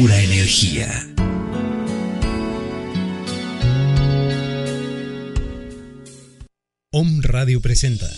pura 0.00 0.18
energía. 0.18 0.88
Om 6.90 7.20
Radio 7.20 7.60
presenta. 7.60 8.08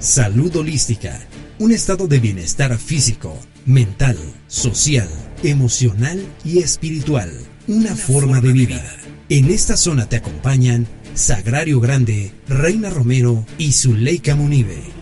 Salud 0.00 0.56
holística, 0.56 1.28
un 1.60 1.70
estado 1.70 2.08
de 2.08 2.18
bienestar 2.18 2.76
físico, 2.76 3.38
mental, 3.64 4.16
social, 4.48 5.08
emocional 5.44 6.26
y 6.44 6.58
espiritual, 6.58 7.30
una, 7.68 7.94
forma, 7.94 8.40
de 8.40 8.52
vida. 8.52 8.96
En 9.28 9.48
esta 9.48 9.76
zona 9.76 10.08
te 10.08 10.16
acompañan 10.16 10.88
Sagrario 11.14 11.78
Grande, 11.78 12.32
Reina 12.48 12.90
Romero 12.90 13.46
y 13.58 13.70
Zuleika 13.70 14.34
Munive. 14.34 14.99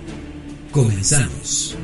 Comenzamos. 0.78 1.76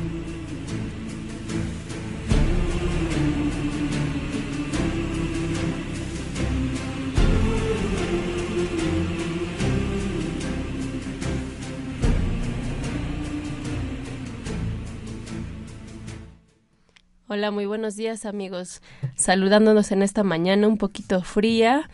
Hola, 17.27 17.51
muy 17.51 17.65
buenos 17.65 17.97
días 17.97 18.25
amigos. 18.25 18.81
Saludándonos 19.17 19.91
en 19.91 20.03
esta 20.03 20.23
mañana 20.23 20.69
un 20.69 20.77
poquito 20.77 21.21
fría 21.21 21.89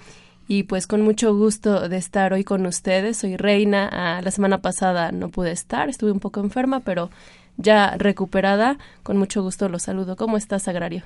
y 0.48 0.63
pues 0.63 0.88
con 0.88 1.02
mucho 1.02 1.36
gusto 1.36 1.88
de 1.88 1.98
estar 1.98 2.34
hoy 2.34 2.44
con 2.44 2.66
ustedes. 2.66 3.18
Soy 3.18 3.38
Reina. 3.38 3.90
Ah, 3.91 4.22
la 4.22 4.32
semana 4.32 4.62
pasada 4.62 5.12
no 5.12 5.30
pude 5.30 5.52
estar, 5.52 5.90
estuve 5.90 6.12
un 6.12 6.20
poco 6.20 6.40
enferma, 6.40 6.82
pero 6.82 7.09
ya 7.58 7.95
recuperada. 7.98 8.77
Con 9.04 9.18
mucho 9.18 9.44
gusto 9.44 9.70
los 9.70 9.84
saludo. 9.84 10.16
¿Cómo 10.16 10.38
estás, 10.38 10.68
Agrario? 10.68 11.04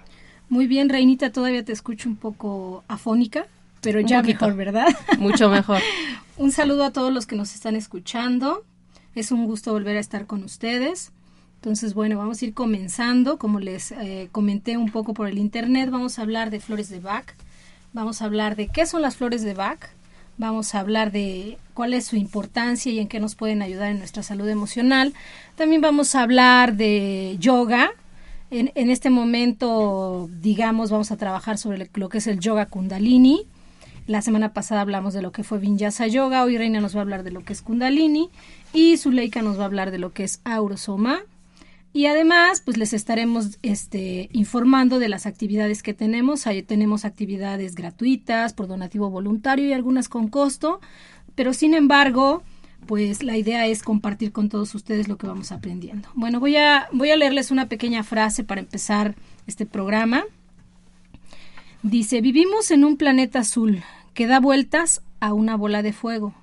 Muy 0.50 0.68
bien, 0.68 0.90
Reinita, 0.90 1.32
todavía 1.32 1.64
te 1.64 1.72
escucho 1.72 2.08
un 2.08 2.16
poco 2.16 2.84
afónica, 2.88 3.48
pero 3.82 4.00
ya 4.00 4.22
mejor, 4.22 4.56
¿verdad? 4.56 4.88
Mucho 5.20 5.50
mejor. 5.50 5.80
un 6.38 6.52
saludo 6.52 6.84
a 6.84 6.92
todos 6.92 7.12
los 7.12 7.26
que 7.26 7.36
nos 7.36 7.56
están 7.56 7.76
escuchando. 7.76 8.64
Es 9.16 9.32
un 9.32 9.46
gusto 9.46 9.72
volver 9.72 9.98
a 9.98 10.00
estar 10.00 10.28
con 10.28 10.44
ustedes. 10.44 11.12
Entonces, 11.56 11.96
bueno, 11.96 12.18
vamos 12.18 12.42
a 12.42 12.46
ir 12.46 12.54
comenzando. 12.54 13.38
Como 13.40 13.60
les 13.60 13.92
eh, 13.92 14.30
comenté 14.32 14.78
un 14.78 14.92
poco 14.92 15.14
por 15.14 15.28
el 15.28 15.40
internet, 15.40 15.90
vamos 15.90 16.20
a 16.20 16.22
hablar 16.22 16.52
de 16.52 16.60
flores 16.60 16.90
de 16.90 17.00
Bach 17.00 17.26
Vamos 17.96 18.22
a 18.22 18.26
hablar 18.26 18.58
de 18.58 18.68
qué 18.68 18.86
son 18.86 19.02
las 19.02 19.16
flores 19.16 19.42
de 19.42 19.54
Bach. 19.54 19.80
Vamos 20.38 20.76
a 20.76 20.82
hablar 20.82 21.14
de 21.14 21.58
cuál 21.74 21.94
es 21.94 22.06
su 22.06 22.18
importancia 22.18 22.92
y 22.92 23.00
en 23.00 23.08
qué 23.08 23.22
nos 23.22 23.36
pueden 23.36 23.62
ayudar 23.62 23.90
en 23.90 24.00
nuestra 24.00 24.22
salud 24.22 24.50
emocional. 24.50 25.14
También 25.56 25.80
vamos 25.80 26.14
a 26.14 26.24
hablar 26.24 26.76
de 26.76 27.38
yoga. 27.40 27.92
En, 28.52 28.70
en 28.76 28.90
este 28.90 29.10
momento, 29.10 30.30
digamos, 30.42 30.92
vamos 30.92 31.10
a 31.12 31.16
trabajar 31.16 31.58
sobre 31.58 31.90
lo 31.94 32.10
que 32.10 32.18
es 32.18 32.28
el 32.28 32.42
yoga 32.42 32.66
kundalini. 32.66 33.48
La 34.08 34.22
semana 34.22 34.52
pasada 34.52 34.82
hablamos 34.82 35.14
de 35.14 35.22
lo 35.22 35.32
que 35.32 35.46
fue 35.46 35.60
Vinyasa 35.60 36.06
Yoga, 36.08 36.44
hoy 36.44 36.58
Reina 36.58 36.82
nos 36.82 36.96
va 36.96 37.00
a 37.00 37.04
hablar 37.04 37.24
de 37.24 37.32
lo 37.32 37.46
que 37.46 37.54
es 37.54 37.62
Kundalini 37.62 38.30
y 38.74 38.98
Zuleika 38.98 39.42
nos 39.42 39.58
va 39.58 39.64
a 39.64 39.66
hablar 39.68 39.92
de 39.92 40.00
lo 40.00 40.12
que 40.12 40.26
es 40.26 40.42
Aurosoma. 40.44 41.22
Y 41.96 42.08
además, 42.08 42.60
pues 42.60 42.76
les 42.76 42.92
estaremos 42.92 43.58
este, 43.62 44.28
informando 44.34 45.00
de 45.00 45.08
las 45.08 45.26
actividades 45.26 45.82
que 45.82 45.94
tenemos. 45.94 46.46
Ahí 46.46 46.62
tenemos 46.62 47.06
actividades 47.06 47.74
gratuitas, 47.74 48.52
por 48.52 48.68
donativo 48.68 49.10
voluntario 49.10 49.66
y 49.66 49.72
algunas 49.72 50.10
con 50.10 50.28
costo. 50.28 50.82
Pero 51.36 51.54
sin 51.54 51.74
embargo, 51.74 52.44
pues 52.86 53.24
la 53.24 53.38
idea 53.38 53.66
es 53.66 53.82
compartir 53.82 54.34
con 54.34 54.50
todos 54.50 54.76
ustedes 54.76 55.08
lo 55.08 55.18
que 55.18 55.28
vamos 55.28 55.54
aprendiendo. 55.54 56.10
Bueno, 56.16 56.42
voy 56.42 56.58
a, 56.58 56.90
voy 56.92 57.12
a 57.12 57.16
leerles 57.16 57.50
una 57.50 57.70
pequeña 57.70 58.04
frase 58.04 58.44
para 58.44 58.60
empezar 58.60 59.16
este 59.48 59.66
programa. 59.66 60.26
Dice, 61.82 62.20
vivimos 62.20 62.72
en 62.72 62.84
un 62.84 62.98
planeta 62.98 63.40
azul 63.40 63.84
que 64.14 64.28
da 64.28 64.42
vueltas 64.42 65.02
a 65.22 65.32
una 65.32 65.56
bola 65.56 65.82
de 65.82 65.94
fuego, 65.94 66.36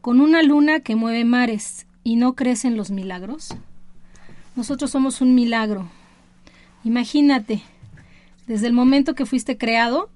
con 0.00 0.20
una 0.20 0.40
luna 0.44 0.78
que 0.78 0.94
mueve 0.94 1.24
mares 1.24 1.88
y 2.04 2.14
no 2.14 2.36
crecen 2.36 2.76
los 2.76 2.92
milagros. 2.92 3.56
Nosotros 4.58 4.90
somos 4.90 5.20
un 5.20 5.36
milagro. 5.36 5.88
Imagínate, 6.82 7.62
desde 8.48 8.66
el 8.66 8.72
momento 8.72 9.14
que 9.14 9.24
fuiste 9.24 9.56
creado, 9.56 10.10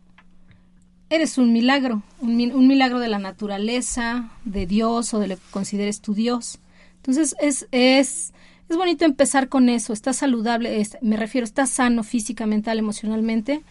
eres 1.11 1.39
un 1.39 1.53
milagro, 1.53 2.03
un, 2.21 2.67
milagro 2.67 2.99
de 2.99 3.07
la 3.07 3.21
naturaleza, 3.21 4.31
de 4.45 4.67
Dios 4.67 5.15
o 5.15 5.21
de 5.21 5.29
lo 5.29 5.37
que 5.37 5.43
consideres 5.53 6.01
tu 6.01 6.13
Dios. 6.13 6.59
Entonces 6.97 7.37
es, 7.39 7.69
es, 7.71 8.33
es 8.69 8.77
bonito 8.77 9.05
empezar 9.05 9.49
con 9.49 9.69
eso, 9.69 9.93
estás 9.93 10.17
saludable, 10.17 10.85
me 11.03 11.17
refiero, 11.17 11.45
estás 11.45 11.71
sano 11.71 12.03
física, 12.03 12.45
mental, 12.45 12.81
emocionalmente, 12.81 13.63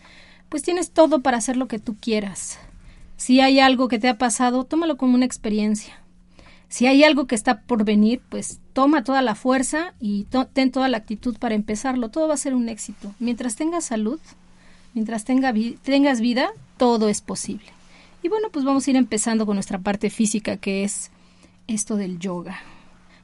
pues 0.47 0.63
tienes 0.63 0.91
todo 0.91 1.19
para 1.19 1.35
hacer 1.35 1.57
lo 1.57 1.67
que 1.67 1.79
tú 1.79 1.97
quieras. 1.99 2.59
Si 3.17 3.41
hay 3.41 3.59
algo 3.59 3.89
que 3.89 3.99
te 3.99 4.07
ha 4.07 4.17
pasado, 4.17 4.63
tómalo 4.63 4.95
como 4.95 5.15
una 5.15 5.25
experiencia 5.25 6.00
si 6.71 6.87
hay 6.87 7.03
algo 7.03 7.27
que 7.27 7.35
está 7.35 7.59
por 7.63 7.83
venir, 7.83 8.21
pues 8.29 8.61
toma 8.71 9.03
toda 9.03 9.21
la 9.21 9.35
fuerza 9.35 9.93
y 9.99 10.25
ten 10.53 10.71
toda 10.71 10.87
la 10.87 10.95
actitud 10.95 11.37
para 11.37 11.53
empezarlo. 11.53 12.07
Todo 12.07 12.29
va 12.29 12.35
a 12.35 12.37
ser 12.37 12.55
un 12.55 12.69
éxito. 12.69 13.13
Mientras 13.19 13.57
tengas 13.57 13.83
salud, 13.83 14.21
mientras 14.93 15.25
tenga 15.25 15.53
tengas 15.83 16.21
vida, 16.21 16.51
todo 16.77 17.09
es 17.09 17.19
posible. 17.19 17.65
Y 18.23 18.29
bueno, 18.29 18.47
pues 18.53 18.63
vamos 18.63 18.87
a 18.87 18.89
ir 18.89 18.95
empezando 18.95 19.45
con 19.45 19.57
nuestra 19.57 19.79
parte 19.79 20.09
física, 20.09 20.55
que 20.55 20.85
es 20.85 21.11
esto 21.67 21.97
del 21.97 22.19
yoga. 22.19 22.61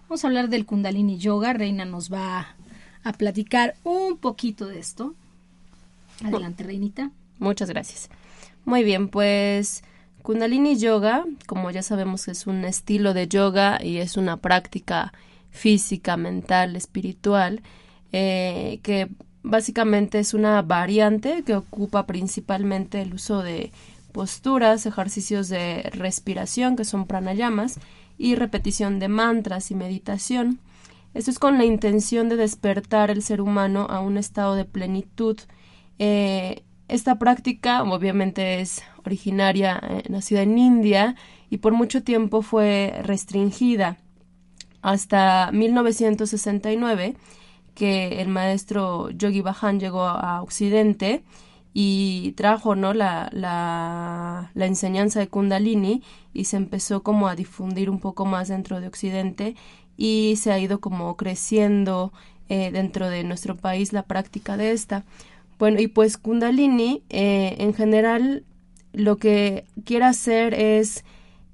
Vamos 0.09 0.25
a 0.25 0.27
hablar 0.27 0.49
del 0.49 0.65
kundalini 0.65 1.17
yoga. 1.17 1.53
Reina 1.53 1.85
nos 1.85 2.11
va 2.11 2.53
a 3.05 3.13
platicar 3.13 3.75
un 3.85 4.17
poquito 4.17 4.67
de 4.67 4.79
esto. 4.79 5.15
Adelante, 6.21 6.65
Reinita. 6.65 7.11
Muchas 7.39 7.69
gracias. 7.69 8.09
Muy 8.65 8.83
bien, 8.83 9.07
pues 9.07 9.85
Kundalini 10.21 10.77
Yoga, 10.77 11.25
como 11.45 11.71
ya 11.71 11.81
sabemos, 11.83 12.27
es 12.27 12.47
un 12.47 12.65
estilo 12.65 13.13
de 13.13 13.27
yoga 13.27 13.79
y 13.81 13.97
es 13.97 14.17
una 14.17 14.37
práctica 14.37 15.13
física, 15.49 16.17
mental, 16.17 16.75
espiritual, 16.75 17.61
eh, 18.11 18.79
que 18.83 19.09
básicamente 19.43 20.19
es 20.19 20.33
una 20.33 20.61
variante 20.61 21.43
que 21.43 21.55
ocupa 21.55 22.05
principalmente 22.05 23.01
el 23.01 23.13
uso 23.13 23.41
de 23.41 23.71
posturas, 24.11 24.85
ejercicios 24.85 25.47
de 25.47 25.89
respiración, 25.93 26.75
que 26.75 26.85
son 26.85 27.05
pranayamas, 27.05 27.79
y 28.17 28.35
repetición 28.35 28.99
de 28.99 29.07
mantras 29.07 29.71
y 29.71 29.75
meditación. 29.75 30.59
Esto 31.13 31.31
es 31.31 31.39
con 31.39 31.57
la 31.57 31.65
intención 31.65 32.29
de 32.29 32.35
despertar 32.35 33.11
el 33.11 33.21
ser 33.21 33.41
humano 33.41 33.87
a 33.89 33.99
un 34.01 34.17
estado 34.17 34.55
de 34.55 34.65
plenitud 34.65 35.39
eh, 35.99 36.63
esta 36.87 37.19
práctica 37.19 37.83
obviamente 37.83 38.61
es 38.61 38.83
originaria, 39.05 39.81
nacida 40.09 40.41
en 40.41 40.57
India 40.57 41.15
y 41.49 41.57
por 41.57 41.73
mucho 41.73 42.03
tiempo 42.03 42.41
fue 42.41 42.99
restringida 43.03 43.97
hasta 44.81 45.51
1969 45.51 47.15
que 47.75 48.21
el 48.21 48.27
maestro 48.27 49.09
Yogi 49.11 49.41
Bhajan 49.41 49.79
llegó 49.79 50.03
a 50.03 50.41
Occidente 50.41 51.23
y 51.73 52.31
trajo 52.31 52.75
¿no? 52.75 52.93
la, 52.93 53.29
la, 53.33 54.49
la, 54.55 54.65
enseñanza 54.65 55.19
de 55.19 55.27
Kundalini 55.27 56.01
y 56.33 56.45
se 56.45 56.57
empezó 56.57 57.03
como 57.03 57.27
a 57.27 57.35
difundir 57.35 57.91
un 57.91 57.99
poco 57.99 58.25
más 58.25 58.47
dentro 58.47 58.81
de 58.81 58.87
Occidente 58.87 59.55
y 59.95 60.37
se 60.37 60.51
ha 60.51 60.57
ido 60.57 60.79
como 60.79 61.15
creciendo 61.17 62.11
eh, 62.49 62.71
dentro 62.71 63.09
de 63.09 63.23
nuestro 63.23 63.55
país 63.55 63.93
la 63.93 64.03
práctica 64.03 64.57
de 64.57 64.71
esta. 64.71 65.03
Bueno, 65.59 65.79
y 65.79 65.87
pues 65.87 66.17
Kundalini 66.17 67.03
eh, 67.09 67.55
en 67.59 67.73
general 67.73 68.43
lo 68.93 69.17
que 69.17 69.65
quiere 69.85 70.05
hacer 70.05 70.53
es, 70.53 71.03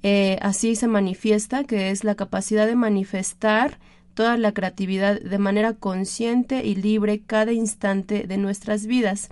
eh, 0.02 0.38
así 0.42 0.76
se 0.76 0.88
manifiesta, 0.88 1.64
que 1.64 1.90
es 1.90 2.04
la 2.04 2.14
capacidad 2.14 2.66
de 2.66 2.76
manifestar 2.76 3.78
toda 4.14 4.36
la 4.36 4.52
creatividad 4.52 5.20
de 5.20 5.38
manera 5.38 5.74
consciente 5.74 6.64
y 6.64 6.74
libre 6.76 7.22
cada 7.26 7.52
instante 7.52 8.26
de 8.26 8.36
nuestras 8.36 8.86
vidas. 8.86 9.28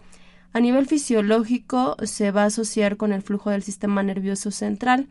A 0.53 0.61
nivel 0.61 0.87
fisiológico 0.87 1.97
se 2.05 2.31
va 2.31 2.43
a 2.43 2.47
asociar 2.47 2.97
con 2.97 3.13
el 3.13 3.23
flujo 3.23 3.51
del 3.51 3.63
sistema 3.63 4.03
nervioso 4.03 4.51
central, 4.51 5.07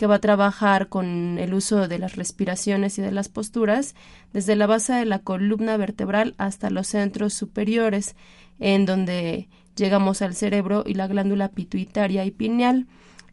que 0.00 0.06
va 0.06 0.14
a 0.14 0.20
trabajar 0.20 0.88
con 0.88 1.36
el 1.38 1.52
uso 1.52 1.86
de 1.86 1.98
las 1.98 2.16
respiraciones 2.16 2.96
y 2.96 3.02
de 3.02 3.12
las 3.12 3.28
posturas, 3.28 3.94
desde 4.32 4.56
la 4.56 4.66
base 4.66 4.94
de 4.94 5.04
la 5.04 5.18
columna 5.18 5.76
vertebral 5.76 6.34
hasta 6.38 6.70
los 6.70 6.86
centros 6.86 7.34
superiores 7.34 8.16
en 8.60 8.86
donde 8.86 9.50
llegamos 9.76 10.22
al 10.22 10.34
cerebro 10.34 10.84
y 10.86 10.94
la 10.94 11.06
glándula 11.06 11.50
pituitaria 11.50 12.24
y 12.24 12.30
pineal. 12.30 12.86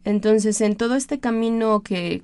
Entonces, 0.04 0.60
en 0.60 0.76
todo 0.76 0.94
este 0.94 1.20
camino 1.20 1.80
que 1.80 2.22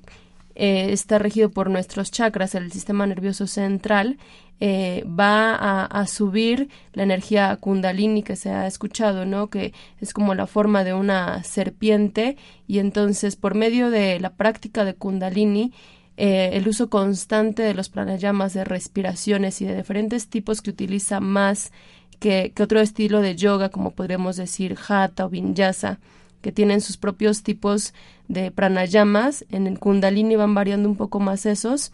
eh, 0.55 0.91
está 0.91 1.19
regido 1.19 1.49
por 1.51 1.69
nuestros 1.69 2.11
chakras, 2.11 2.55
el 2.55 2.71
sistema 2.71 3.05
nervioso 3.05 3.45
central, 3.45 4.17
eh, 4.61 5.03
va 5.07 5.85
a, 5.85 6.07
subir 6.07 6.69
la 6.93 7.03
energía 7.03 7.57
kundalini 7.57 8.23
que 8.23 8.37
se 8.37 8.51
ha 8.51 8.67
escuchado, 8.67 9.25
¿no? 9.25 9.49
Que 9.49 9.73
es 9.99 10.13
como 10.13 10.33
la 10.33 10.47
forma 10.47 10.85
de 10.85 10.93
una 10.93 11.43
serpiente 11.43 12.37
y 12.65 12.79
entonces 12.79 13.35
por 13.35 13.53
medio 13.53 13.89
de 13.89 14.17
la 14.21 14.35
práctica 14.35 14.85
de 14.85 14.95
kundalini 14.95 15.73
eh, 16.17 16.51
el 16.53 16.67
uso 16.69 16.89
constante 16.89 17.63
de 17.63 17.73
los 17.73 17.89
pranayamas, 17.89 18.53
de 18.53 18.63
respiraciones 18.63 19.61
y 19.61 19.65
de 19.65 19.75
diferentes 19.75 20.29
tipos 20.29 20.61
que 20.61 20.69
utiliza 20.69 21.19
más 21.19 21.73
que, 22.19 22.53
otro 22.61 22.79
estilo 22.79 23.19
de 23.21 23.35
yoga, 23.35 23.67
como 23.69 23.91
podríamos 23.91 24.37
decir 24.37 24.77
hatha 24.87 25.25
o 25.25 25.29
vinyasa, 25.29 25.99
que 26.45 26.51
tienen 26.51 26.79
sus 26.79 26.97
propios 26.97 27.41
tipos 27.41 27.95
de 28.27 28.51
pranayamas. 28.51 29.45
En 29.49 29.65
el 29.65 29.79
kundalini 29.79 30.35
van 30.35 30.53
variando 30.53 30.87
un 30.87 30.95
poco 30.95 31.19
más 31.19 31.47
esos, 31.47 31.91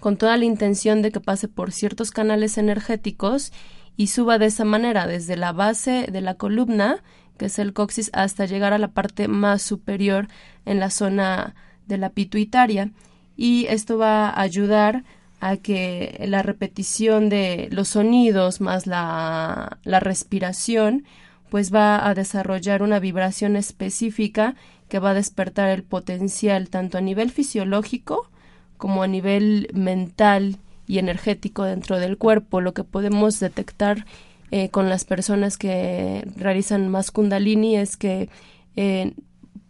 con 0.00 0.16
toda 0.16 0.38
la 0.38 0.46
intención 0.46 1.02
de 1.02 1.12
que 1.12 1.20
pase 1.20 1.46
por 1.46 1.72
ciertos 1.72 2.10
canales 2.10 2.56
energéticos 2.56 3.52
y 3.94 4.06
suba 4.06 4.38
de 4.38 4.46
esa 4.46 4.64
manera 4.64 5.06
desde 5.06 5.36
la 5.36 5.52
base 5.52 6.06
de 6.10 6.22
la 6.22 6.36
columna, 6.36 7.02
que 7.36 7.44
es 7.44 7.58
el 7.58 7.74
coxis, 7.74 8.08
hasta 8.14 8.46
llegar 8.46 8.72
a 8.72 8.78
la 8.78 8.92
parte 8.92 9.28
más 9.28 9.60
superior 9.60 10.28
en 10.64 10.80
la 10.80 10.88
zona 10.88 11.54
de 11.86 11.98
la 11.98 12.08
pituitaria. 12.08 12.92
Y 13.36 13.66
esto 13.66 13.98
va 13.98 14.30
a 14.30 14.40
ayudar 14.40 15.04
a 15.40 15.58
que 15.58 16.24
la 16.26 16.42
repetición 16.42 17.28
de 17.28 17.68
los 17.70 17.88
sonidos 17.88 18.62
más 18.62 18.86
la, 18.86 19.76
la 19.84 20.00
respiración 20.00 21.04
pues 21.50 21.72
va 21.74 22.06
a 22.06 22.14
desarrollar 22.14 22.82
una 22.82 22.98
vibración 22.98 23.56
específica 23.56 24.54
que 24.88 24.98
va 24.98 25.10
a 25.10 25.14
despertar 25.14 25.70
el 25.70 25.82
potencial 25.82 26.68
tanto 26.68 26.98
a 26.98 27.00
nivel 27.00 27.30
fisiológico 27.30 28.30
como 28.76 29.02
a 29.02 29.06
nivel 29.06 29.68
mental 29.72 30.58
y 30.86 30.98
energético 30.98 31.64
dentro 31.64 31.98
del 31.98 32.18
cuerpo, 32.18 32.60
lo 32.60 32.74
que 32.74 32.84
podemos 32.84 33.40
detectar 33.40 34.06
eh, 34.50 34.68
con 34.68 34.88
las 34.88 35.04
personas 35.04 35.56
que 35.56 36.24
realizan 36.36 36.88
más 36.88 37.10
kundalini 37.10 37.76
es 37.76 37.96
que 37.96 38.28
eh, 38.76 39.14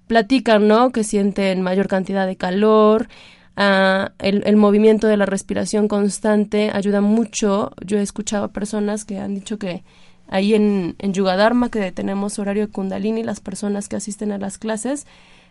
platican, 0.07 0.69
¿no? 0.69 0.93
Que 0.93 1.05
sienten 1.05 1.63
mayor 1.63 1.89
cantidad 1.89 2.27
de 2.27 2.37
calor, 2.37 3.09
ah, 3.57 4.13
el, 4.19 4.57
movimiento 4.57 5.07
de 5.07 5.17
la 5.17 5.27
respiración 5.27 5.89
constante 5.89 6.71
ayuda 6.73 7.01
mucho. 7.01 7.73
Yo 7.85 7.99
he 7.99 8.03
escuchado 8.03 8.45
a 8.45 8.53
personas 8.53 9.05
que 9.05 9.19
han 9.19 9.35
dicho 9.35 9.59
que 9.59 9.83
ahí 10.29 10.55
en, 10.55 10.97
en 10.99 11.13
Yugadharma, 11.13 11.71
que 11.71 11.93
tenemos 11.93 12.39
horario 12.39 12.67
de 12.67 12.73
kundalini, 12.73 13.23
las 13.23 13.41
personas 13.41 13.89
que 13.89 13.97
asisten 13.97 14.33
a 14.33 14.39
las 14.39 14.59
clases 14.59 15.07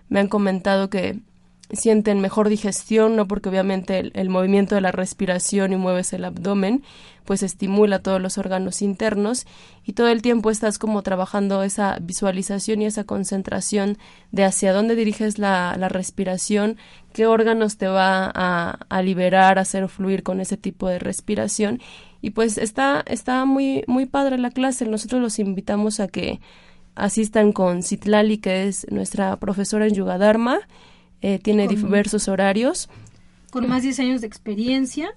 me 0.09 0.19
han 0.19 0.27
comentado 0.27 0.89
que 0.89 1.19
sienten 1.71 2.21
mejor 2.21 2.49
digestión, 2.49 3.15
no 3.15 3.27
porque 3.27 3.49
obviamente 3.49 4.11
el, 4.13 4.29
movimiento 4.29 4.75
de 4.75 4.81
la 4.81 4.91
respiración 4.91 5.73
y 5.73 5.77
mueves 5.77 6.13
el 6.13 6.25
abdomen, 6.25 6.83
pues 7.23 7.41
estimula 7.41 7.99
todos 7.99 8.21
los 8.21 8.37
órganos 8.37 8.83
internos 8.83 9.47
y 9.83 9.93
todo 9.93 10.09
el 10.09 10.21
tiempo 10.21 10.51
estás 10.51 10.77
como 10.77 11.01
trabajando 11.01 11.63
esa 11.63 11.97
visualización 11.99 12.83
y 12.83 12.85
esa 12.85 13.03
concentración 13.03 13.97
de 14.31 14.43
hacia 14.43 14.73
dónde 14.73 14.95
diriges 14.95 15.39
la, 15.39 15.75
la 15.79 15.89
respiración, 15.89 16.77
qué 17.13 17.25
órganos 17.25 17.77
te 17.77 17.87
va 17.87 18.31
a, 18.33 18.77
a, 18.87 19.01
liberar, 19.01 19.57
a 19.57 19.61
hacer 19.61 19.89
fluir 19.89 20.21
con 20.21 20.39
ese 20.41 20.57
tipo 20.57 20.87
de 20.87 20.99
respiración 20.99 21.81
y 22.25 22.31
pues 22.31 22.57
está, 22.57 23.03
está 23.05 23.45
muy, 23.45 23.83
muy 23.85 24.07
padre 24.07 24.39
la 24.39 24.49
clase, 24.49 24.87
nosotros 24.87 25.21
los 25.21 25.37
invitamos 25.37 25.99
a 25.99 26.07
que 26.07 26.41
asistan 26.95 27.51
con 27.51 27.83
Citlali, 27.83 28.39
que 28.39 28.67
es 28.67 28.87
nuestra 28.89 29.35
profesora 29.37 29.85
en 29.85 29.93
Yuga 29.93 30.17
Dharma, 30.17 30.61
eh, 31.21 31.37
tiene 31.37 31.67
diversos 31.67 32.27
horarios. 32.27 32.89
Con 33.51 33.69
más 33.69 33.83
de 33.83 33.89
10 33.89 33.99
años 33.99 34.21
de 34.21 34.27
experiencia. 34.27 35.09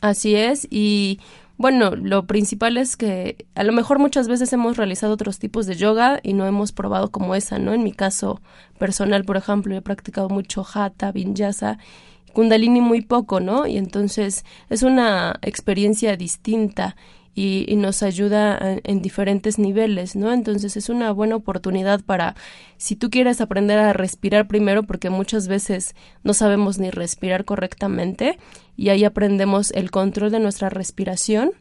Así 0.00 0.34
es, 0.34 0.66
y 0.68 1.20
bueno, 1.58 1.94
lo 1.94 2.26
principal 2.26 2.76
es 2.76 2.96
que 2.96 3.46
a 3.54 3.62
lo 3.62 3.72
mejor 3.72 4.00
muchas 4.00 4.26
veces 4.26 4.52
hemos 4.52 4.76
realizado 4.76 5.12
otros 5.12 5.38
tipos 5.38 5.66
de 5.66 5.76
yoga 5.76 6.18
y 6.24 6.32
no 6.32 6.44
hemos 6.44 6.72
probado 6.72 7.12
como 7.12 7.36
esa, 7.36 7.60
¿no? 7.60 7.72
En 7.72 7.84
mi 7.84 7.92
caso 7.92 8.40
personal, 8.80 9.24
por 9.24 9.36
ejemplo, 9.36 9.76
he 9.76 9.80
practicado 9.80 10.28
mucho 10.28 10.66
hatha, 10.74 11.12
vinyasa, 11.12 11.78
kundalini 12.32 12.80
muy 12.80 13.02
poco, 13.02 13.40
¿no? 13.40 13.66
Y 13.66 13.76
entonces 13.76 14.44
es 14.70 14.82
una 14.82 15.38
experiencia 15.42 16.16
distinta 16.16 16.96
y, 17.34 17.76
nos 17.76 18.02
ayuda 18.02 18.58
en, 18.84 19.02
diferentes 19.02 19.58
niveles, 19.58 20.16
¿no? 20.16 20.32
Entonces 20.32 20.76
es 20.76 20.88
una 20.88 21.12
buena 21.12 21.36
oportunidad 21.36 22.02
para, 22.02 22.34
si 22.76 22.94
tú 22.94 23.10
quieres 23.10 23.40
aprender 23.40 23.78
a 23.78 23.92
respirar 23.92 24.46
primero, 24.46 24.82
porque 24.82 25.08
muchas 25.10 25.48
veces 25.48 25.94
no 26.22 26.34
sabemos 26.34 26.78
ni 26.78 26.90
respirar 26.90 27.44
correctamente, 27.44 28.38
y 28.76 28.90
ahí 28.90 29.04
aprendemos 29.04 29.70
el 29.72 29.90
control 29.90 30.30
de 30.30 30.40
nuestra 30.40 30.68
respiración. 30.68 31.52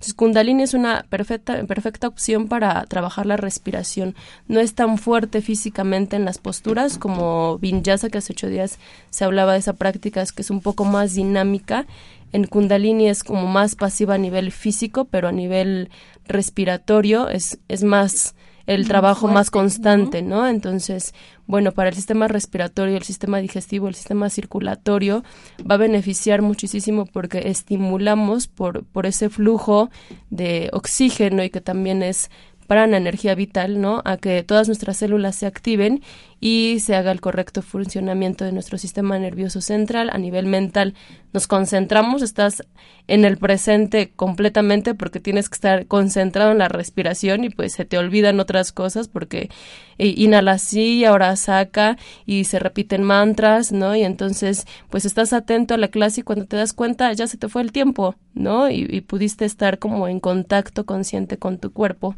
Entonces, 0.00 0.14
Kundalini 0.14 0.62
es 0.62 0.72
una 0.72 1.04
perfecta, 1.10 1.62
perfecta 1.66 2.08
opción 2.08 2.48
para 2.48 2.86
trabajar 2.86 3.26
la 3.26 3.36
respiración. 3.36 4.14
No 4.48 4.58
es 4.58 4.74
tan 4.74 4.96
fuerte 4.96 5.42
físicamente 5.42 6.16
en 6.16 6.24
las 6.24 6.38
posturas 6.38 6.96
como 6.96 7.58
Vinyasa, 7.58 8.08
que 8.08 8.16
hace 8.16 8.32
ocho 8.32 8.48
días 8.48 8.78
se 9.10 9.24
hablaba 9.26 9.52
de 9.52 9.58
esa 9.58 9.74
práctica, 9.74 10.22
es 10.22 10.32
que 10.32 10.40
es 10.40 10.50
un 10.50 10.62
poco 10.62 10.86
más 10.86 11.14
dinámica 11.14 11.86
en 12.32 12.46
Kundalini 12.46 13.08
es 13.08 13.24
como 13.24 13.46
más 13.46 13.74
pasiva 13.74 14.14
a 14.14 14.18
nivel 14.18 14.52
físico, 14.52 15.04
pero 15.04 15.28
a 15.28 15.32
nivel 15.32 15.90
respiratorio 16.26 17.28
es, 17.28 17.58
es 17.68 17.82
más 17.82 18.34
el 18.70 18.86
trabajo 18.86 19.26
más 19.26 19.50
constante, 19.50 20.22
¿no? 20.22 20.46
Entonces, 20.46 21.12
bueno, 21.48 21.72
para 21.72 21.88
el 21.88 21.96
sistema 21.96 22.28
respiratorio, 22.28 22.96
el 22.96 23.02
sistema 23.02 23.38
digestivo, 23.38 23.88
el 23.88 23.96
sistema 23.96 24.30
circulatorio 24.30 25.24
va 25.68 25.74
a 25.74 25.78
beneficiar 25.78 26.40
muchísimo 26.40 27.04
porque 27.04 27.48
estimulamos 27.48 28.46
por, 28.46 28.84
por 28.84 29.06
ese 29.06 29.28
flujo 29.28 29.90
de 30.30 30.70
oxígeno 30.72 31.42
y 31.42 31.50
que 31.50 31.60
también 31.60 32.04
es 32.04 32.30
para 32.70 32.84
una 32.84 32.98
energía 32.98 33.34
vital, 33.34 33.80
¿no? 33.80 34.00
A 34.04 34.16
que 34.16 34.44
todas 34.44 34.68
nuestras 34.68 34.98
células 34.98 35.34
se 35.34 35.46
activen 35.46 36.02
y 36.38 36.78
se 36.78 36.94
haga 36.94 37.10
el 37.10 37.20
correcto 37.20 37.62
funcionamiento 37.62 38.44
de 38.44 38.52
nuestro 38.52 38.78
sistema 38.78 39.18
nervioso 39.18 39.60
central 39.60 40.08
a 40.08 40.18
nivel 40.18 40.46
mental. 40.46 40.94
Nos 41.32 41.48
concentramos, 41.48 42.22
estás 42.22 42.62
en 43.08 43.24
el 43.24 43.38
presente 43.38 44.12
completamente 44.14 44.94
porque 44.94 45.18
tienes 45.18 45.48
que 45.48 45.56
estar 45.56 45.86
concentrado 45.86 46.52
en 46.52 46.58
la 46.58 46.68
respiración 46.68 47.42
y 47.42 47.50
pues 47.50 47.72
se 47.72 47.84
te 47.84 47.98
olvidan 47.98 48.38
otras 48.38 48.70
cosas 48.70 49.08
porque 49.08 49.50
eh, 49.98 50.14
inhala 50.16 50.52
así, 50.52 51.04
ahora 51.04 51.34
saca 51.34 51.98
y 52.24 52.44
se 52.44 52.60
repiten 52.60 53.02
mantras, 53.02 53.72
¿no? 53.72 53.96
Y 53.96 54.04
entonces 54.04 54.68
pues 54.90 55.06
estás 55.06 55.32
atento 55.32 55.74
a 55.74 55.76
la 55.76 55.88
clase 55.88 56.20
y 56.20 56.22
cuando 56.22 56.46
te 56.46 56.56
das 56.56 56.72
cuenta 56.72 57.12
ya 57.14 57.26
se 57.26 57.36
te 57.36 57.48
fue 57.48 57.62
el 57.62 57.72
tiempo, 57.72 58.14
¿no? 58.32 58.70
Y, 58.70 58.86
y 58.88 59.00
pudiste 59.00 59.44
estar 59.44 59.80
como 59.80 60.06
en 60.06 60.20
contacto 60.20 60.86
consciente 60.86 61.36
con 61.36 61.58
tu 61.58 61.72
cuerpo. 61.72 62.14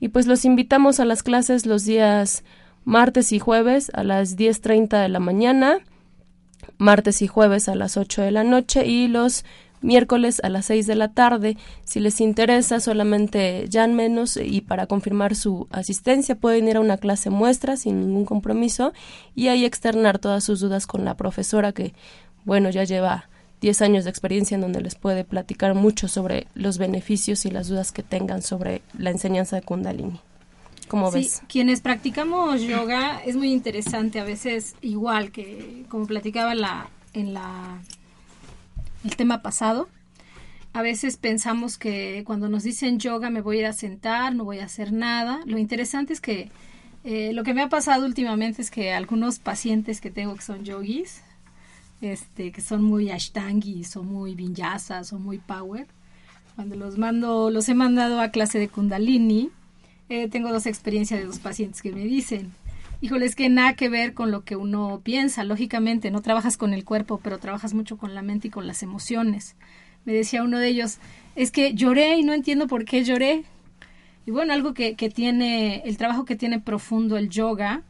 Y 0.00 0.08
pues 0.08 0.26
los 0.26 0.44
invitamos 0.44 0.98
a 0.98 1.04
las 1.04 1.22
clases 1.22 1.66
los 1.66 1.84
días 1.84 2.42
martes 2.84 3.32
y 3.32 3.38
jueves 3.38 3.90
a 3.94 4.02
las 4.02 4.36
10.30 4.36 5.02
de 5.02 5.08
la 5.08 5.20
mañana, 5.20 5.78
martes 6.78 7.22
y 7.22 7.26
jueves 7.26 7.68
a 7.68 7.74
las 7.74 7.96
8 7.96 8.22
de 8.22 8.30
la 8.30 8.42
noche 8.42 8.86
y 8.86 9.08
los 9.08 9.44
miércoles 9.82 10.40
a 10.42 10.48
las 10.48 10.66
6 10.66 10.86
de 10.86 10.94
la 10.94 11.12
tarde. 11.12 11.56
Si 11.84 12.00
les 12.00 12.20
interesa, 12.20 12.80
solamente 12.80 13.66
ya 13.68 13.86
menos 13.86 14.36
y 14.36 14.60
para 14.60 14.86
confirmar 14.86 15.34
su 15.34 15.68
asistencia 15.70 16.34
pueden 16.34 16.68
ir 16.68 16.76
a 16.76 16.80
una 16.80 16.98
clase 16.98 17.30
muestra 17.30 17.76
sin 17.76 18.00
ningún 18.00 18.24
compromiso 18.24 18.92
y 19.34 19.48
ahí 19.48 19.64
externar 19.64 20.18
todas 20.18 20.44
sus 20.44 20.60
dudas 20.60 20.86
con 20.86 21.04
la 21.04 21.16
profesora 21.16 21.72
que, 21.72 21.94
bueno, 22.44 22.70
ya 22.70 22.84
lleva 22.84 23.29
10 23.60 23.82
años 23.82 24.04
de 24.04 24.10
experiencia 24.10 24.54
en 24.54 24.62
donde 24.62 24.80
les 24.80 24.94
puede 24.94 25.24
platicar 25.24 25.74
mucho 25.74 26.08
sobre 26.08 26.46
los 26.54 26.78
beneficios 26.78 27.44
y 27.44 27.50
las 27.50 27.68
dudas 27.68 27.92
que 27.92 28.02
tengan 28.02 28.42
sobre 28.42 28.82
la 28.96 29.10
enseñanza 29.10 29.56
de 29.56 29.62
Kundalini. 29.62 30.20
¿Cómo 30.88 31.10
ves? 31.10 31.42
Quienes 31.48 31.80
practicamos 31.80 32.62
yoga 32.62 33.20
es 33.24 33.36
muy 33.36 33.52
interesante, 33.52 34.18
a 34.18 34.24
veces 34.24 34.74
igual 34.80 35.30
que 35.30 35.84
como 35.88 36.06
platicaba 36.06 36.54
la, 36.54 36.88
en 37.12 37.32
la 37.32 37.80
el 39.04 39.16
tema 39.16 39.40
pasado, 39.40 39.88
a 40.72 40.82
veces 40.82 41.16
pensamos 41.16 41.78
que 41.78 42.22
cuando 42.26 42.48
nos 42.48 42.62
dicen 42.62 42.98
yoga 42.98 43.30
me 43.30 43.40
voy 43.40 43.58
a 43.58 43.60
ir 43.60 43.66
a 43.66 43.72
sentar, 43.72 44.34
no 44.34 44.44
voy 44.44 44.58
a 44.58 44.64
hacer 44.64 44.92
nada. 44.92 45.40
Lo 45.46 45.58
interesante 45.58 46.12
es 46.12 46.20
que 46.20 46.50
eh, 47.04 47.32
lo 47.32 47.44
que 47.44 47.54
me 47.54 47.62
ha 47.62 47.68
pasado 47.68 48.06
últimamente 48.06 48.62
es 48.62 48.70
que 48.70 48.92
algunos 48.92 49.38
pacientes 49.38 50.00
que 50.00 50.10
tengo 50.10 50.34
que 50.34 50.42
son 50.42 50.64
yogis, 50.64 51.22
este, 52.00 52.52
que 52.52 52.60
son 52.60 52.82
muy 52.82 53.10
ashtangis 53.10 53.96
o 53.96 54.02
muy 54.02 54.34
vinyasas 54.34 55.12
o 55.12 55.18
muy 55.18 55.38
power. 55.38 55.86
Cuando 56.56 56.76
los 56.76 56.98
mando, 56.98 57.50
los 57.50 57.68
he 57.68 57.74
mandado 57.74 58.20
a 58.20 58.30
clase 58.30 58.58
de 58.58 58.68
kundalini, 58.68 59.50
eh, 60.08 60.28
tengo 60.28 60.52
dos 60.52 60.66
experiencias 60.66 61.20
de 61.20 61.26
dos 61.26 61.38
pacientes 61.38 61.82
que 61.82 61.92
me 61.92 62.04
dicen, 62.04 62.52
híjole, 63.00 63.26
es 63.26 63.36
que 63.36 63.48
nada 63.48 63.74
que 63.74 63.88
ver 63.88 64.14
con 64.14 64.30
lo 64.30 64.44
que 64.44 64.56
uno 64.56 65.00
piensa, 65.02 65.44
lógicamente, 65.44 66.10
no 66.10 66.20
trabajas 66.20 66.56
con 66.56 66.74
el 66.74 66.84
cuerpo, 66.84 67.20
pero 67.22 67.38
trabajas 67.38 67.74
mucho 67.74 67.96
con 67.96 68.14
la 68.14 68.22
mente 68.22 68.48
y 68.48 68.50
con 68.50 68.66
las 68.66 68.82
emociones. 68.82 69.56
Me 70.04 70.12
decía 70.12 70.42
uno 70.42 70.58
de 70.58 70.68
ellos, 70.68 70.98
es 71.36 71.50
que 71.50 71.74
lloré 71.74 72.16
y 72.16 72.24
no 72.24 72.32
entiendo 72.32 72.66
por 72.66 72.84
qué 72.84 73.04
lloré. 73.04 73.44
Y 74.26 74.30
bueno, 74.30 74.52
algo 74.52 74.74
que, 74.74 74.96
que 74.96 75.10
tiene, 75.10 75.82
el 75.84 75.96
trabajo 75.96 76.24
que 76.24 76.36
tiene 76.36 76.60
profundo 76.60 77.16
el 77.16 77.30
yoga, 77.30 77.82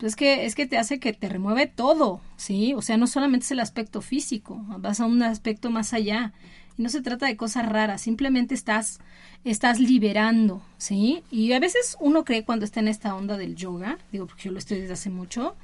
pues 0.00 0.12
es 0.12 0.16
que, 0.16 0.46
es 0.46 0.54
que 0.54 0.64
te 0.64 0.78
hace 0.78 0.98
que 0.98 1.12
te 1.12 1.28
remueve 1.28 1.66
todo, 1.66 2.22
¿sí? 2.36 2.72
O 2.72 2.80
sea, 2.80 2.96
no 2.96 3.06
solamente 3.06 3.44
es 3.44 3.50
el 3.52 3.60
aspecto 3.60 4.00
físico, 4.00 4.64
vas 4.78 4.98
a 4.98 5.04
un 5.04 5.22
aspecto 5.22 5.68
más 5.70 5.92
allá. 5.92 6.32
Y 6.78 6.82
no 6.82 6.88
se 6.88 7.02
trata 7.02 7.26
de 7.26 7.36
cosas 7.36 7.68
raras, 7.68 8.00
simplemente 8.00 8.54
estás, 8.54 9.00
estás 9.44 9.78
liberando, 9.78 10.62
¿sí? 10.78 11.22
Y 11.30 11.52
a 11.52 11.60
veces 11.60 11.98
uno 12.00 12.24
cree 12.24 12.46
cuando 12.46 12.64
está 12.64 12.80
en 12.80 12.88
esta 12.88 13.14
onda 13.14 13.36
del 13.36 13.56
yoga, 13.56 13.98
digo 14.10 14.26
porque 14.26 14.44
yo 14.44 14.52
lo 14.52 14.58
estoy 14.58 14.80
desde 14.80 14.94
hace 14.94 15.10
mucho, 15.10 15.54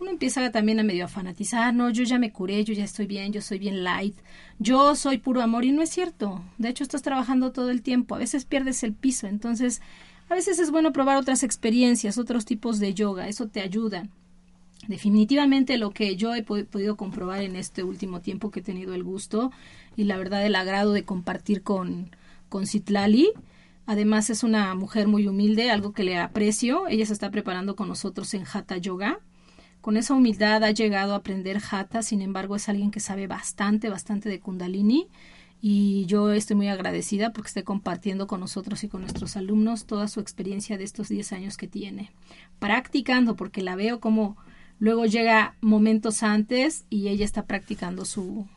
uno 0.00 0.10
empieza 0.10 0.50
también 0.50 0.80
a 0.80 0.84
medio 0.84 1.04
a 1.04 1.08
fanatizar, 1.08 1.74
no, 1.74 1.90
yo 1.90 2.04
ya 2.04 2.18
me 2.18 2.32
curé, 2.32 2.64
yo 2.64 2.72
ya 2.72 2.84
estoy 2.84 3.04
bien, 3.04 3.30
yo 3.30 3.42
soy 3.42 3.58
bien 3.58 3.84
light, 3.84 4.16
yo 4.58 4.96
soy 4.96 5.18
puro 5.18 5.42
amor 5.42 5.66
y 5.66 5.72
no 5.72 5.82
es 5.82 5.90
cierto. 5.90 6.42
De 6.56 6.70
hecho, 6.70 6.82
estás 6.82 7.02
trabajando 7.02 7.52
todo 7.52 7.68
el 7.68 7.82
tiempo, 7.82 8.14
a 8.14 8.18
veces 8.18 8.46
pierdes 8.46 8.82
el 8.84 8.94
piso, 8.94 9.26
entonces 9.26 9.82
a 10.32 10.34
veces 10.34 10.58
es 10.58 10.70
bueno 10.70 10.92
probar 10.92 11.18
otras 11.18 11.42
experiencias, 11.42 12.16
otros 12.16 12.46
tipos 12.46 12.78
de 12.78 12.94
yoga, 12.94 13.28
eso 13.28 13.48
te 13.48 13.60
ayuda. 13.60 14.08
Definitivamente 14.88 15.76
lo 15.76 15.90
que 15.90 16.16
yo 16.16 16.34
he 16.34 16.42
podido 16.42 16.96
comprobar 16.96 17.42
en 17.42 17.54
este 17.54 17.84
último 17.84 18.20
tiempo 18.20 18.50
que 18.50 18.60
he 18.60 18.62
tenido 18.62 18.94
el 18.94 19.04
gusto 19.04 19.52
y 19.94 20.04
la 20.04 20.16
verdad 20.16 20.44
el 20.44 20.56
agrado 20.56 20.92
de 20.92 21.04
compartir 21.04 21.62
con, 21.62 22.16
con 22.48 22.66
Citlali, 22.66 23.30
Además 23.84 24.30
es 24.30 24.44
una 24.44 24.74
mujer 24.76 25.08
muy 25.08 25.26
humilde, 25.26 25.70
algo 25.70 25.92
que 25.92 26.04
le 26.04 26.16
aprecio. 26.16 26.86
Ella 26.86 27.04
se 27.04 27.12
está 27.12 27.30
preparando 27.32 27.74
con 27.74 27.88
nosotros 27.88 28.32
en 28.32 28.44
Hatha 28.50 28.76
Yoga. 28.76 29.18
Con 29.80 29.96
esa 29.96 30.14
humildad 30.14 30.62
ha 30.62 30.70
llegado 30.70 31.14
a 31.14 31.16
aprender 31.16 31.58
Hatha, 31.68 32.02
sin 32.02 32.22
embargo 32.22 32.54
es 32.54 32.68
alguien 32.68 32.92
que 32.92 33.00
sabe 33.00 33.26
bastante, 33.26 33.88
bastante 33.88 34.28
de 34.28 34.38
Kundalini 34.38 35.08
y 35.64 36.06
yo 36.06 36.32
estoy 36.32 36.56
muy 36.56 36.66
agradecida 36.66 37.32
porque 37.32 37.46
esté 37.46 37.62
compartiendo 37.62 38.26
con 38.26 38.40
nosotros 38.40 38.82
y 38.82 38.88
con 38.88 39.02
nuestros 39.02 39.36
alumnos 39.36 39.86
toda 39.86 40.08
su 40.08 40.18
experiencia 40.18 40.76
de 40.76 40.82
estos 40.82 41.08
10 41.08 41.32
años 41.32 41.56
que 41.56 41.68
tiene. 41.68 42.10
Practicando, 42.58 43.36
porque 43.36 43.62
la 43.62 43.76
veo 43.76 44.00
como 44.00 44.36
luego 44.80 45.06
llega 45.06 45.54
momentos 45.60 46.24
antes 46.24 46.84
y 46.90 47.06
ella 47.06 47.24
está 47.24 47.46
practicando 47.46 48.04
su, 48.04 48.48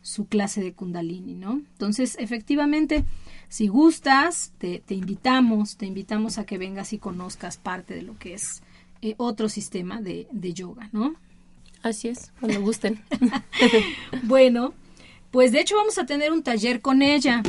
su 0.00 0.26
clase 0.26 0.62
de 0.62 0.72
Kundalini, 0.72 1.34
¿no? 1.34 1.60
Entonces, 1.72 2.16
efectivamente, 2.18 3.04
si 3.50 3.68
gustas, 3.68 4.54
te, 4.56 4.78
te, 4.78 4.94
invitamos, 4.94 5.76
te 5.76 5.84
invitamos 5.84 6.38
a 6.38 6.46
que 6.46 6.56
vengas 6.56 6.94
y 6.94 6.98
conozcas 6.98 7.58
parte 7.58 7.94
de 7.94 8.02
lo 8.02 8.18
que 8.18 8.32
es 8.32 8.62
eh, 9.02 9.14
otro 9.18 9.50
sistema 9.50 10.00
de, 10.00 10.26
de, 10.32 10.54
yoga, 10.54 10.88
¿no? 10.92 11.14
Así 11.82 12.08
es, 12.08 12.32
cuando 12.40 12.62
gusten. 12.62 13.02
bueno, 14.22 14.72
pues 15.30 15.52
de 15.52 15.60
hecho 15.60 15.76
vamos 15.76 15.98
a 15.98 16.06
tener 16.06 16.32
un 16.32 16.42
taller 16.42 16.80
con 16.80 17.02
ella. 17.02 17.42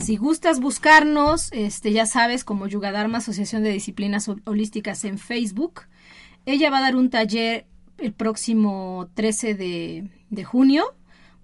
Si 0.00 0.16
gustas 0.16 0.60
buscarnos, 0.60 1.50
este, 1.52 1.92
ya 1.92 2.06
sabes, 2.06 2.44
como 2.44 2.66
Yuga 2.66 2.90
Dharma, 2.90 3.18
Asociación 3.18 3.62
de 3.62 3.70
Disciplinas 3.70 4.28
Holísticas 4.44 5.04
en 5.04 5.18
Facebook. 5.18 5.82
Ella 6.44 6.70
va 6.70 6.78
a 6.78 6.82
dar 6.82 6.96
un 6.96 7.10
taller 7.10 7.66
el 7.98 8.12
próximo 8.12 9.08
13 9.14 9.54
de, 9.54 10.44
junio. 10.44 10.94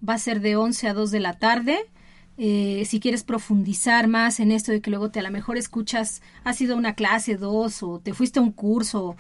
Va 0.07 0.15
a 0.15 0.19
ser 0.19 0.41
de 0.41 0.57
11 0.57 0.89
a 0.89 0.95
2 0.95 1.11
de 1.11 1.21
la 1.21 1.35
tarde 1.35 1.79
eh, 2.41 2.85
si 2.87 3.01
quieres 3.01 3.25
profundizar 3.25 4.07
más 4.07 4.39
en 4.39 4.53
esto 4.53 4.71
de 4.71 4.81
que 4.81 4.91
luego 4.91 5.11
te 5.11 5.19
a 5.19 5.25
lo 5.25 5.31
mejor 5.33 5.59
escuchas, 5.59 6.23
has 6.45 6.57
sido 6.57 6.77
una 6.77 6.95
clase, 6.95 7.37
dos, 7.37 7.83
o 7.83 7.99
te 7.99 8.15
fuiste 8.15 8.39
a 8.39 8.43
un 8.43 8.53
curso, 8.53 9.17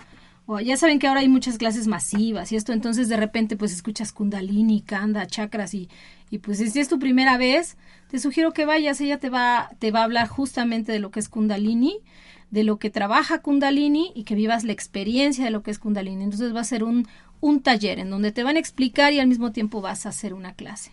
o 0.51 0.61
ya 0.61 0.79
saben 0.79 0.99
que 0.99 1.07
ahora 1.07 1.21
hay 1.21 1.29
muchas 1.29 1.59
clases 1.59 1.87
masivas 1.87 2.53
y 2.53 2.57
esto, 2.57 2.73
entonces 2.73 3.11
de 3.11 3.19
repente 3.19 3.59
pues 3.59 3.71
escuchas 3.71 4.15
kundalini, 4.15 4.81
kanda, 4.81 5.27
chakras 5.27 5.75
y, 5.75 5.91
y 6.31 6.39
pues 6.39 6.57
si 6.57 6.81
es 6.81 6.89
tu 6.89 6.99
primera 6.99 7.37
vez, 7.37 7.77
te 8.11 8.19
sugiero 8.19 8.55
que 8.55 8.65
vayas, 8.65 8.99
ella 9.03 9.19
te 9.19 9.29
va, 9.29 9.69
te 9.79 9.91
va 9.91 10.01
a 10.01 10.05
hablar 10.05 10.27
justamente 10.27 10.91
de 10.91 11.01
lo 11.01 11.11
que 11.11 11.21
es 11.21 11.29
kundalini, 11.29 11.99
de 12.51 12.65
lo 12.65 12.79
que 12.79 12.89
trabaja 12.89 13.43
kundalini 13.43 14.11
y 14.15 14.25
que 14.25 14.35
vivas 14.35 14.65
la 14.65 14.73
experiencia 14.73 15.45
de 15.45 15.51
lo 15.51 15.63
que 15.63 15.71
es 15.71 15.79
kundalini. 15.79 16.25
Entonces 16.25 16.57
va 16.57 16.61
a 16.61 16.65
ser 16.65 16.83
un, 16.83 17.07
un 17.43 17.61
taller 17.61 17.99
en 17.99 18.09
donde 18.09 18.33
te 18.33 18.43
van 18.43 18.57
a 18.57 18.61
explicar 18.61 19.13
y 19.13 19.21
al 19.21 19.29
mismo 19.29 19.53
tiempo 19.53 19.83
vas 19.83 20.07
a 20.07 20.09
hacer 20.09 20.33
una 20.33 20.55
clase. 20.55 20.93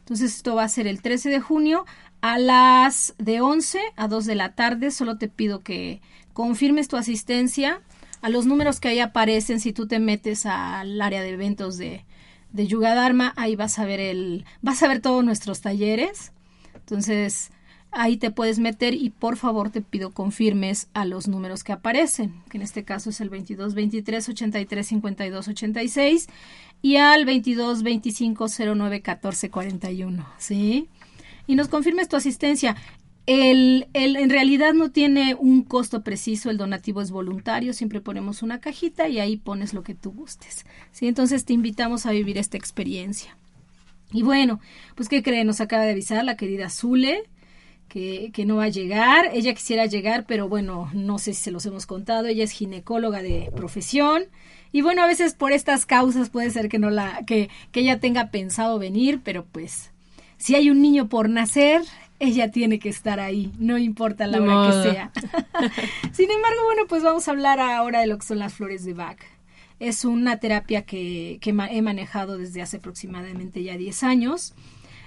Entonces 0.00 0.34
esto 0.34 0.56
va 0.56 0.64
a 0.64 0.68
ser 0.68 0.88
el 0.88 1.00
13 1.00 1.30
de 1.30 1.38
junio 1.38 1.86
a 2.22 2.38
las 2.38 3.14
de 3.18 3.40
11 3.40 3.78
a 3.94 4.08
2 4.08 4.26
de 4.26 4.34
la 4.34 4.56
tarde. 4.56 4.90
Solo 4.90 5.16
te 5.16 5.28
pido 5.28 5.60
que 5.60 6.00
confirmes 6.32 6.88
tu 6.88 6.96
asistencia 6.96 7.82
a 8.22 8.28
los 8.28 8.46
números 8.46 8.80
que 8.80 8.88
ahí 8.88 8.98
aparecen 9.00 9.60
si 9.60 9.72
tú 9.72 9.86
te 9.86 9.98
metes 9.98 10.46
al 10.46 11.00
área 11.00 11.22
de 11.22 11.30
eventos 11.30 11.78
de, 11.78 12.04
de 12.52 12.66
Yuga 12.66 12.94
Dharma, 12.94 13.32
ahí 13.36 13.56
vas 13.56 13.78
a 13.78 13.84
ver 13.84 14.00
el 14.00 14.44
vas 14.62 14.82
a 14.82 14.88
ver 14.88 15.00
todos 15.00 15.24
nuestros 15.24 15.60
talleres. 15.60 16.32
Entonces, 16.74 17.50
ahí 17.90 18.16
te 18.16 18.30
puedes 18.30 18.58
meter 18.58 18.94
y 18.94 19.10
por 19.10 19.36
favor 19.36 19.70
te 19.70 19.80
pido 19.80 20.10
confirmes 20.10 20.88
a 20.94 21.04
los 21.04 21.28
números 21.28 21.64
que 21.64 21.72
aparecen, 21.72 22.42
que 22.50 22.58
en 22.58 22.62
este 22.62 22.84
caso 22.84 23.10
es 23.10 23.20
el 23.20 23.30
22 23.30 23.74
23 23.74 24.28
83 24.28 24.86
52 24.86 25.48
86 25.48 26.28
y 26.82 26.96
al 26.96 27.24
22 27.24 27.82
25 27.82 28.46
09 28.76 29.02
14 29.02 29.50
41, 29.50 30.26
¿sí? 30.38 30.88
Y 31.46 31.54
nos 31.54 31.68
confirmes 31.68 32.08
tu 32.08 32.16
asistencia. 32.16 32.76
El, 33.26 33.88
el, 33.92 34.14
en 34.16 34.30
realidad 34.30 34.72
no 34.72 34.92
tiene 34.92 35.34
un 35.34 35.62
costo 35.62 36.02
preciso, 36.02 36.48
el 36.48 36.58
donativo 36.58 37.02
es 37.02 37.10
voluntario, 37.10 37.72
siempre 37.72 38.00
ponemos 38.00 38.42
una 38.42 38.60
cajita 38.60 39.08
y 39.08 39.18
ahí 39.18 39.36
pones 39.36 39.74
lo 39.74 39.82
que 39.82 39.94
tú 39.94 40.12
gustes. 40.12 40.64
¿sí? 40.92 41.08
Entonces 41.08 41.44
te 41.44 41.52
invitamos 41.52 42.06
a 42.06 42.12
vivir 42.12 42.38
esta 42.38 42.56
experiencia. 42.56 43.36
Y 44.12 44.22
bueno, 44.22 44.60
pues 44.94 45.08
¿qué 45.08 45.22
creen? 45.22 45.48
Nos 45.48 45.60
acaba 45.60 45.84
de 45.84 45.90
avisar 45.90 46.24
la 46.24 46.36
querida 46.36 46.70
Zule, 46.70 47.24
que, 47.88 48.30
que, 48.32 48.44
no 48.46 48.56
va 48.56 48.64
a 48.64 48.68
llegar. 48.68 49.30
Ella 49.32 49.54
quisiera 49.54 49.86
llegar, 49.86 50.26
pero 50.26 50.48
bueno, 50.48 50.88
no 50.94 51.18
sé 51.18 51.34
si 51.34 51.42
se 51.42 51.50
los 51.50 51.66
hemos 51.66 51.86
contado. 51.86 52.26
Ella 52.26 52.44
es 52.44 52.52
ginecóloga 52.52 53.22
de 53.22 53.50
profesión. 53.54 54.24
Y 54.72 54.82
bueno, 54.82 55.02
a 55.02 55.06
veces 55.06 55.34
por 55.34 55.52
estas 55.52 55.86
causas 55.86 56.30
puede 56.30 56.50
ser 56.50 56.68
que 56.68 56.78
no 56.78 56.90
la, 56.90 57.24
que, 57.26 57.48
que 57.72 57.80
ella 57.80 57.98
tenga 57.98 58.30
pensado 58.30 58.78
venir, 58.78 59.20
pero 59.24 59.44
pues, 59.44 59.90
si 60.36 60.54
hay 60.54 60.70
un 60.70 60.82
niño 60.82 61.08
por 61.08 61.28
nacer, 61.28 61.82
ella 62.18 62.50
tiene 62.50 62.78
que 62.78 62.88
estar 62.88 63.20
ahí, 63.20 63.52
no 63.58 63.78
importa 63.78 64.26
la 64.26 64.40
hora 64.40 64.70
que 64.70 64.90
sea. 64.90 65.12
Sin 66.12 66.30
embargo, 66.30 66.64
bueno, 66.64 66.82
pues 66.88 67.02
vamos 67.02 67.28
a 67.28 67.30
hablar 67.30 67.60
ahora 67.60 68.00
de 68.00 68.06
lo 68.06 68.18
que 68.18 68.26
son 68.26 68.38
las 68.38 68.54
flores 68.54 68.84
de 68.84 68.94
Bach. 68.94 69.18
Es 69.78 70.04
una 70.04 70.38
terapia 70.38 70.82
que, 70.82 71.38
que 71.40 71.50
he 71.50 71.82
manejado 71.82 72.38
desde 72.38 72.62
hace 72.62 72.78
aproximadamente 72.78 73.62
ya 73.62 73.76
10 73.76 74.02
años 74.04 74.54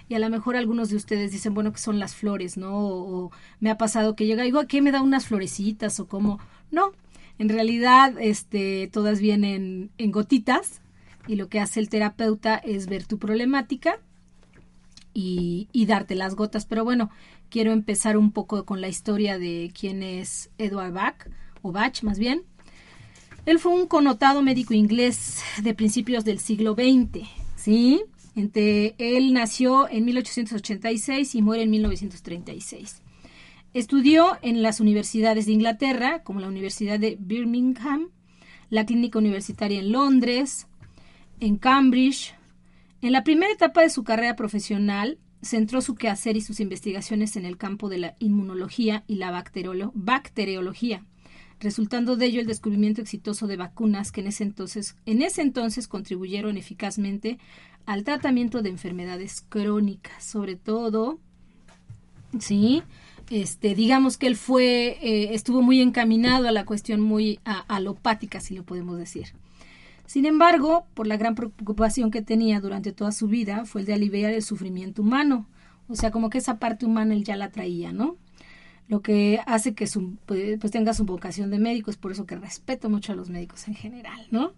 y 0.10 0.16
a 0.16 0.20
lo 0.20 0.30
mejor 0.30 0.56
algunos 0.56 0.89
de 0.89 0.96
ustedes 0.96 1.32
dicen, 1.32 1.54
bueno, 1.54 1.72
que 1.72 1.78
son 1.78 2.00
las 2.00 2.16
flores, 2.16 2.58
¿no? 2.58 2.75
O, 2.78 3.32
me 3.60 3.70
ha 3.70 3.78
pasado 3.78 4.16
que 4.16 4.25
llega, 4.25 4.44
digo, 4.44 4.66
¿qué 4.68 4.82
me 4.82 4.92
da 4.92 5.04
unas 5.04 5.28
florecitas 5.28 6.00
o 6.00 6.08
cómo? 6.08 6.39
No, 6.72 6.92
en 7.38 7.48
realidad 7.48 8.16
este, 8.20 8.89
todas 8.92 9.20
vienen 9.20 9.92
en 10.00 10.12
gotitas 10.12 10.82
y 11.28 11.36
lo 11.36 11.48
que 11.48 11.60
hace 11.60 11.80
el 11.80 11.89
terapeuta 11.89 12.56
es 12.56 12.88
ver 12.88 13.06
tu 13.06 13.20
problemática 13.20 14.00
y, 15.13 15.68
darte 15.88 16.16
las 16.16 16.36
gotas. 16.36 16.66
Pero 16.66 16.84
bueno, 16.84 17.10
quiero 17.50 17.72
empezar 17.72 18.18
un 18.18 18.32
poco 18.32 18.66
con 18.66 18.82
la 18.82 18.88
historia 18.88 19.39
de 19.39 19.72
quién 19.78 20.04
es 20.04 20.50
Edward 20.58 20.94
Bach, 20.94 21.30
o 21.62 21.72
Bach 21.72 22.04
más 22.04 22.20
bien. 22.20 22.44
Él 23.46 23.60
fue 23.60 23.74
un 23.74 23.88
connotado 23.88 24.42
médico 24.42 24.74
inglés 24.74 25.42
de 25.63 25.74
principios 25.74 26.25
del 26.25 26.39
siglo 26.39 26.74
XX, 26.74 27.28
¿sí? 27.56 28.01
él 28.36 29.34
nació 29.34 29.89
en 29.89 30.06
1886 30.06 31.36
y 31.36 31.42
muere 31.42 31.63
en 31.63 31.72
1936. 31.72 33.01
Estudió 33.74 34.38
en 34.42 34.63
las 34.63 34.80
universidades 34.80 35.46
de 35.46 35.51
Inglaterra, 35.51 36.24
como 36.24 36.39
la 36.39 36.48
Universidad 36.48 37.00
de 37.00 37.18
Birmingham, 37.20 38.10
la 38.70 38.86
Clínica 38.86 39.20
Universitaria 39.20 39.80
en 39.80 39.92
Londres, 39.92 40.68
en 41.39 41.58
Cambridge. 41.58 42.34
En 43.01 43.13
la 43.13 43.24
primera 43.24 43.51
etapa 43.51 43.82
de 43.82 43.89
su 43.89 44.03
carrera 44.03 44.36
profesional, 44.36 45.18
centró 45.41 45.82
su 45.82 45.96
quehacer 45.96 46.36
y 46.36 46.41
sus 46.41 46.60
investigaciones 46.60 47.38
en 47.38 47.46
el 47.46 47.58
campo 47.58 47.88
de 47.88 47.98
la 47.98 48.15
inmunología 48.20 49.03
y 49.08 49.15
la 49.15 49.32
bacteriología, 49.32 51.06
resultando 51.62 52.18
de 52.18 52.25
ello 52.25 52.41
el 52.41 52.48
descubrimiento 52.48 53.01
exitoso 53.01 53.48
de 53.48 53.56
vacunas 53.56 54.12
que 54.12 54.22
en 54.22 54.27
ese 54.27 54.44
entonces, 54.44 54.98
en 55.06 55.22
ese 55.22 55.41
entonces 55.41 55.88
contribuyeron 55.88 56.58
eficazmente 56.58 57.39
al 57.86 58.03
tratamiento 58.03 58.62
de 58.62 58.70
enfermedades 58.70 59.46
crónicas, 59.48 60.24
sobre 60.24 60.58
todo, 60.58 61.20
sí, 62.38 62.84
este, 63.29 63.75
digamos 63.75 64.18
que 64.18 64.27
él 64.27 64.36
fue, 64.36 64.98
eh, 65.01 65.34
estuvo 65.34 65.62
muy 65.62 65.82
encaminado 65.82 66.48
a 66.48 66.51
la 66.51 66.65
cuestión 66.65 67.00
muy 67.00 67.39
alopática, 67.68 68.41
si 68.41 68.56
lo 68.56 68.63
podemos 68.63 68.98
decir. 68.98 69.27
Sin 70.10 70.25
embargo, 70.25 70.88
por 70.96 71.06
la 71.06 71.18
gran 71.18 71.36
preocupación 71.36 72.10
que 72.10 72.24
tenía 72.24 72.60
durante 72.60 72.92
toda 72.92 73.12
su 73.12 73.28
vida, 73.28 73.66
fue 73.66 73.82
el 73.82 73.86
de 73.86 73.94
aliviar 73.94 74.34
el 74.34 74.42
sufrimiento 74.42 75.04
humano. 75.04 75.46
O 75.88 75.94
sea, 75.94 76.10
como 76.10 76.32
que 76.32 76.39
esa 76.39 76.58
parte 76.58 76.88
humana 76.88 77.13
él 77.13 77.24
ya 77.24 77.38
la 77.38 77.51
traía, 77.51 77.94
¿no? 77.94 78.18
Lo 78.88 79.04
que 79.04 79.39
hace 79.46 79.75
que 79.75 79.86
su, 79.86 80.16
pues, 80.25 80.58
pues 80.60 80.72
tenga 80.72 80.96
su 80.96 81.06
vocación 81.06 81.51
de 81.51 81.60
médico, 81.60 81.92
es 81.92 81.98
por 81.98 82.12
eso 82.12 82.25
que 82.25 82.36
respeto 82.36 82.89
mucho 82.89 83.12
a 83.12 83.16
los 83.16 83.30
médicos 83.30 83.68
en 83.68 83.75
general, 83.75 84.25
¿no? 84.32 84.54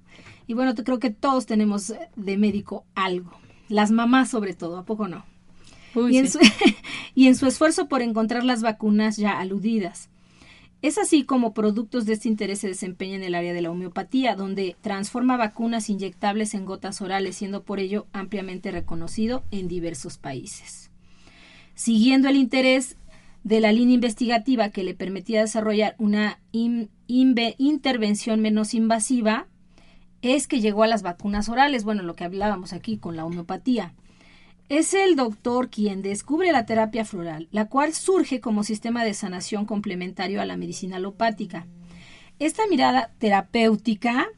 Y 0.47 0.53
bueno, 0.53 0.73
creo 0.73 0.99
que 0.99 1.09
todos 1.09 1.47
tenemos 1.47 1.93
de 2.15 2.37
médico 2.37 2.85
algo. 2.95 3.31
Las 3.67 3.91
mamás 3.91 4.29
sobre 4.29 4.53
todo, 4.53 4.77
¿a 4.77 4.85
poco 4.85 5.09
no? 5.09 5.25
y, 6.09 6.17
en 6.17 6.29
su, 6.29 6.39
y 7.13 7.27
en 7.27 7.35
su 7.35 7.45
esfuerzo 7.45 7.89
por 7.89 8.01
encontrar 8.01 8.45
las 8.45 8.61
vacunas 8.61 9.17
ya 9.17 9.37
aludidas. 9.37 10.09
Es 10.81 10.97
así 10.97 11.25
como 11.25 11.53
productos 11.53 12.05
de 12.05 12.13
este 12.13 12.27
interés 12.27 12.59
se 12.59 12.67
desempeña 12.67 13.15
en 13.15 13.23
el 13.23 13.35
área 13.35 13.53
de 13.53 13.61
la 13.61 13.69
homeopatía, 13.69 14.35
donde 14.35 14.75
transforma 14.81 15.37
vacunas 15.37 15.89
inyectables 15.91 16.55
en 16.55 16.65
gotas 16.65 17.01
orales, 17.01 17.35
siendo 17.35 17.63
por 17.63 17.79
ello 17.79 18.07
ampliamente 18.13 18.71
reconocido 18.71 19.43
en 19.51 19.67
diversos 19.67 20.17
países. 20.17 20.89
Siguiendo 21.75 22.29
el 22.29 22.35
interés 22.35 22.97
de 23.43 23.59
la 23.59 23.71
línea 23.71 23.95
investigativa 23.95 24.69
que 24.69 24.83
le 24.83 24.95
permitía 24.95 25.41
desarrollar 25.41 25.95
una 25.99 26.39
intervención 26.51 28.41
menos 28.41 28.73
invasiva, 28.73 29.47
es 30.23 30.47
que 30.47 30.61
llegó 30.61 30.83
a 30.83 30.87
las 30.87 31.03
vacunas 31.03 31.47
orales, 31.49 31.83
bueno, 31.83 32.01
lo 32.01 32.15
que 32.15 32.23
hablábamos 32.23 32.73
aquí 32.73 32.97
con 32.97 33.15
la 33.15 33.25
homeopatía. 33.25 33.93
Es 34.71 34.93
el 34.93 35.17
doctor 35.17 35.69
quien 35.69 36.01
descubre 36.01 36.53
la 36.53 36.65
terapia 36.65 37.03
floral, 37.03 37.49
la 37.51 37.65
cual 37.65 37.93
surge 37.93 38.39
como 38.39 38.63
sistema 38.63 39.03
de 39.03 39.13
sanación 39.13 39.65
complementario 39.65 40.39
a 40.39 40.45
la 40.45 40.55
medicina 40.55 40.95
alopática. 40.95 41.67
Esta 42.39 42.65
mirada 42.67 43.11
terapéutica 43.17 44.29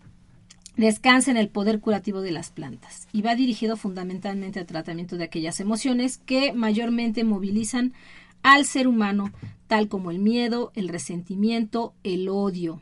descansa 0.75 1.29
en 1.29 1.37
el 1.37 1.49
poder 1.49 1.81
curativo 1.81 2.21
de 2.21 2.31
las 2.31 2.49
plantas 2.49 3.07
y 3.13 3.21
va 3.21 3.35
dirigido 3.35 3.77
fundamentalmente 3.77 4.59
al 4.59 4.65
tratamiento 4.65 5.17
de 5.17 5.25
aquellas 5.25 5.59
emociones 5.59 6.17
que 6.17 6.51
mayormente 6.51 7.23
movilizan 7.23 7.93
al 8.41 8.65
ser 8.65 8.87
humano, 8.87 9.31
tal 9.67 9.87
como 9.87 10.09
el 10.09 10.17
miedo, 10.17 10.71
el 10.73 10.87
resentimiento, 10.87 11.93
el 12.03 12.27
odio. 12.27 12.81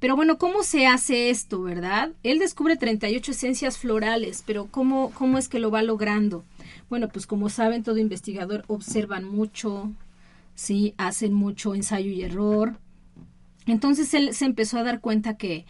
Pero 0.00 0.16
bueno, 0.16 0.38
¿cómo 0.38 0.62
se 0.62 0.86
hace 0.86 1.30
esto, 1.30 1.62
verdad? 1.62 2.10
Él 2.22 2.38
descubre 2.38 2.76
38 2.76 3.30
esencias 3.30 3.78
florales, 3.78 4.42
pero 4.44 4.66
¿cómo, 4.70 5.12
cómo 5.12 5.38
es 5.38 5.46
que 5.46 5.60
lo 5.60 5.70
va 5.70 5.82
logrando? 5.82 6.42
Bueno, 6.88 7.08
pues 7.08 7.26
como 7.26 7.48
saben, 7.48 7.82
todo 7.82 7.98
investigador 7.98 8.64
observan 8.68 9.24
mucho, 9.24 9.92
¿sí? 10.54 10.94
Hacen 10.98 11.32
mucho 11.32 11.74
ensayo 11.74 12.10
y 12.10 12.22
error. 12.22 12.78
Entonces 13.66 14.12
él 14.14 14.34
se 14.34 14.46
empezó 14.46 14.78
a 14.78 14.82
dar 14.82 15.00
cuenta 15.00 15.36
que, 15.36 15.66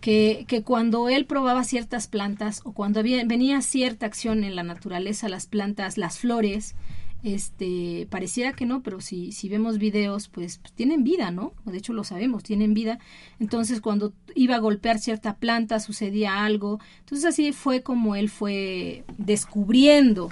que, 0.00 0.44
que 0.48 0.62
cuando 0.62 1.08
él 1.08 1.26
probaba 1.26 1.64
ciertas 1.64 2.06
plantas 2.06 2.60
o 2.64 2.72
cuando 2.72 3.02
venía 3.02 3.60
cierta 3.62 4.06
acción 4.06 4.44
en 4.44 4.56
la 4.56 4.62
naturaleza, 4.62 5.28
las 5.28 5.46
plantas, 5.46 5.98
las 5.98 6.18
flores, 6.18 6.74
este 7.22 8.06
pareciera 8.10 8.52
que 8.52 8.66
no, 8.66 8.82
pero 8.82 9.00
si, 9.00 9.32
si 9.32 9.48
vemos 9.48 9.78
videos, 9.78 10.28
pues, 10.28 10.58
pues, 10.58 10.72
tienen 10.72 11.04
vida, 11.04 11.30
¿no? 11.30 11.52
De 11.64 11.78
hecho 11.78 11.92
lo 11.92 12.04
sabemos, 12.04 12.42
tienen 12.42 12.74
vida. 12.74 12.98
Entonces 13.38 13.80
cuando 13.80 14.12
iba 14.34 14.56
a 14.56 14.60
golpear 14.60 14.98
cierta 14.98 15.36
planta 15.36 15.80
sucedía 15.80 16.44
algo. 16.44 16.80
Entonces 17.00 17.26
así 17.26 17.52
fue 17.52 17.82
como 17.82 18.16
él 18.16 18.28
fue 18.30 19.04
descubriendo 19.18 20.30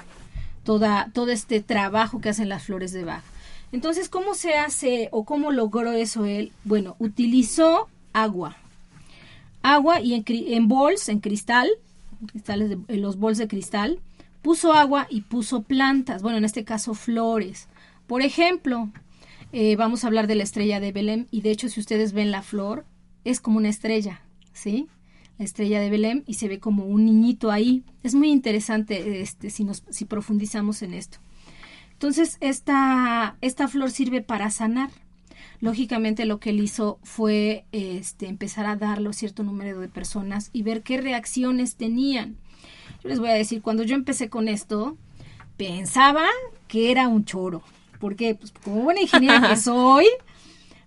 toda, 0.64 1.10
todo 1.12 1.30
este 1.30 1.60
trabajo 1.60 2.20
que 2.20 2.28
hacen 2.28 2.48
las 2.48 2.64
flores 2.64 2.92
de 2.92 3.04
Bach. 3.04 3.24
Entonces, 3.70 4.08
¿cómo 4.08 4.34
se 4.34 4.54
hace 4.54 5.08
o 5.12 5.24
cómo 5.24 5.52
logró 5.52 5.92
eso 5.92 6.24
él? 6.24 6.52
Bueno, 6.64 6.96
utilizó 6.98 7.88
agua. 8.12 8.56
Agua 9.62 10.00
y 10.00 10.14
en, 10.14 10.24
en 10.26 10.68
bols, 10.68 11.08
en 11.08 11.20
cristal, 11.20 11.68
cristales 12.26 12.70
de, 12.70 12.78
en 12.88 13.02
los 13.02 13.18
bols 13.18 13.38
de 13.38 13.48
cristal, 13.48 13.98
puso 14.42 14.72
agua 14.72 15.06
y 15.10 15.22
puso 15.22 15.62
plantas, 15.62 16.22
bueno, 16.22 16.38
en 16.38 16.44
este 16.44 16.64
caso 16.64 16.94
flores. 16.94 17.68
Por 18.06 18.22
ejemplo, 18.22 18.90
eh, 19.52 19.76
vamos 19.76 20.04
a 20.04 20.06
hablar 20.06 20.26
de 20.26 20.34
la 20.34 20.42
estrella 20.42 20.80
de 20.80 20.92
Belém 20.92 21.26
y 21.30 21.40
de 21.40 21.50
hecho 21.50 21.68
si 21.68 21.80
ustedes 21.80 22.12
ven 22.12 22.30
la 22.30 22.42
flor, 22.42 22.84
es 23.24 23.40
como 23.40 23.58
una 23.58 23.68
estrella, 23.68 24.22
¿sí? 24.52 24.88
La 25.38 25.44
estrella 25.44 25.80
de 25.80 25.90
Belém 25.90 26.24
y 26.26 26.34
se 26.34 26.48
ve 26.48 26.58
como 26.58 26.86
un 26.86 27.04
niñito 27.04 27.50
ahí. 27.50 27.84
Es 28.02 28.14
muy 28.14 28.30
interesante 28.30 29.20
este, 29.20 29.50
si, 29.50 29.64
nos, 29.64 29.84
si 29.90 30.04
profundizamos 30.04 30.82
en 30.82 30.94
esto. 30.94 31.18
Entonces, 31.92 32.38
esta, 32.40 33.36
esta 33.40 33.68
flor 33.68 33.90
sirve 33.90 34.22
para 34.22 34.50
sanar. 34.50 34.90
Lógicamente 35.60 36.24
lo 36.24 36.38
que 36.38 36.50
él 36.50 36.60
hizo 36.60 37.00
fue 37.02 37.64
este, 37.72 38.28
empezar 38.28 38.66
a 38.66 38.76
darlo 38.76 39.10
a 39.10 39.12
cierto 39.12 39.42
número 39.42 39.80
de 39.80 39.88
personas 39.88 40.50
y 40.52 40.62
ver 40.62 40.82
qué 40.82 41.00
reacciones 41.00 41.74
tenían. 41.74 42.36
Yo 43.02 43.08
les 43.08 43.18
voy 43.18 43.30
a 43.30 43.34
decir, 43.34 43.62
cuando 43.62 43.82
yo 43.82 43.94
empecé 43.94 44.28
con 44.28 44.48
esto, 44.48 44.96
pensaba 45.56 46.26
que 46.66 46.90
era 46.90 47.08
un 47.08 47.24
choro. 47.24 47.62
Porque, 48.00 48.34
pues, 48.34 48.52
como 48.64 48.82
buena 48.82 49.00
ingeniera 49.00 49.48
que 49.48 49.56
soy, 49.60 50.06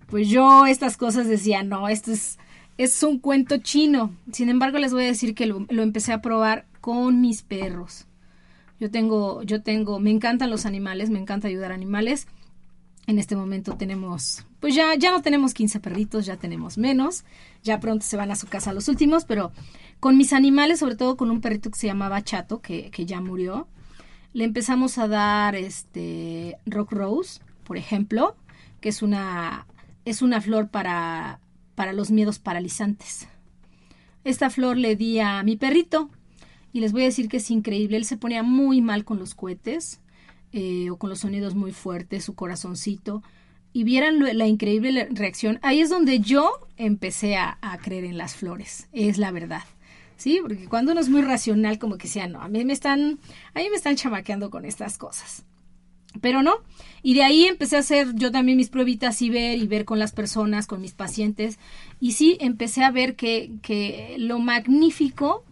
pues 0.08 0.30
yo 0.30 0.66
estas 0.66 0.98
cosas 0.98 1.28
decía, 1.28 1.64
no, 1.64 1.88
esto 1.88 2.12
es, 2.12 2.38
es 2.78 3.02
un 3.04 3.20
cuento 3.20 3.58
chino. 3.58 4.16
Sin 4.32 4.50
embargo, 4.50 4.78
les 4.78 4.94
voy 4.94 5.04
a 5.04 5.08
decir 5.08 5.36
que 5.36 5.46
lo, 5.46 5.66
lo 5.70 5.84
empecé 5.84 6.14
a 6.14 6.22
probar 6.22 6.66
con 6.82 7.22
mis 7.22 7.44
perros. 7.44 8.08
Yo 8.80 8.90
tengo, 8.90 9.44
yo 9.44 9.62
tengo, 9.62 10.00
me 10.00 10.10
encantan 10.10 10.50
los 10.50 10.66
animales, 10.66 11.12
me 11.12 11.20
encanta 11.20 11.48
ayudar 11.48 11.72
a 11.72 11.76
animales. 11.76 12.28
En 13.08 13.20
este 13.20 13.36
momento 13.36 13.78
tenemos, 13.78 14.46
pues 14.60 14.74
ya, 14.74 14.96
ya 14.96 15.12
no 15.12 15.22
tenemos 15.22 15.54
15 15.54 15.80
perritos, 15.80 16.26
ya 16.26 16.38
tenemos 16.38 16.78
menos. 16.78 17.24
Ya 17.64 17.80
pronto 17.80 18.06
se 18.06 18.18
van 18.18 18.32
a 18.32 18.36
su 18.36 18.48
casa 18.48 18.74
los 18.74 18.88
últimos, 18.88 19.26
pero 19.26 19.52
con 20.02 20.18
mis 20.18 20.34
animales, 20.34 20.80
sobre 20.80 20.96
todo 20.96 21.16
con 21.16 21.32
un 21.32 21.42
perrito 21.42 21.70
que 21.70 21.80
se 21.80 21.88
llamaba 21.88 22.24
Chato, 22.24 22.60
que, 22.60 22.90
que 22.90 23.06
ya 23.06 23.22
murió, 23.22 23.68
le 24.34 24.46
empezamos 24.46 24.98
a 24.98 25.08
dar 25.08 25.56
este 25.56 26.58
Rock 26.66 26.92
Rose, 26.92 27.40
por 27.64 27.78
ejemplo, 27.78 28.36
que 28.82 28.90
es 28.90 29.04
una, 29.04 29.68
es 30.04 30.24
una 30.24 30.42
flor 30.42 30.70
para, 30.70 31.40
para 31.76 31.94
los 31.94 32.10
miedos 32.10 32.40
paralizantes. 32.40 33.28
Esta 34.24 34.50
flor 34.50 34.76
le 34.76 34.96
di 34.96 35.20
a 35.20 35.44
mi 35.44 35.56
perrito 35.56 36.10
y 36.74 36.80
les 36.80 36.94
voy 36.94 37.04
a 37.04 37.06
decir 37.06 37.30
que 37.30 37.38
es 37.38 37.52
increíble. 37.52 37.98
Él 37.98 38.06
se 38.06 38.18
ponía 38.18 38.42
muy 38.42 38.82
mal 38.82 39.06
con 39.06 39.20
los 39.20 39.36
cohetes 39.36 40.00
eh, 40.52 40.90
o 40.90 40.98
con 40.98 41.12
los 41.12 41.20
sonidos 41.20 41.54
muy 41.54 41.74
fuertes, 41.74 42.24
su 42.24 42.34
corazoncito. 42.34 43.22
Y 43.72 43.84
vieran 43.84 44.20
la 44.38 44.48
increíble 44.48 45.08
reacción. 45.12 45.60
Ahí 45.62 45.80
es 45.80 45.90
donde 45.90 46.20
yo 46.20 46.52
empecé 46.76 47.38
a, 47.38 47.58
a 47.62 47.78
creer 47.78 48.04
en 48.04 48.18
las 48.18 48.36
flores. 48.36 48.90
Es 48.92 49.18
la 49.18 49.32
verdad. 49.32 49.64
¿Sí? 50.22 50.40
Porque 50.42 50.68
cuando 50.68 50.92
uno 50.92 51.02
es 51.02 51.10
muy 51.10 51.22
racional, 51.22 51.80
como 51.80 51.98
que 51.98 52.08
sea, 52.08 52.28
no, 52.28 52.42
a 52.42 52.48
mí 52.48 52.64
me 52.64 52.74
están, 52.74 53.20
a 53.54 53.60
mí 53.60 53.70
me 53.70 53.76
están 53.76 53.96
chamaqueando 53.96 54.50
con 54.52 54.66
estas 54.66 54.98
cosas. 54.98 55.44
Pero 56.20 56.44
no, 56.44 56.56
y 57.02 57.14
de 57.14 57.24
ahí 57.24 57.46
empecé 57.46 57.78
a 57.78 57.80
hacer 57.80 58.14
yo 58.16 58.32
también 58.32 58.58
mis 58.58 58.70
pruebitas 58.70 59.22
y 59.22 59.30
ver 59.30 59.58
y 59.58 59.66
ver 59.66 59.86
con 59.86 59.98
las 59.98 60.12
personas, 60.12 60.68
con 60.68 60.82
mis 60.82 60.94
pacientes, 60.94 61.58
y 62.00 62.12
sí 62.12 62.38
empecé 62.40 62.84
a 62.84 62.92
ver 62.92 63.16
que, 63.16 63.54
que 63.62 64.16
lo 64.20 64.38
magnífico 64.40 65.44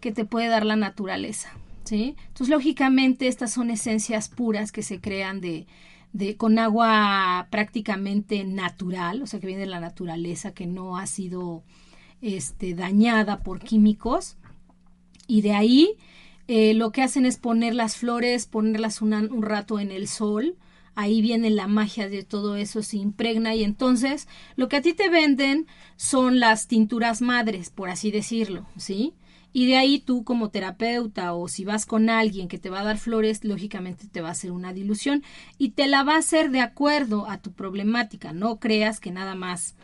que 0.00 0.10
te 0.10 0.24
puede 0.24 0.48
dar 0.48 0.64
la 0.64 0.76
naturaleza, 0.76 1.52
¿sí? 1.84 2.16
Entonces, 2.28 2.48
lógicamente, 2.48 3.28
estas 3.28 3.52
son 3.52 3.70
esencias 3.70 4.28
puras 4.30 4.72
que 4.72 4.82
se 4.82 5.00
crean 5.00 5.42
de, 5.42 5.66
de, 6.14 6.36
con 6.36 6.58
agua 6.58 7.46
prácticamente 7.50 8.42
natural, 8.44 9.22
o 9.22 9.26
sea, 9.26 9.38
que 9.38 9.46
viene 9.46 9.62
de 9.62 9.68
la 9.68 9.80
naturaleza, 9.80 10.54
que 10.54 10.66
no 10.66 10.96
ha 10.96 11.06
sido 11.06 11.62
este, 12.22 12.74
dañada 12.74 13.42
por 13.42 13.60
químicos 13.60 14.36
y 15.26 15.42
de 15.42 15.52
ahí 15.52 15.96
eh, 16.48 16.74
lo 16.74 16.90
que 16.90 17.02
hacen 17.02 17.26
es 17.26 17.38
poner 17.38 17.74
las 17.74 17.96
flores, 17.96 18.46
ponerlas 18.46 19.02
un 19.02 19.42
rato 19.42 19.78
en 19.78 19.92
el 19.92 20.08
sol, 20.08 20.56
ahí 20.94 21.22
viene 21.22 21.50
la 21.50 21.68
magia 21.68 22.08
de 22.08 22.24
todo 22.24 22.56
eso, 22.56 22.82
se 22.82 22.96
impregna 22.96 23.54
y 23.54 23.62
entonces 23.62 24.26
lo 24.56 24.68
que 24.68 24.76
a 24.76 24.82
ti 24.82 24.92
te 24.92 25.08
venden 25.08 25.66
son 25.96 26.40
las 26.40 26.66
tinturas 26.66 27.22
madres, 27.22 27.70
por 27.70 27.88
así 27.88 28.10
decirlo, 28.10 28.66
¿sí? 28.76 29.14
Y 29.52 29.66
de 29.66 29.76
ahí 29.76 29.98
tú 29.98 30.22
como 30.24 30.50
terapeuta 30.50 31.34
o 31.34 31.48
si 31.48 31.64
vas 31.64 31.86
con 31.86 32.08
alguien 32.08 32.48
que 32.48 32.58
te 32.58 32.70
va 32.70 32.80
a 32.80 32.84
dar 32.84 32.98
flores, 32.98 33.44
lógicamente 33.44 34.06
te 34.06 34.20
va 34.20 34.28
a 34.28 34.32
hacer 34.32 34.52
una 34.52 34.72
dilución 34.72 35.24
y 35.58 35.70
te 35.70 35.88
la 35.88 36.04
va 36.04 36.14
a 36.14 36.18
hacer 36.18 36.50
de 36.50 36.60
acuerdo 36.60 37.28
a 37.28 37.38
tu 37.38 37.52
problemática. 37.52 38.32
No 38.32 38.60
creas 38.60 39.00
que 39.00 39.10
nada 39.10 39.34
más 39.34 39.74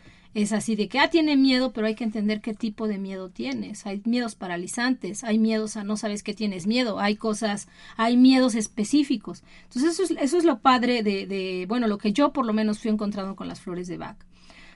es 0.43 0.53
así 0.53 0.75
de 0.75 0.87
que, 0.87 0.99
ah, 0.99 1.09
tiene 1.09 1.35
miedo, 1.35 1.73
pero 1.73 1.87
hay 1.87 1.95
que 1.95 2.03
entender 2.03 2.41
qué 2.41 2.53
tipo 2.53 2.87
de 2.87 2.99
miedo 2.99 3.29
tienes. 3.31 3.87
Hay 3.87 4.03
miedos 4.05 4.35
paralizantes, 4.35 5.23
hay 5.23 5.39
miedos 5.39 5.77
a 5.77 5.83
no 5.83 5.97
sabes 5.97 6.21
qué 6.21 6.35
tienes 6.35 6.67
miedo, 6.67 6.99
hay 6.99 7.15
cosas, 7.15 7.67
hay 7.95 8.17
miedos 8.17 8.53
específicos. 8.53 9.43
Entonces 9.63 9.93
eso 9.93 10.03
es, 10.03 10.11
eso 10.21 10.37
es 10.37 10.43
lo 10.43 10.59
padre 10.59 11.01
de, 11.01 11.25
de, 11.25 11.65
bueno, 11.67 11.87
lo 11.87 11.97
que 11.97 12.13
yo 12.13 12.33
por 12.33 12.45
lo 12.45 12.53
menos 12.53 12.77
fui 12.77 12.91
encontrando 12.91 13.35
con 13.35 13.47
las 13.47 13.61
flores 13.61 13.87
de 13.87 13.97
Bach. 13.97 14.17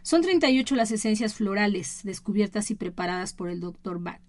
Son 0.02 0.24
38 0.24 0.76
las 0.76 0.90
esencias 0.90 1.36
florales 1.36 2.02
descubiertas 2.04 2.72
y 2.72 2.76
preparadas 2.76 3.34
por 3.34 3.48
el 3.50 3.60
doctor 3.60 4.02
Bach 4.02 4.20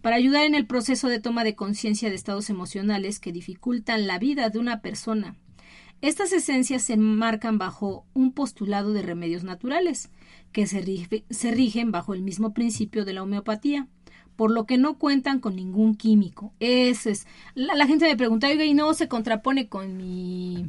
para 0.00 0.16
ayudar 0.16 0.46
en 0.46 0.54
el 0.54 0.66
proceso 0.66 1.08
de 1.08 1.20
toma 1.20 1.44
de 1.44 1.54
conciencia 1.54 2.08
de 2.08 2.16
estados 2.16 2.48
emocionales 2.48 3.20
que 3.20 3.30
dificultan 3.30 4.06
la 4.06 4.18
vida 4.18 4.48
de 4.48 4.58
una 4.58 4.80
persona. 4.80 5.36
Estas 6.02 6.32
esencias 6.32 6.82
se 6.82 6.94
enmarcan 6.94 7.58
bajo 7.58 8.04
un 8.12 8.32
postulado 8.32 8.92
de 8.92 9.02
remedios 9.02 9.44
naturales, 9.44 10.10
que 10.52 10.66
se, 10.66 11.50
rigen 11.50 11.90
bajo 11.90 12.14
el 12.14 12.22
mismo 12.22 12.52
principio 12.52 13.04
de 13.04 13.14
la 13.14 13.22
homeopatía, 13.22 13.88
por 14.36 14.50
lo 14.50 14.66
que 14.66 14.78
no 14.78 14.98
cuentan 14.98 15.40
con 15.40 15.56
ningún 15.56 15.94
químico. 15.94 16.52
Ese 16.60 17.10
es. 17.10 17.26
La, 17.54 17.86
gente 17.86 18.06
me 18.06 18.16
pregunta, 18.16 18.48
oiga, 18.48 18.64
¿y 18.64 18.74
no 18.74 18.92
se 18.94 19.08
contrapone 19.08 19.68
con 19.68 19.96
mi 19.96 20.66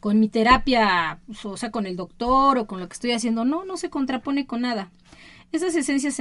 con 0.00 0.20
mi 0.20 0.28
terapia, 0.28 1.18
o 1.42 1.56
sea, 1.56 1.70
con 1.70 1.86
el 1.86 1.96
doctor 1.96 2.58
o 2.58 2.66
con 2.66 2.80
lo 2.80 2.88
que 2.88 2.94
estoy 2.94 3.12
haciendo? 3.12 3.44
No, 3.44 3.64
no 3.64 3.76
se 3.76 3.90
contrapone 3.90 4.46
con 4.46 4.62
nada. 4.62 4.90
Esas 5.52 5.74
esencias 5.74 6.14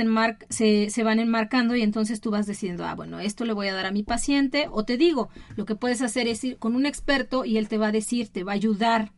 se, 0.50 0.90
se, 0.90 1.04
van 1.04 1.20
enmarcando 1.20 1.76
y 1.76 1.82
entonces 1.82 2.22
tú 2.22 2.32
vas 2.32 2.48
diciendo, 2.48 2.86
ah, 2.86 2.96
bueno, 2.96 3.20
esto 3.20 3.44
le 3.44 3.54
voy 3.54 3.68
a 3.68 3.74
dar 3.74 3.86
a 3.88 3.92
mi 3.92 4.04
paciente, 4.04 4.68
o 4.72 4.86
te 4.86 4.98
digo, 4.98 5.30
lo 5.56 5.66
que 5.66 5.76
puedes 5.76 6.02
hacer 6.02 6.28
es 6.28 6.44
ir 6.44 6.58
con 6.58 6.76
un 6.76 6.86
experto 6.86 7.44
y 7.44 7.58
él 7.58 7.68
te 7.68 7.78
va 7.78 7.88
a 7.88 7.92
decir, 7.92 8.30
te 8.30 8.44
va 8.44 8.54
a 8.54 8.56
ayudar 8.56 9.12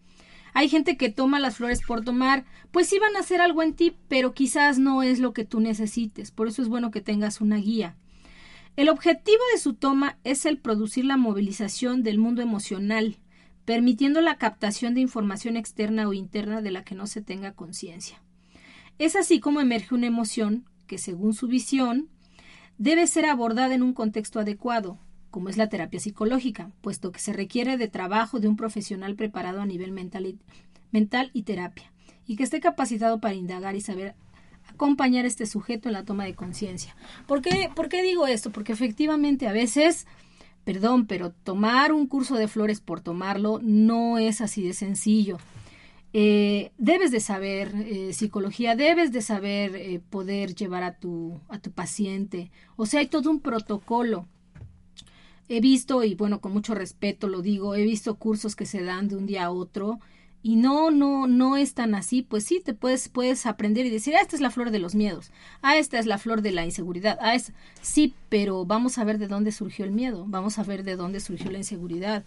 hay 0.57 0.69
gente 0.69 0.97
que 0.97 1.11
toma 1.11 1.39
las 1.39 1.57
flores 1.57 1.81
por 1.85 2.03
tomar, 2.03 2.43
pues 2.71 2.87
sí 2.87 2.97
van 2.97 3.15
a 3.15 3.19
hacer 3.19 3.41
algo 3.41 3.61
en 3.61 3.75
ti, 3.75 3.95
pero 4.07 4.33
quizás 4.33 4.79
no 4.79 5.03
es 5.03 5.19
lo 5.19 5.31
que 5.31 5.45
tú 5.45 5.59
necesites. 5.59 6.31
Por 6.31 6.47
eso 6.47 6.63
es 6.63 6.67
bueno 6.67 6.89
que 6.89 6.99
tengas 6.99 7.41
una 7.41 7.57
guía. 7.57 7.95
El 8.75 8.89
objetivo 8.89 9.37
de 9.53 9.59
su 9.59 9.75
toma 9.75 10.17
es 10.23 10.47
el 10.47 10.57
producir 10.57 11.05
la 11.05 11.15
movilización 11.15 12.01
del 12.01 12.17
mundo 12.17 12.41
emocional, 12.41 13.19
permitiendo 13.65 14.19
la 14.19 14.39
captación 14.39 14.95
de 14.95 15.01
información 15.01 15.57
externa 15.57 16.07
o 16.07 16.13
interna 16.13 16.63
de 16.63 16.71
la 16.71 16.83
que 16.83 16.95
no 16.95 17.05
se 17.05 17.21
tenga 17.21 17.51
conciencia. 17.51 18.19
Es 18.97 19.15
así 19.15 19.39
como 19.39 19.61
emerge 19.61 19.93
una 19.93 20.07
emoción 20.07 20.65
que 20.87 20.97
según 20.97 21.35
su 21.35 21.45
visión 21.45 22.09
debe 22.79 23.05
ser 23.05 23.27
abordada 23.27 23.75
en 23.75 23.83
un 23.83 23.93
contexto 23.93 24.39
adecuado, 24.39 24.97
como 25.31 25.49
es 25.49 25.57
la 25.57 25.69
terapia 25.69 25.99
psicológica, 25.99 26.71
puesto 26.81 27.11
que 27.11 27.19
se 27.19 27.33
requiere 27.33 27.77
de 27.77 27.87
trabajo 27.87 28.39
de 28.39 28.47
un 28.47 28.55
profesional 28.55 29.15
preparado 29.15 29.61
a 29.61 29.65
nivel 29.65 29.91
mental 29.91 30.25
y, 30.25 30.39
mental 30.91 31.31
y 31.33 31.43
terapia, 31.43 31.91
y 32.25 32.35
que 32.35 32.43
esté 32.43 32.59
capacitado 32.59 33.19
para 33.19 33.35
indagar 33.35 33.75
y 33.75 33.81
saber 33.81 34.15
acompañar 34.67 35.25
a 35.25 35.27
este 35.27 35.45
sujeto 35.45 35.89
en 35.89 35.93
la 35.93 36.05
toma 36.05 36.25
de 36.25 36.35
conciencia. 36.35 36.95
¿Por 37.25 37.41
qué, 37.41 37.69
¿Por 37.73 37.89
qué 37.89 38.03
digo 38.03 38.27
esto? 38.27 38.51
Porque 38.51 38.73
efectivamente 38.73 39.47
a 39.47 39.53
veces, 39.53 40.07
perdón, 40.63 41.07
pero 41.07 41.31
tomar 41.31 41.93
un 41.93 42.07
curso 42.07 42.35
de 42.35 42.47
flores 42.47 42.81
por 42.81 43.01
tomarlo 43.01 43.59
no 43.63 44.17
es 44.17 44.41
así 44.41 44.61
de 44.63 44.73
sencillo. 44.73 45.37
Eh, 46.13 46.71
debes 46.77 47.11
de 47.11 47.19
saber 47.19 47.73
eh, 47.75 48.13
psicología, 48.13 48.75
debes 48.75 49.11
de 49.11 49.21
saber 49.21 49.75
eh, 49.75 50.01
poder 50.09 50.55
llevar 50.55 50.83
a 50.83 50.97
tu, 50.97 51.39
a 51.49 51.59
tu 51.59 51.71
paciente. 51.71 52.49
O 52.75 52.85
sea, 52.85 53.01
hay 53.01 53.07
todo 53.07 53.29
un 53.29 53.39
protocolo. 53.39 54.27
He 55.49 55.61
visto, 55.61 56.03
y 56.03 56.15
bueno, 56.15 56.41
con 56.41 56.53
mucho 56.53 56.75
respeto 56.75 57.27
lo 57.27 57.41
digo, 57.41 57.75
he 57.75 57.83
visto 57.83 58.15
cursos 58.15 58.55
que 58.55 58.65
se 58.65 58.83
dan 58.83 59.07
de 59.07 59.15
un 59.15 59.25
día 59.25 59.45
a 59.45 59.51
otro 59.51 59.99
y 60.43 60.55
no, 60.55 60.91
no, 60.91 61.27
no 61.27 61.57
es 61.57 61.73
tan 61.73 61.95
así, 61.95 62.21
pues 62.21 62.45
sí, 62.45 62.61
te 62.63 62.73
puedes, 62.73 63.09
puedes 63.09 63.45
aprender 63.45 63.85
y 63.85 63.89
decir, 63.89 64.15
ah, 64.15 64.21
esta 64.21 64.35
es 64.35 64.41
la 64.41 64.51
flor 64.51 64.71
de 64.71 64.79
los 64.79 64.95
miedos, 64.95 65.31
ah, 65.61 65.77
esta 65.77 65.99
es 65.99 66.05
la 66.05 66.17
flor 66.17 66.41
de 66.41 66.51
la 66.51 66.63
inseguridad, 66.63 67.17
ah, 67.21 67.35
es, 67.35 67.53
sí, 67.81 68.13
pero 68.29 68.65
vamos 68.65 68.97
a 68.97 69.03
ver 69.03 69.17
de 69.17 69.27
dónde 69.27 69.51
surgió 69.51 69.83
el 69.83 69.91
miedo, 69.91 70.25
vamos 70.27 70.59
a 70.59 70.63
ver 70.63 70.83
de 70.83 70.95
dónde 70.95 71.19
surgió 71.19 71.51
la 71.51 71.57
inseguridad. 71.57 72.23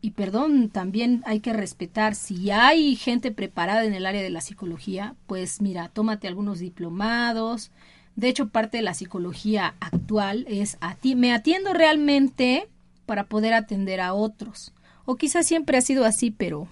Y 0.00 0.10
perdón, 0.10 0.68
también 0.68 1.22
hay 1.24 1.40
que 1.40 1.54
respetar, 1.54 2.14
si 2.14 2.50
hay 2.50 2.96
gente 2.96 3.30
preparada 3.30 3.86
en 3.86 3.94
el 3.94 4.04
área 4.04 4.22
de 4.22 4.28
la 4.28 4.42
psicología, 4.42 5.14
pues 5.26 5.62
mira, 5.62 5.88
tómate 5.88 6.28
algunos 6.28 6.58
diplomados. 6.58 7.70
De 8.16 8.28
hecho, 8.28 8.48
parte 8.48 8.76
de 8.76 8.82
la 8.82 8.94
psicología 8.94 9.74
actual 9.80 10.46
es 10.48 10.76
a 10.80 10.94
ti, 10.94 11.14
me 11.14 11.32
atiendo 11.32 11.72
realmente 11.72 12.68
para 13.06 13.24
poder 13.24 13.54
atender 13.54 14.00
a 14.00 14.14
otros. 14.14 14.72
O 15.04 15.16
quizás 15.16 15.46
siempre 15.46 15.76
ha 15.76 15.82
sido 15.82 16.04
así, 16.04 16.30
pero 16.30 16.68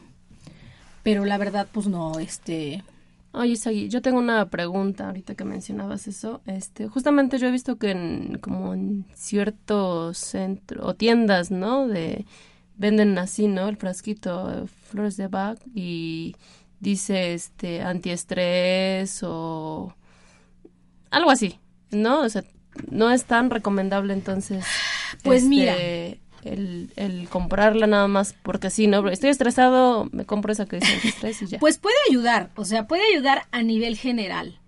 pero 1.02 1.24
la 1.24 1.38
verdad 1.38 1.68
pues 1.70 1.86
no, 1.86 2.18
este... 2.18 2.82
Oye, 3.34 3.56
yo 3.88 4.02
tengo 4.02 4.18
una 4.18 4.50
pregunta 4.50 5.06
ahorita 5.06 5.34
que 5.34 5.44
mencionabas 5.44 6.06
eso. 6.06 6.42
Este, 6.44 6.86
justamente 6.88 7.38
yo 7.38 7.46
he 7.48 7.50
visto 7.50 7.76
que 7.76 7.92
en, 7.92 8.38
como 8.42 8.74
en 8.74 9.06
ciertos 9.14 10.18
centros 10.18 10.84
o 10.84 10.94
tiendas, 10.94 11.50
¿no? 11.50 11.88
De 11.88 12.26
venden 12.76 13.16
así, 13.16 13.48
¿no? 13.48 13.68
El 13.68 13.78
frasquito 13.78 14.66
flores 14.90 15.16
de 15.16 15.28
Bach 15.28 15.58
y 15.74 16.36
dice 16.80 17.32
este 17.32 17.80
antiestrés 17.80 19.22
o 19.22 19.94
algo 21.12 21.30
así, 21.30 21.60
¿no? 21.90 22.20
O 22.20 22.28
sea, 22.28 22.42
no 22.90 23.10
es 23.10 23.24
tan 23.24 23.50
recomendable 23.50 24.12
entonces. 24.12 24.64
Pues 25.22 25.44
mira, 25.44 25.76
este, 25.76 26.18
el, 26.44 27.28
comprarla 27.30 27.86
nada 27.86 28.08
más 28.08 28.34
porque 28.42 28.70
sí, 28.70 28.86
¿no? 28.86 29.08
Estoy 29.08 29.30
estresado, 29.30 30.08
me 30.10 30.24
compro 30.24 30.52
esa 30.52 30.64
de 30.64 30.78
estrés 30.78 31.42
y 31.42 31.46
ya. 31.46 31.58
Pues 31.60 31.78
puede 31.78 31.96
ayudar, 32.10 32.50
o 32.56 32.64
sea, 32.64 32.88
puede 32.88 33.02
ayudar 33.14 33.42
a 33.52 33.62
nivel 33.62 33.96
general. 33.96 34.58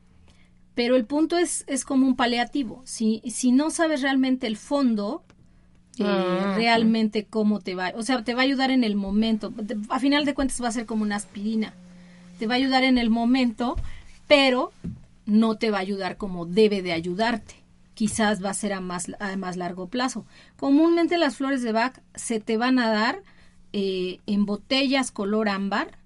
Pero 0.75 0.97
el 0.97 1.05
punto 1.05 1.39
es, 1.39 1.65
es 1.67 1.85
como 1.85 2.07
un 2.07 2.17
paliativo. 2.17 2.83
Si, 2.85 3.23
si 3.27 3.53
no 3.53 3.71
sabes 3.71 4.03
realmente 4.03 4.47
el 4.47 4.57
fondo, 4.57 5.23
eh, 5.99 6.05
ah, 6.05 6.55
realmente 6.57 7.25
cómo 7.25 7.61
te 7.61 7.77
va, 7.77 7.93
o 7.95 8.03
sea, 8.03 8.25
te 8.25 8.35
va 8.35 8.41
a 8.43 8.45
ayudar 8.45 8.71
en 8.71 8.85
el 8.85 8.97
momento. 8.97 9.53
A 9.89 10.01
final 10.01 10.25
de 10.25 10.35
cuentas 10.35 10.61
va 10.63 10.69
a 10.69 10.73
ser 10.73 10.87
como 10.87 11.05
una 11.05 11.17
aspirina. 11.17 11.73
Te 12.39 12.49
va 12.49 12.55
a 12.55 12.57
ayudar 12.57 12.83
en 12.83 12.99
el 12.99 13.09
momento, 13.09 13.77
pero 14.27 14.73
no 15.27 15.57
te 15.57 15.71
va 15.71 15.79
a 15.79 15.83
ayudar 15.83 16.17
como 16.17 16.47
debe 16.47 16.83
de 16.83 16.93
ayudarte 16.93 17.65
quizás 17.95 18.45
va 18.45 18.51
a 18.51 18.55
ser 18.55 18.73
a 18.73 18.81
más, 18.81 19.07
a 19.21 19.37
más 19.37 19.57
largo 19.57 19.89
plazo. 19.89 20.27
Comúnmente 20.57 21.17
las 21.17 21.37
flores 21.37 21.63
de 21.63 21.73
Bach 21.73 22.01
se 22.15 22.41
te 22.41 22.57
van 22.57 22.79
a 22.79 22.91
dar 22.91 23.23
eh, 23.73 24.19
en 24.27 24.47
botellas 24.47 25.11
color 25.13 25.49
ámbar, 25.49 25.99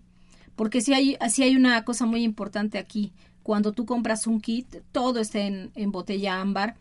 porque 0.55 0.81
si 0.81 0.93
hay, 0.93 1.17
si 1.31 1.43
hay 1.43 1.57
una 1.57 1.85
cosa 1.85 2.05
muy 2.05 2.23
importante 2.23 2.79
aquí, 2.79 3.13
cuando 3.43 3.73
tú 3.73 3.87
compras 3.87 4.27
un 4.27 4.41
kit, 4.41 4.83
todo 4.93 5.21
está 5.21 5.41
en, 5.41 5.71
en 5.75 5.91
botella 5.91 6.41
ámbar, 6.41 6.77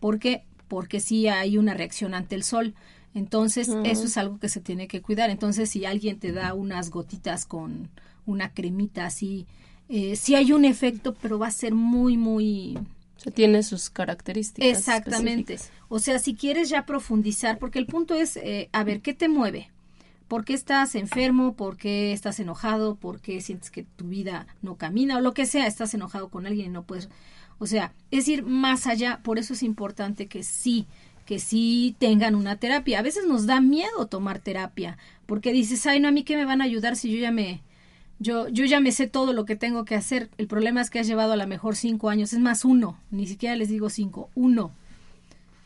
porque 0.00 0.42
porque 0.66 1.00
si 1.00 1.28
hay 1.28 1.56
una 1.56 1.74
reacción 1.74 2.14
ante 2.14 2.34
el 2.34 2.44
sol. 2.44 2.74
Entonces, 3.14 3.70
eso 3.84 4.04
es 4.04 4.16
algo 4.18 4.38
que 4.38 4.50
se 4.50 4.60
tiene 4.60 4.86
que 4.86 5.00
cuidar. 5.00 5.30
Entonces, 5.30 5.70
si 5.70 5.86
alguien 5.86 6.18
te 6.18 6.30
da 6.30 6.52
unas 6.52 6.90
gotitas 6.90 7.46
con 7.46 7.88
una 8.26 8.52
cremita 8.52 9.06
así, 9.06 9.46
eh, 9.88 10.16
sí 10.16 10.34
hay 10.34 10.52
un 10.52 10.64
efecto, 10.64 11.14
pero 11.20 11.38
va 11.38 11.46
a 11.46 11.52
ser 11.52 11.74
muy, 11.74 12.16
muy, 12.16 12.76
o 13.16 13.20
sea, 13.20 13.32
tiene 13.32 13.62
sus 13.62 13.88
características. 13.90 14.68
Exactamente. 14.68 15.58
O 15.88 15.98
sea, 15.98 16.18
si 16.18 16.34
quieres 16.34 16.68
ya 16.68 16.84
profundizar, 16.84 17.58
porque 17.58 17.78
el 17.78 17.86
punto 17.86 18.14
es, 18.14 18.36
eh, 18.36 18.68
a 18.72 18.84
ver, 18.84 19.00
¿qué 19.00 19.14
te 19.14 19.28
mueve? 19.28 19.70
¿Por 20.28 20.44
qué 20.44 20.52
estás 20.52 20.94
enfermo? 20.94 21.54
¿Por 21.54 21.78
qué 21.78 22.12
estás 22.12 22.38
enojado? 22.38 22.96
¿Por 22.96 23.20
qué 23.20 23.40
sientes 23.40 23.70
que 23.70 23.84
tu 23.84 24.08
vida 24.08 24.46
no 24.60 24.76
camina? 24.76 25.16
O 25.16 25.20
lo 25.20 25.32
que 25.32 25.46
sea, 25.46 25.66
estás 25.66 25.94
enojado 25.94 26.28
con 26.28 26.46
alguien 26.46 26.66
y 26.66 26.70
no 26.70 26.82
puedes... 26.82 27.08
O 27.58 27.66
sea, 27.66 27.94
es 28.10 28.28
ir 28.28 28.44
más 28.44 28.86
allá. 28.86 29.20
Por 29.22 29.38
eso 29.38 29.54
es 29.54 29.62
importante 29.62 30.26
que 30.26 30.42
sí, 30.42 30.86
que 31.24 31.38
sí 31.38 31.96
tengan 31.98 32.34
una 32.34 32.56
terapia. 32.56 32.98
A 32.98 33.02
veces 33.02 33.26
nos 33.26 33.46
da 33.46 33.62
miedo 33.62 34.06
tomar 34.06 34.38
terapia, 34.38 34.98
porque 35.24 35.50
dices, 35.50 35.86
ay, 35.86 35.98
no, 35.98 36.08
a 36.08 36.12
mí 36.12 36.24
qué 36.24 36.36
me 36.36 36.44
van 36.44 36.60
a 36.60 36.64
ayudar 36.64 36.94
si 36.94 37.10
yo 37.10 37.18
ya 37.18 37.32
me 37.32 37.62
yo, 38.18 38.48
yo 38.48 38.64
ya 38.64 38.80
me 38.80 38.92
sé 38.92 39.06
todo 39.06 39.32
lo 39.32 39.44
que 39.44 39.56
tengo 39.56 39.84
que 39.84 39.94
hacer. 39.94 40.30
El 40.38 40.48
problema 40.48 40.80
es 40.80 40.90
que 40.90 40.98
has 40.98 41.06
llevado 41.06 41.32
a 41.32 41.36
lo 41.36 41.46
mejor 41.46 41.76
cinco 41.76 42.10
años, 42.10 42.32
es 42.32 42.40
más 42.40 42.64
uno, 42.64 42.98
ni 43.10 43.26
siquiera 43.26 43.56
les 43.56 43.68
digo 43.68 43.90
cinco, 43.90 44.30
uno. 44.34 44.72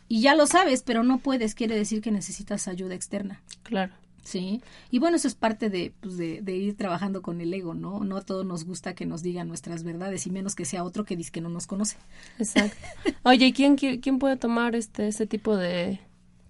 Y 0.08 0.20
ya 0.20 0.34
lo 0.34 0.46
sabes, 0.46 0.82
pero 0.82 1.02
no 1.02 1.18
puedes, 1.18 1.54
quiere 1.54 1.74
decir 1.74 2.02
que 2.02 2.10
necesitas 2.10 2.68
ayuda 2.68 2.94
externa. 2.94 3.40
Claro. 3.62 3.94
Sí, 4.24 4.60
y 4.90 5.00
bueno, 5.00 5.16
eso 5.16 5.26
es 5.26 5.34
parte 5.34 5.68
de, 5.68 5.92
pues 6.00 6.16
de, 6.16 6.42
de, 6.42 6.56
ir 6.56 6.76
trabajando 6.76 7.22
con 7.22 7.40
el 7.40 7.52
ego, 7.52 7.74
¿no? 7.74 8.04
No 8.04 8.18
a 8.18 8.22
todos 8.22 8.46
nos 8.46 8.64
gusta 8.64 8.94
que 8.94 9.04
nos 9.04 9.22
digan 9.22 9.48
nuestras 9.48 9.82
verdades 9.82 10.26
y 10.28 10.30
menos 10.30 10.54
que 10.54 10.64
sea 10.64 10.84
otro 10.84 11.04
que 11.04 11.16
dice 11.16 11.32
que 11.32 11.40
no 11.40 11.48
nos 11.48 11.66
conoce. 11.66 11.96
Exacto. 12.38 12.76
Oye, 13.24 13.46
¿y 13.46 13.52
quién, 13.52 13.76
quién 13.76 14.18
puede 14.20 14.36
tomar 14.36 14.76
este 14.76 15.08
ese 15.08 15.26
tipo 15.26 15.56
de 15.56 15.98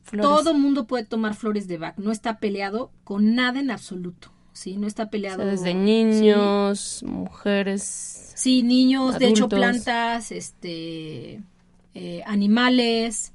flores? 0.02 0.30
Todo 0.30 0.52
mundo 0.52 0.86
puede 0.86 1.04
tomar 1.06 1.34
flores 1.34 1.66
de 1.66 1.78
Bach, 1.78 1.96
no 1.96 2.12
está 2.12 2.40
peleado 2.40 2.90
con 3.04 3.34
nada 3.34 3.58
en 3.60 3.70
absoluto. 3.70 4.30
¿Sí? 4.52 4.76
No 4.76 4.86
está 4.86 5.10
peleado. 5.10 5.44
desde 5.44 5.74
niños, 5.74 7.02
mujeres. 7.06 8.32
Sí, 8.34 8.62
niños, 8.62 9.18
de 9.18 9.28
hecho 9.28 9.48
plantas, 9.48 10.32
este, 10.32 11.42
eh, 11.94 12.22
animales. 12.26 13.32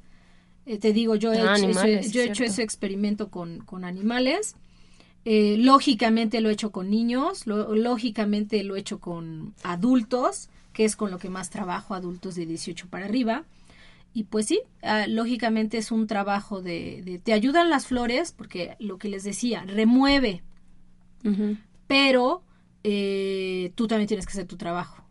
Eh, 0.65 0.77
te 0.79 0.91
digo, 0.91 1.15
yo 1.15 1.31
he 1.31 1.39
ah, 1.39 1.55
hecho, 1.57 1.69
yo 2.09 2.21
he 2.21 2.25
hecho 2.25 2.43
ese 2.43 2.63
experimento 2.63 3.29
con, 3.29 3.59
con 3.59 3.85
animales. 3.85 4.55
Eh, 5.23 5.57
lógicamente 5.57 6.41
lo 6.41 6.49
he 6.49 6.53
hecho 6.53 6.71
con 6.71 6.89
niños, 6.89 7.47
lógicamente 7.47 8.63
lo 8.63 8.75
he 8.75 8.79
hecho 8.79 8.99
con 8.99 9.53
adultos, 9.63 10.49
que 10.73 10.85
es 10.85 10.95
con 10.95 11.11
lo 11.11 11.19
que 11.19 11.29
más 11.29 11.49
trabajo, 11.49 11.93
adultos 11.93 12.35
de 12.35 12.45
18 12.45 12.87
para 12.89 13.05
arriba. 13.05 13.43
Y 14.13 14.23
pues 14.23 14.45
sí, 14.47 14.61
ah, 14.83 15.05
lógicamente 15.07 15.77
es 15.77 15.91
un 15.91 16.07
trabajo 16.07 16.61
de, 16.61 17.01
de, 17.03 17.19
Te 17.19 17.33
ayudan 17.33 17.69
las 17.69 17.87
flores, 17.87 18.31
porque 18.31 18.75
lo 18.79 18.97
que 18.97 19.09
les 19.09 19.23
decía, 19.23 19.63
remueve 19.67 20.43
pero 21.87 22.43
eh, 22.83 23.71
tú 23.75 23.87
también 23.87 24.07
tienes 24.07 24.25
que 24.25 24.31
hacer 24.31 24.47
tu 24.47 24.57
trabajo, 24.57 25.03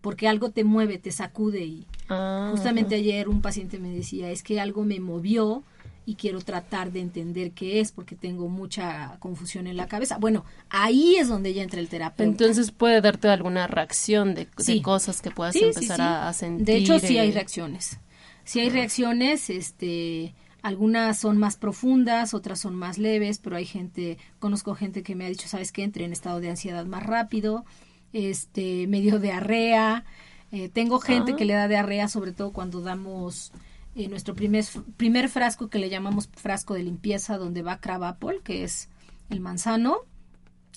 porque 0.00 0.28
algo 0.28 0.50
te 0.50 0.64
mueve, 0.64 0.98
te 0.98 1.10
sacude 1.10 1.64
y 1.64 1.86
ah, 2.08 2.48
justamente 2.52 2.94
ayer 2.94 3.28
un 3.28 3.42
paciente 3.42 3.78
me 3.78 3.90
decía, 3.90 4.30
es 4.30 4.42
que 4.42 4.60
algo 4.60 4.84
me 4.84 5.00
movió 5.00 5.62
y 6.08 6.14
quiero 6.14 6.40
tratar 6.40 6.90
de 6.90 7.00
entender 7.00 7.52
qué 7.52 7.80
es 7.80 7.92
porque 7.92 8.16
tengo 8.16 8.48
mucha 8.48 9.18
confusión 9.18 9.66
en 9.66 9.76
la 9.76 9.88
cabeza. 9.88 10.16
Bueno, 10.16 10.42
ahí 10.70 11.16
es 11.16 11.28
donde 11.28 11.52
ya 11.52 11.62
entra 11.62 11.80
el 11.80 11.88
terapeuta. 11.90 12.24
Entonces 12.24 12.70
puede 12.70 13.02
darte 13.02 13.28
alguna 13.28 13.66
reacción 13.66 14.34
de, 14.34 14.48
cosas 14.80 15.20
que 15.20 15.30
puedas 15.30 15.54
empezar 15.54 16.00
a, 16.00 16.32
sentir. 16.32 16.64
De 16.64 16.76
hecho, 16.76 16.98
sí 16.98 17.18
hay 17.18 17.30
reacciones. 17.30 18.00
Sí 18.44 18.58
hay 18.60 18.70
reacciones, 18.70 19.50
este, 19.50 20.34
algunas 20.62 21.18
son 21.18 21.38
más 21.38 21.56
profundas, 21.56 22.34
otras 22.34 22.60
son 22.60 22.74
más 22.74 22.98
leves, 22.98 23.38
pero 23.38 23.56
hay 23.56 23.64
gente, 23.64 24.18
conozco 24.38 24.74
gente 24.74 25.02
que 25.02 25.14
me 25.14 25.24
ha 25.24 25.28
dicho, 25.28 25.48
¿sabes 25.48 25.72
qué? 25.72 25.84
Entré 25.84 26.04
en 26.04 26.12
estado 26.12 26.40
de 26.40 26.50
ansiedad 26.50 26.84
más 26.84 27.04
rápido, 27.04 27.64
este, 28.12 28.86
me 28.88 29.00
dio 29.00 29.18
diarrea. 29.18 30.04
Eh, 30.50 30.68
tengo 30.70 30.98
gente 30.98 31.36
que 31.36 31.44
le 31.44 31.52
da 31.52 31.68
diarrea, 31.68 32.08
sobre 32.08 32.32
todo 32.32 32.52
cuando 32.52 32.80
damos 32.80 33.52
eh, 33.94 34.08
nuestro 34.08 34.34
primer, 34.34 34.64
primer 34.96 35.28
frasco 35.28 35.68
que 35.68 35.78
le 35.78 35.90
llamamos 35.90 36.28
frasco 36.28 36.74
de 36.74 36.82
limpieza, 36.82 37.36
donde 37.36 37.62
va 37.62 37.80
Cravapol, 37.80 38.42
que 38.42 38.64
es 38.64 38.88
el 39.28 39.40
manzano, 39.40 39.98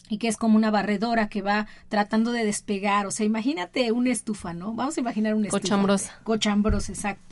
y 0.10 0.18
que 0.18 0.28
es 0.28 0.36
como 0.36 0.58
una 0.58 0.72
barredora 0.72 1.30
que 1.30 1.42
va 1.42 1.68
tratando 1.88 2.34
de 2.34 2.44
despegar. 2.44 3.08
O 3.08 3.12
sea, 3.12 3.26
imagínate 3.26 3.94
una 3.94 4.12
estufa, 4.12 4.54
¿no? 4.54 4.74
Vamos 4.74 4.98
a 4.98 5.00
imaginar 5.00 5.36
una 5.36 5.48
estufa. 5.48 5.62
Cochambrosa. 5.62 6.20
Cochambrosa, 6.24 6.92
exacto 6.92 7.31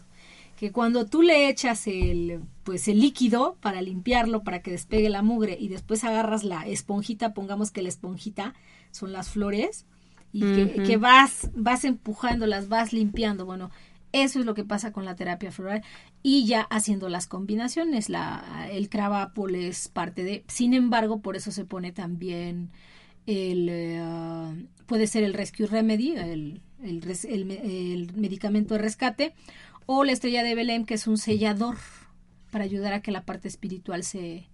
que 0.59 0.73
cuando 0.73 1.05
tú 1.05 1.21
le 1.21 1.47
echas 1.47 1.87
el 1.87 2.41
pues 2.63 2.89
el 2.89 2.99
líquido 2.99 3.55
para 3.61 3.81
limpiarlo 3.81 4.43
para 4.43 4.61
que 4.61 4.71
despegue 4.71 5.09
la 5.09 5.21
mugre 5.21 5.55
y 5.57 5.69
después 5.69 6.03
agarras 6.03 6.43
la 6.43 6.67
esponjita 6.67 7.33
pongamos 7.33 7.71
que 7.71 7.81
la 7.81 7.87
esponjita 7.87 8.53
son 8.91 9.13
las 9.13 9.29
flores 9.29 9.85
y 10.33 10.41
que, 10.41 10.97
vas 10.97 11.49
vas 11.55 11.85
empujándolas 11.85 12.67
vas 12.67 12.91
limpiando 12.91 13.45
bueno 13.45 13.71
Eso 14.11 14.39
es 14.41 14.45
lo 14.45 14.53
que 14.53 14.65
pasa 14.65 14.91
con 14.91 15.05
la 15.05 15.15
terapia 15.15 15.49
floral 15.49 15.81
y 16.23 16.45
ya 16.45 16.63
haciendo 16.63 17.07
las 17.09 17.27
combinaciones. 17.27 18.09
La, 18.09 18.67
el 18.71 18.89
cravapol 18.89 19.55
es 19.55 19.87
parte 19.87 20.23
de. 20.23 20.43
Sin 20.47 20.73
embargo, 20.73 21.21
por 21.21 21.35
eso 21.35 21.51
se 21.51 21.63
pone 21.63 21.91
también 21.91 22.71
el. 23.27 23.67
Eh, 23.69 24.67
puede 24.87 25.05
ser 25.05 25.23
el 25.23 25.35
Rescue 25.35 25.67
Remedy, 25.67 26.15
el, 26.17 26.61
el, 26.81 28.11
medicamento 28.15 28.73
de 28.73 28.79
rescate, 28.79 29.33
o 29.91 30.03
la 30.03 30.11
estrella 30.11 30.43
de 30.43 30.53
Belém, 30.53 30.85
que 30.85 30.93
es 30.93 31.07
un 31.07 31.17
sellador 31.17 31.75
para 32.51 32.63
ayudar 32.63 32.93
a 32.93 33.01
que 33.01 33.09
la 33.09 33.25
parte 33.25 33.47
espiritual 33.47 34.03
se, 34.03 34.47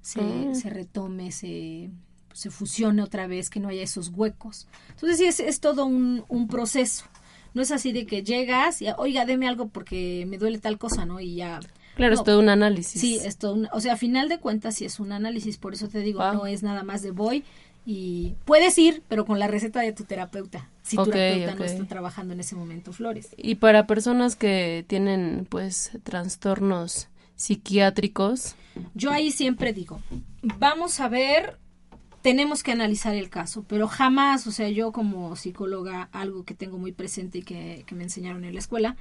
se, 0.00 0.20
ah. 0.20 0.52
se 0.52 0.68
retome, 0.68 1.30
se, 1.30 1.90
se 2.32 2.50
fusione 2.50 3.00
otra 3.00 3.28
vez, 3.28 3.50
que 3.50 3.60
no 3.60 3.68
haya 3.68 3.84
esos 3.84 4.08
huecos. 4.08 4.66
Entonces, 4.88 5.18
sí, 5.18 5.26
es, 5.26 5.38
es 5.38 5.60
todo 5.60 5.86
un, 5.86 6.24
un 6.26 6.48
proceso. 6.48 7.04
No 7.54 7.62
es 7.62 7.70
así 7.70 7.92
de 7.92 8.04
que 8.04 8.24
llegas 8.24 8.82
y, 8.82 8.88
oiga, 8.98 9.26
deme 9.26 9.46
algo 9.46 9.68
porque 9.68 10.26
me 10.26 10.38
duele 10.38 10.58
tal 10.58 10.76
cosa, 10.76 11.06
¿no? 11.06 11.20
Y 11.20 11.36
ya. 11.36 11.60
Claro, 11.94 12.14
es 12.14 12.24
todo 12.24 12.40
un 12.40 12.48
análisis. 12.48 13.00
Sí, 13.00 13.14
es 13.24 13.36
todo 13.36 13.54
un, 13.54 13.68
o 13.72 13.80
sea, 13.80 13.92
a 13.92 13.96
final 13.96 14.28
de 14.28 14.40
cuentas 14.40 14.74
sí 14.74 14.86
es 14.86 14.98
un 14.98 15.12
análisis, 15.12 15.56
por 15.56 15.72
eso 15.72 15.86
te 15.86 16.00
digo, 16.00 16.20
no 16.32 16.48
es 16.48 16.64
nada 16.64 16.82
más 16.82 17.02
de 17.02 17.12
voy 17.12 17.44
y 17.86 18.34
puedes 18.44 18.76
ir, 18.78 19.04
pero 19.08 19.24
con 19.24 19.38
la 19.38 19.46
receta 19.46 19.80
de 19.80 19.92
tu 19.92 20.02
terapeuta, 20.02 20.68
si 20.90 20.96
tu 20.96 21.06
terapeuta 21.06 21.54
no 21.54 21.64
está 21.64 21.84
trabajando 21.86 22.34
en 22.34 22.40
ese 22.40 22.56
momento 22.56 22.92
flores. 22.92 23.30
Y 23.36 23.56
para 23.56 23.86
personas 23.86 24.36
que 24.36 24.84
tienen 24.88 25.46
pues 25.48 25.92
trastornos 26.02 27.08
psiquiátricos, 27.36 28.54
yo 28.94 29.10
ahí 29.10 29.30
siempre 29.30 29.72
digo, 29.72 30.00
vamos 30.42 31.00
a 31.00 31.08
ver 31.08 31.58
tenemos 32.22 32.62
que 32.62 32.72
analizar 32.72 33.14
el 33.14 33.30
caso, 33.30 33.64
pero 33.66 33.88
jamás, 33.88 34.46
o 34.46 34.52
sea, 34.52 34.68
yo 34.68 34.92
como 34.92 35.36
psicóloga, 35.36 36.08
algo 36.12 36.44
que 36.44 36.54
tengo 36.54 36.78
muy 36.78 36.92
presente 36.92 37.38
y 37.38 37.42
que, 37.42 37.84
me 37.92 38.02
enseñaron 38.02 38.44
en 38.44 38.52
la 38.52 38.60
escuela, 38.60 38.96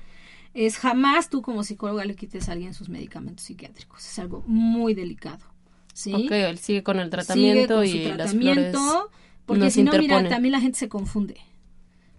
es 0.53 0.77
jamás 0.77 1.29
tú 1.29 1.41
como 1.41 1.63
psicóloga 1.63 2.05
le 2.05 2.15
quites 2.15 2.49
a 2.49 2.53
alguien 2.53 2.73
sus 2.73 2.89
medicamentos 2.89 3.45
psiquiátricos. 3.45 4.05
Es 4.05 4.19
algo 4.19 4.43
muy 4.47 4.93
delicado. 4.93 5.45
¿sí? 5.93 6.13
Ok, 6.13 6.31
él 6.31 6.57
sigue 6.59 6.81
con 6.81 6.99
el 6.99 7.09
tratamiento 7.09 7.83
y 7.83 8.05
tratamiento, 8.05 8.79
las 8.79 9.05
porque 9.45 9.69
si 9.69 9.83
no, 9.83 9.91
mira, 9.97 10.27
también 10.29 10.53
la 10.53 10.61
gente 10.61 10.79
se 10.79 10.87
confunde. 10.87 11.35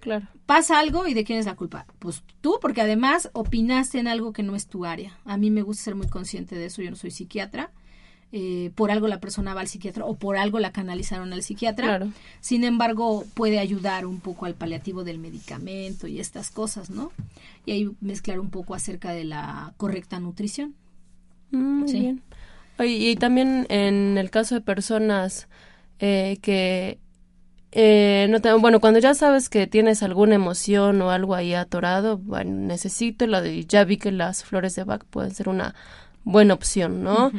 Claro. 0.00 0.26
Pasa 0.46 0.78
algo 0.78 1.06
y 1.06 1.14
de 1.14 1.24
quién 1.24 1.38
es 1.38 1.46
la 1.46 1.56
culpa. 1.56 1.86
Pues 1.98 2.22
tú, 2.40 2.58
porque 2.60 2.80
además 2.80 3.30
opinaste 3.32 3.98
en 3.98 4.08
algo 4.08 4.32
que 4.32 4.42
no 4.42 4.56
es 4.56 4.66
tu 4.66 4.84
área. 4.84 5.18
A 5.24 5.36
mí 5.36 5.50
me 5.50 5.62
gusta 5.62 5.84
ser 5.84 5.94
muy 5.94 6.08
consciente 6.08 6.56
de 6.56 6.66
eso. 6.66 6.82
Yo 6.82 6.90
no 6.90 6.96
soy 6.96 7.10
psiquiatra 7.10 7.70
eh, 8.32 8.70
por 8.76 8.92
algo 8.92 9.08
la 9.08 9.18
persona 9.18 9.54
va 9.54 9.60
al 9.60 9.66
psiquiatra 9.66 10.04
o 10.04 10.14
por 10.14 10.36
algo 10.36 10.60
la 10.60 10.70
canalizaron 10.70 11.32
al 11.32 11.42
psiquiatra. 11.42 12.08
Sin 12.40 12.62
embargo, 12.62 13.24
puede 13.34 13.58
ayudar 13.58 14.06
un 14.06 14.20
poco 14.20 14.46
al 14.46 14.54
paliativo 14.54 15.02
del 15.02 15.18
medicamento 15.18 16.06
y 16.06 16.20
estas 16.20 16.50
cosas, 16.50 16.90
¿no? 16.90 17.10
Y 17.66 17.72
ahí 17.72 17.90
mezclar 18.00 18.38
un 18.38 18.50
poco 18.50 18.74
acerca 18.74 19.10
de 19.10 19.24
la 19.24 19.74
correcta 19.76 20.20
nutrición. 20.20 20.74
Mm, 21.50 21.80
muy 21.80 21.92
bien. 21.92 22.22
y 22.78 23.16
también 23.16 23.66
en 23.68 24.16
el 24.16 24.30
caso 24.30 24.54
de 24.54 24.60
personas 24.60 25.48
eh, 25.98 26.38
que 26.40 26.98
eh, 27.72 28.26
no 28.30 28.40
te, 28.40 28.52
bueno, 28.54 28.80
cuando 28.80 28.98
ya 28.98 29.14
sabes 29.14 29.48
que 29.48 29.66
tienes 29.66 30.02
alguna 30.02 30.34
emoción 30.34 31.00
o 31.02 31.10
algo 31.10 31.34
ahí 31.34 31.54
atorado, 31.54 32.18
bueno, 32.18 32.52
necesito 32.52 33.26
la 33.26 33.40
de, 33.40 33.64
ya 33.64 33.84
vi 33.84 33.96
que 33.96 34.10
las 34.10 34.42
flores 34.44 34.74
de 34.74 34.84
Bach 34.84 35.04
pueden 35.04 35.32
ser 35.32 35.48
una 35.48 35.74
buena 36.24 36.54
opción, 36.54 37.04
¿no? 37.04 37.30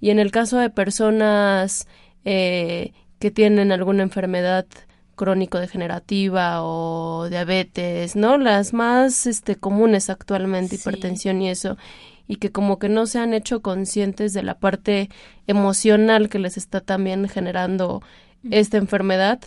Y 0.00 0.10
en 0.10 0.18
el 0.18 0.30
caso 0.30 0.58
de 0.58 0.70
personas 0.70 1.86
eh, 2.24 2.92
que 3.18 3.30
tienen 3.30 3.70
alguna 3.70 4.02
enfermedad 4.02 4.66
crónico-degenerativa 5.14 6.62
o 6.62 7.28
diabetes, 7.28 8.16
¿no? 8.16 8.38
Las 8.38 8.72
más 8.72 9.26
este, 9.26 9.56
comunes 9.56 10.08
actualmente, 10.10 10.76
hipertensión 10.76 11.42
y 11.42 11.50
eso, 11.50 11.76
y 12.28 12.36
que 12.36 12.50
como 12.50 12.78
que 12.78 12.88
no 12.88 13.06
se 13.06 13.18
han 13.18 13.34
hecho 13.34 13.60
conscientes 13.60 14.32
de 14.32 14.42
la 14.42 14.58
parte 14.58 15.10
emocional 15.46 16.28
que 16.28 16.38
les 16.38 16.56
está 16.56 16.80
también 16.80 17.28
generando 17.28 18.02
esta 18.50 18.76
enfermedad, 18.76 19.40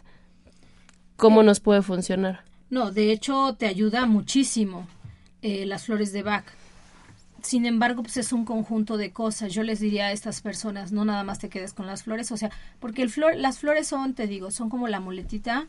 ¿cómo 1.20 1.44
nos 1.44 1.60
puede 1.60 1.84
funcionar? 1.84 2.44
No, 2.72 2.92
de 2.92 3.12
hecho 3.12 3.56
te 3.58 3.68
ayuda 3.68 4.08
muchísimo 4.08 4.88
eh, 5.42 5.66
las 5.66 5.86
flores 5.86 6.12
de 6.12 6.24
Bach 6.24 6.46
sin 7.44 7.66
embargo, 7.66 8.04
pues 8.04 8.18
es 8.18 8.34
un 8.34 8.46
conjunto 8.46 8.98
de 8.98 9.12
cosas. 9.12 9.54
Yo 9.54 9.64
les 9.64 9.80
diría 9.80 10.08
a 10.08 10.12
estas 10.12 10.42
personas, 10.42 10.92
no 10.92 11.06
nada 11.06 11.24
más 11.24 11.40
te 11.40 11.50
quedes 11.50 11.74
con 11.74 11.88
las 11.88 12.04
flores, 12.04 12.32
o 12.32 12.38
sea, 12.38 12.52
porque 12.80 13.02
el 13.02 13.10
flor, 13.10 13.36
las 13.36 13.60
flores 13.60 13.88
son, 13.88 14.14
te 14.14 14.28
digo, 14.28 14.52
son 14.52 14.70
como 14.70 14.88
la 14.88 15.00
muletita. 15.00 15.68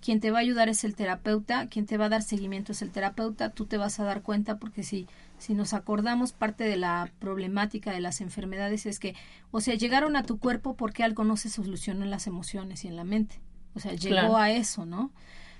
Quien 0.00 0.20
te 0.20 0.30
va 0.30 0.38
a 0.38 0.42
ayudar 0.42 0.68
es 0.68 0.84
el 0.84 0.94
terapeuta, 0.94 1.66
quien 1.66 1.84
te 1.84 1.96
va 1.96 2.04
a 2.04 2.08
dar 2.08 2.22
seguimiento 2.22 2.70
es 2.70 2.82
el 2.82 2.92
terapeuta. 2.92 3.50
Tú 3.50 3.66
te 3.66 3.78
vas 3.78 3.98
a 3.98 4.04
dar 4.04 4.22
cuenta 4.22 4.58
porque 4.58 4.84
si, 4.84 5.08
si 5.38 5.54
nos 5.54 5.74
acordamos, 5.74 6.32
parte 6.32 6.62
de 6.64 6.76
la 6.76 7.10
problemática 7.18 7.90
de 7.90 8.00
las 8.00 8.20
enfermedades 8.20 8.86
es 8.86 9.00
que, 9.00 9.16
o 9.50 9.60
sea, 9.60 9.74
llegaron 9.74 10.14
a 10.14 10.22
tu 10.22 10.38
cuerpo 10.38 10.76
porque 10.76 11.02
algo 11.02 11.24
no 11.24 11.36
se 11.36 11.48
soluciona 11.48 12.04
en 12.04 12.12
las 12.12 12.28
emociones 12.28 12.84
y 12.84 12.88
en 12.88 12.94
la 12.94 13.02
mente. 13.02 13.40
O 13.78 13.80
sea, 13.80 13.94
llegó 13.94 14.36
a 14.36 14.50
eso, 14.50 14.84
¿no? 14.84 15.12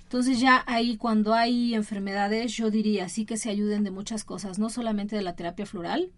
Entonces 0.03 0.41
ya 0.41 0.65
ahí 0.67 0.97
cuando 0.97 1.35
hay 1.35 1.75
enfermedades 1.77 2.53
yo 2.57 2.69
diría 2.69 3.09
sí 3.09 3.25
que 3.25 3.37
se 3.37 3.49
ayuden 3.49 3.85
de 3.85 3.93
muchas 3.93 4.25
cosas, 4.25 4.59
no 4.59 4.71
solamente 4.71 5.15
de 5.15 5.23
la 5.23 5.37
terapia 5.37 5.67
floral, 5.67 6.11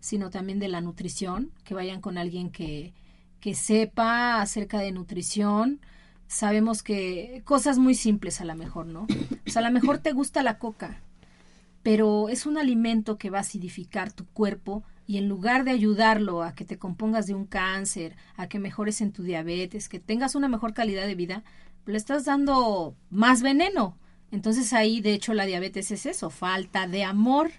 sino 0.00 0.30
también 0.30 0.58
de 0.58 0.66
la 0.66 0.80
nutrición, 0.80 1.52
que 1.62 1.74
vayan 1.74 2.00
con 2.00 2.18
alguien 2.18 2.50
que, 2.50 2.94
que 3.38 3.54
sepa 3.54 4.42
acerca 4.42 4.80
de 4.80 4.90
nutrición. 4.90 5.78
Sabemos 6.26 6.82
que 6.82 7.42
cosas 7.44 7.78
muy 7.78 7.94
simples 7.94 8.40
a 8.40 8.44
lo 8.44 8.56
mejor, 8.56 8.86
¿no? 8.86 9.06
O 9.46 9.50
sea, 9.50 9.62
a 9.62 9.68
lo 9.68 9.70
mejor 9.70 9.98
te 9.98 10.12
gusta 10.12 10.42
la 10.42 10.58
coca, 10.58 11.00
pero 11.84 12.28
es 12.28 12.44
un 12.44 12.58
alimento 12.58 13.18
que 13.18 13.30
va 13.30 13.38
a 13.38 13.42
acidificar 13.42 14.10
tu 14.10 14.26
cuerpo 14.26 14.82
y 15.06 15.18
en 15.18 15.28
lugar 15.28 15.64
de 15.64 15.70
ayudarlo 15.70 16.42
a 16.42 16.54
que 16.54 16.64
te 16.64 16.78
compongas 16.78 17.26
de 17.26 17.34
un 17.34 17.46
cáncer, 17.46 18.16
a 18.36 18.48
que 18.48 18.58
mejores 18.58 19.00
en 19.00 19.12
tu 19.12 19.22
diabetes, 19.22 19.88
que 19.88 20.00
tengas 20.00 20.34
una 20.34 20.48
mejor 20.48 20.74
calidad 20.74 21.06
de 21.06 21.14
vida, 21.14 21.44
le 21.86 21.96
estás 21.96 22.24
dando 22.24 22.96
más 23.10 23.42
veneno. 23.42 23.96
Entonces 24.32 24.72
ahí, 24.72 25.00
de 25.00 25.14
hecho, 25.14 25.34
la 25.34 25.46
diabetes 25.46 25.90
es 25.92 26.06
eso, 26.06 26.30
falta 26.30 26.88
de 26.88 27.04
amor. 27.04 27.52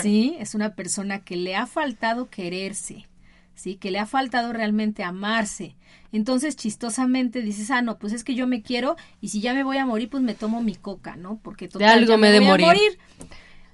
Sí, 0.00 0.36
es 0.38 0.54
una 0.54 0.74
persona 0.74 1.24
que 1.24 1.36
le 1.36 1.56
ha 1.56 1.66
faltado 1.66 2.30
quererse, 2.30 3.08
sí, 3.54 3.76
que 3.76 3.90
le 3.90 3.98
ha 3.98 4.06
faltado 4.06 4.52
realmente 4.52 5.02
amarse. 5.02 5.76
Entonces, 6.12 6.56
chistosamente 6.56 7.42
dices, 7.42 7.70
ah, 7.70 7.82
no, 7.82 7.98
pues 7.98 8.12
es 8.12 8.22
que 8.22 8.34
yo 8.34 8.46
me 8.46 8.62
quiero 8.62 8.96
y 9.20 9.28
si 9.28 9.40
ya 9.40 9.54
me 9.54 9.64
voy 9.64 9.78
a 9.78 9.86
morir, 9.86 10.08
pues 10.08 10.22
me 10.22 10.34
tomo 10.34 10.62
mi 10.62 10.76
coca, 10.76 11.16
¿no? 11.16 11.40
Porque 11.42 11.68
total, 11.68 11.80
de 11.80 12.04
algo 12.04 12.18
me, 12.18 12.30
de 12.30 12.40
morir. 12.40 12.66
morir. 12.66 12.98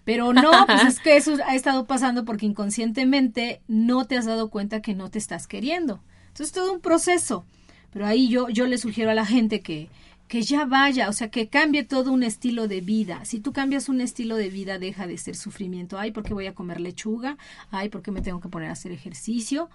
Pero 0.08 0.32
no, 0.32 0.50
pues 0.64 0.84
es 0.84 1.00
que 1.00 1.18
eso 1.18 1.36
ha 1.46 1.54
estado 1.54 1.84
pasando 1.84 2.24
porque 2.24 2.46
inconscientemente 2.46 3.60
no 3.68 4.06
te 4.06 4.16
has 4.16 4.24
dado 4.24 4.48
cuenta 4.48 4.80
que 4.80 4.94
no 4.94 5.10
te 5.10 5.18
estás 5.18 5.46
queriendo. 5.46 6.00
Entonces, 6.28 6.46
es 6.46 6.52
todo 6.52 6.72
un 6.72 6.80
proceso. 6.80 7.44
Pero 7.92 8.06
ahí 8.06 8.30
yo, 8.30 8.48
yo 8.48 8.66
le 8.66 8.78
sugiero 8.78 9.10
a 9.10 9.14
la 9.14 9.26
gente 9.26 9.60
que, 9.60 9.90
que 10.26 10.40
ya 10.40 10.64
vaya, 10.64 11.10
o 11.10 11.12
sea, 11.12 11.28
que 11.28 11.48
cambie 11.48 11.84
todo 11.84 12.10
un 12.10 12.22
estilo 12.22 12.68
de 12.68 12.80
vida. 12.80 13.26
Si 13.26 13.38
tú 13.38 13.52
cambias 13.52 13.90
un 13.90 14.00
estilo 14.00 14.36
de 14.36 14.48
vida, 14.48 14.78
deja 14.78 15.06
de 15.06 15.18
ser 15.18 15.36
sufrimiento. 15.36 15.98
Ay, 15.98 16.10
¿por 16.10 16.22
qué 16.22 16.32
voy 16.32 16.46
a 16.46 16.54
comer 16.54 16.80
lechuga? 16.80 17.36
Ay, 17.70 17.90
¿por 17.90 18.00
qué 18.00 18.10
me 18.10 18.22
tengo 18.22 18.40
que 18.40 18.48
poner 18.48 18.70
a 18.70 18.72
hacer 18.72 18.92
ejercicio? 18.92 19.68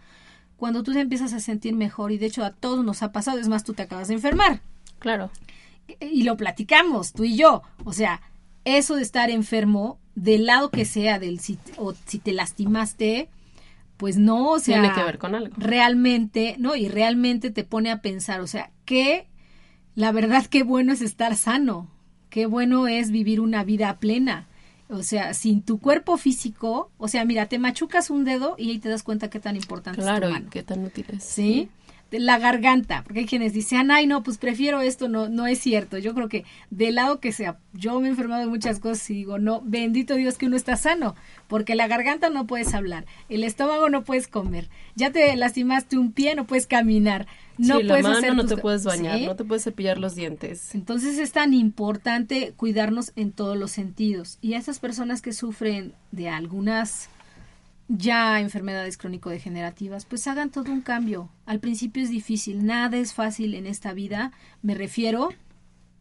Cuando 0.58 0.82
tú 0.82 0.93
te 0.93 1.00
empiezas 1.00 1.34
a 1.34 1.41
sentir 1.41 1.76
mejor, 1.76 2.12
y 2.12 2.17
de 2.17 2.26
hecho 2.26 2.43
a 2.43 2.54
todos 2.54 2.84
nos 2.84 3.04
ha 3.04 3.12
pasado, 3.12 3.38
es 3.38 3.50
más, 3.50 3.63
tú 3.63 3.76
te 3.76 3.84
acabas 3.84 4.08
de 4.08 4.15
enfermar. 4.15 4.62
Claro. 4.98 5.30
Y 6.00 6.24
lo 6.24 6.38
platicamos, 6.38 7.13
tú 7.13 7.24
y 7.24 7.38
yo. 7.38 7.62
O 7.84 7.93
sea, 7.93 8.19
eso 8.65 8.96
de 8.96 9.04
estar 9.04 9.30
enfermo, 9.30 10.00
del 10.15 10.45
lado 10.45 10.69
que 10.69 10.86
sea, 10.86 11.19
del 11.19 11.39
si, 11.39 11.58
o 11.78 11.93
si 12.06 12.19
te 12.19 12.34
lastimaste, 12.34 13.30
pues 13.97 14.17
no, 14.17 14.52
o 14.52 14.60
sea, 14.60 14.82
tiene 14.82 14.95
que 14.95 15.04
ver 15.04 15.17
con 15.17 15.36
algo. 15.36 15.54
Realmente, 15.58 16.56
no, 16.60 16.76
y 16.76 16.88
realmente 16.88 17.52
te 17.52 17.63
pone 17.63 17.91
a 17.91 18.02
pensar, 18.02 18.41
o 18.41 18.47
sea, 18.47 18.71
que 18.86 19.28
la 19.95 20.12
verdad 20.12 20.45
qué 20.45 20.63
bueno 20.63 20.93
es 20.93 21.02
estar 21.02 21.36
sano, 21.36 21.89
qué 22.30 22.45
bueno 22.45 22.88
es 22.88 23.12
vivir 23.12 23.39
una 23.39 23.63
vida 23.63 23.99
plena. 23.99 24.47
O 24.89 25.02
sea, 25.02 25.34
sin 25.34 25.63
tu 25.63 25.80
cuerpo 25.80 26.17
físico, 26.17 26.91
o 26.97 27.08
sea, 27.08 27.26
mira, 27.26 27.47
te 27.47 27.58
machucas 27.58 28.10
un 28.10 28.26
dedo 28.26 28.56
y 28.60 28.69
ahí 28.69 28.80
te 28.80 28.89
das 28.89 29.02
cuenta 29.02 29.30
qué 29.30 29.39
tan 29.39 29.56
importante 29.56 30.02
es 30.02 30.06
tu 30.06 30.30
mano. 30.30 30.49
qué 30.52 30.62
tan 30.62 30.84
útil 30.84 31.06
es. 31.10 31.23
¿Sí? 31.23 31.69
La 32.19 32.38
garganta, 32.38 33.04
porque 33.04 33.21
hay 33.21 33.26
quienes 33.26 33.54
dicen, 33.54 33.91
ay, 33.91 34.08
no, 34.08 34.23
pues 34.23 34.38
prefiero 34.38 34.82
esto, 34.82 35.08
no, 35.08 35.30
no 35.30 35.47
es 35.47 35.60
cierto. 35.60 35.97
Yo 35.97 36.13
creo 36.13 36.30
que 36.30 36.45
del 36.69 36.95
lado 36.95 37.19
que 37.19 37.32
sea, 37.32 37.58
yo 37.73 37.99
me 37.99 38.08
he 38.08 38.12
enfermado 38.12 38.41
de 38.41 38.47
muchas 38.47 38.80
cosas 38.80 39.10
y 39.10 39.15
digo, 39.15 39.39
no, 39.39 39.62
bendito 39.63 40.15
Dios 40.15 40.38
que 40.38 40.45
uno 40.45 40.56
está 40.56 40.76
sano, 40.76 41.15
porque 41.47 41.76
la 41.76 41.88
garganta 41.88 42.30
no 42.30 42.47
puedes 42.47 42.73
hablar, 42.73 43.06
el 43.30 43.43
estómago 43.43 43.89
no 43.89 44.04
puedes 44.04 44.28
comer, 44.28 44.69
ya 44.95 45.12
te 45.12 45.36
lastimaste 45.36 45.97
un 45.97 46.12
pie, 46.12 46.36
no 46.36 46.45
puedes 46.45 46.67
caminar, 46.67 47.28
no 47.58 47.80
puedes 47.82 48.06
hacer 48.06 48.36
no 48.36 48.45
te 48.45 48.58
puedes 48.58 48.84
bañar, 48.84 49.21
no 49.21 49.36
te 49.36 49.43
puedes 49.43 49.63
cepillar 49.63 49.97
los 49.97 50.15
dientes. 50.15 50.73
Entonces 50.73 51.19
es 51.19 51.32
tan 51.32 51.54
importante 51.54 52.54
cuidarnos 52.56 53.12
en 53.15 53.32
todos 53.32 53.58
los 53.58 53.71
sentidos. 53.71 54.38
Y 54.41 54.54
a 54.54 54.58
esas 54.58 54.80
personas 54.80 55.21
que 55.21 55.34
sufren 55.34 55.93
de 56.12 56.30
algunas 56.30 57.10
ya 57.88 58.39
enfermedades 58.39 58.98
crónico-degenerativas, 58.98 60.06
pues 60.06 60.28
hagan 60.28 60.50
todo 60.50 60.72
un 60.72 60.82
cambio. 60.82 61.30
Al 61.46 61.60
principio 61.60 62.04
es 62.04 62.10
difícil, 62.10 62.65
nada 62.65 62.98
es 62.98 63.13
fácil 63.13 63.56
en 63.56 63.67
esta 63.67 63.93
vida, 63.93 64.32
me 64.62 64.74
refiero 64.76 65.30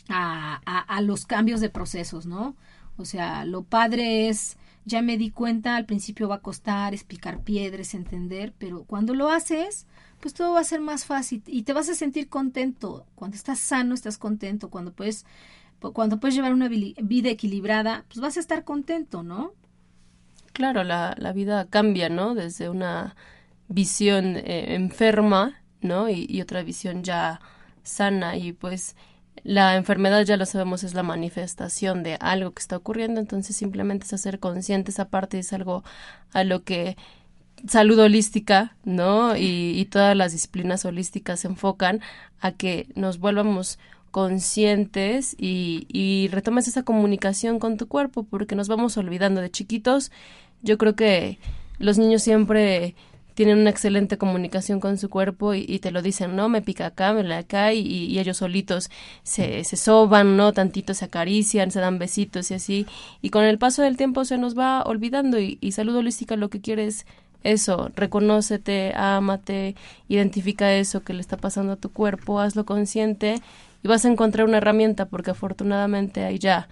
a, 0.08 0.60
a, 0.64 1.00
los 1.00 1.26
cambios 1.26 1.60
de 1.60 1.70
procesos, 1.70 2.26
¿no? 2.26 2.56
O 2.96 3.04
sea, 3.04 3.44
lo 3.44 3.62
padre 3.62 4.28
es, 4.28 4.56
ya 4.84 5.00
me 5.02 5.16
di 5.16 5.30
cuenta, 5.30 5.76
al 5.76 5.86
principio 5.86 6.28
va 6.28 6.36
a 6.36 6.42
costar 6.42 6.92
explicar 6.92 7.42
piedras, 7.42 7.94
entender, 7.94 8.52
pero 8.58 8.84
cuando 8.84 9.14
lo 9.14 9.30
haces, 9.30 9.86
pues 10.20 10.34
todo 10.34 10.52
va 10.52 10.60
a 10.60 10.64
ser 10.64 10.80
más 10.80 11.04
fácil 11.04 11.42
y 11.46 11.64
te 11.64 11.72
vas 11.72 11.88
a 11.88 11.94
sentir 11.94 12.28
contento. 12.28 13.06
Cuando 13.16 13.36
estás 13.36 13.58
sano, 13.58 13.92
estás 13.92 14.18
contento. 14.18 14.70
Cuando 14.70 14.92
puedes, 14.92 15.26
cuando 15.92 16.20
puedes 16.20 16.36
llevar 16.36 16.52
una 16.52 16.68
vida 16.68 17.28
equilibrada, 17.28 18.04
pues 18.08 18.20
vas 18.20 18.36
a 18.36 18.40
estar 18.40 18.64
contento, 18.64 19.24
¿no? 19.24 19.52
Claro, 20.52 20.84
la, 20.84 21.14
la 21.18 21.32
vida 21.32 21.66
cambia, 21.68 22.08
¿no? 22.08 22.34
Desde 22.34 22.68
una 22.68 23.16
visión 23.68 24.36
eh, 24.36 24.74
enferma, 24.74 25.62
¿no? 25.80 26.08
Y, 26.10 26.40
otra 26.40 26.62
visión 26.62 27.02
ya 27.02 27.40
sana 27.82 28.36
y 28.36 28.52
pues 28.52 28.96
la 29.44 29.76
enfermedad 29.76 30.24
ya 30.24 30.36
lo 30.36 30.46
sabemos 30.46 30.84
es 30.84 30.94
la 30.94 31.02
manifestación 31.02 32.02
de 32.02 32.16
algo 32.20 32.52
que 32.52 32.60
está 32.60 32.76
ocurriendo, 32.76 33.20
entonces 33.20 33.56
simplemente 33.56 34.04
es 34.06 34.12
hacer 34.12 34.38
consciente 34.38 34.90
esa 34.92 35.08
parte 35.08 35.38
es 35.38 35.52
algo 35.52 35.82
a 36.32 36.44
lo 36.44 36.62
que 36.64 36.96
salud 37.66 37.98
holística, 37.98 38.76
¿no? 38.84 39.36
Y, 39.36 39.72
y 39.78 39.84
todas 39.86 40.16
las 40.16 40.32
disciplinas 40.32 40.84
holísticas 40.84 41.40
se 41.40 41.48
enfocan 41.48 42.00
a 42.40 42.52
que 42.52 42.88
nos 42.94 43.18
vuelvamos 43.18 43.78
conscientes 44.12 45.34
y, 45.38 45.86
y 45.88 46.30
esa 46.58 46.84
comunicación 46.84 47.58
con 47.58 47.76
tu 47.76 47.88
cuerpo, 47.88 48.22
porque 48.22 48.54
nos 48.54 48.68
vamos 48.68 48.96
olvidando 48.96 49.40
de 49.40 49.50
chiquitos. 49.50 50.12
Yo 50.62 50.78
creo 50.78 50.94
que 50.94 51.40
los 51.78 51.98
niños 51.98 52.22
siempre 52.22 52.94
tienen 53.34 53.58
una 53.58 53.70
excelente 53.70 54.18
comunicación 54.18 54.78
con 54.78 54.98
su 54.98 55.08
cuerpo 55.08 55.54
y, 55.54 55.78
te 55.78 55.90
lo 55.90 56.02
dicen, 56.02 56.36
¿no? 56.36 56.48
Me 56.48 56.62
pica 56.62 56.86
acá, 56.86 57.12
me 57.14 57.24
la 57.24 57.38
acá 57.38 57.72
y, 57.72 58.18
ellos 58.18 58.36
solitos 58.36 58.90
se, 59.22 59.64
se 59.64 59.76
soban, 59.76 60.36
¿no? 60.36 60.52
Tantito 60.52 60.94
se 60.94 61.06
acarician, 61.06 61.70
se 61.70 61.80
dan 61.80 61.98
besitos 61.98 62.50
y 62.50 62.54
así. 62.54 62.86
Y 63.22 63.30
con 63.30 63.44
el 63.44 63.58
paso 63.58 63.82
del 63.82 63.96
tiempo 63.96 64.24
se 64.24 64.38
nos 64.38 64.56
va 64.56 64.82
olvidando 64.82 65.40
y, 65.40 65.58
y 65.60 65.72
salud 65.72 65.96
holística 65.96 66.36
lo 66.36 66.50
que 66.50 66.60
quiere 66.60 66.86
es 66.86 67.06
eso, 67.42 67.90
reconócete, 67.96 68.92
ámate, 68.94 69.74
identifica 70.08 70.74
eso 70.74 71.02
que 71.02 71.14
le 71.14 71.20
está 71.20 71.36
pasando 71.36 71.72
a 71.72 71.76
tu 71.76 71.90
cuerpo, 71.90 72.38
hazlo 72.38 72.64
consciente 72.66 73.42
y 73.82 73.88
vas 73.88 74.04
a 74.04 74.08
encontrar 74.08 74.46
una 74.46 74.58
herramienta 74.58 75.06
porque 75.06 75.32
afortunadamente 75.32 76.24
hay 76.24 76.38
ya 76.38 76.68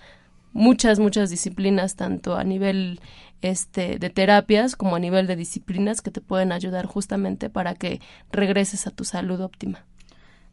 muchas, 0.52 0.98
muchas 0.98 1.30
disciplinas, 1.30 1.96
tanto 1.96 2.36
a 2.36 2.44
nivel 2.44 3.00
este, 3.42 3.98
de 3.98 4.10
terapias 4.10 4.76
como 4.76 4.96
a 4.96 4.98
nivel 4.98 5.26
de 5.26 5.36
disciplinas 5.36 6.02
que 6.02 6.10
te 6.10 6.20
pueden 6.20 6.52
ayudar 6.52 6.86
justamente 6.86 7.50
para 7.50 7.74
que 7.74 8.00
regreses 8.32 8.86
a 8.86 8.90
tu 8.90 9.04
salud 9.04 9.40
óptima. 9.40 9.84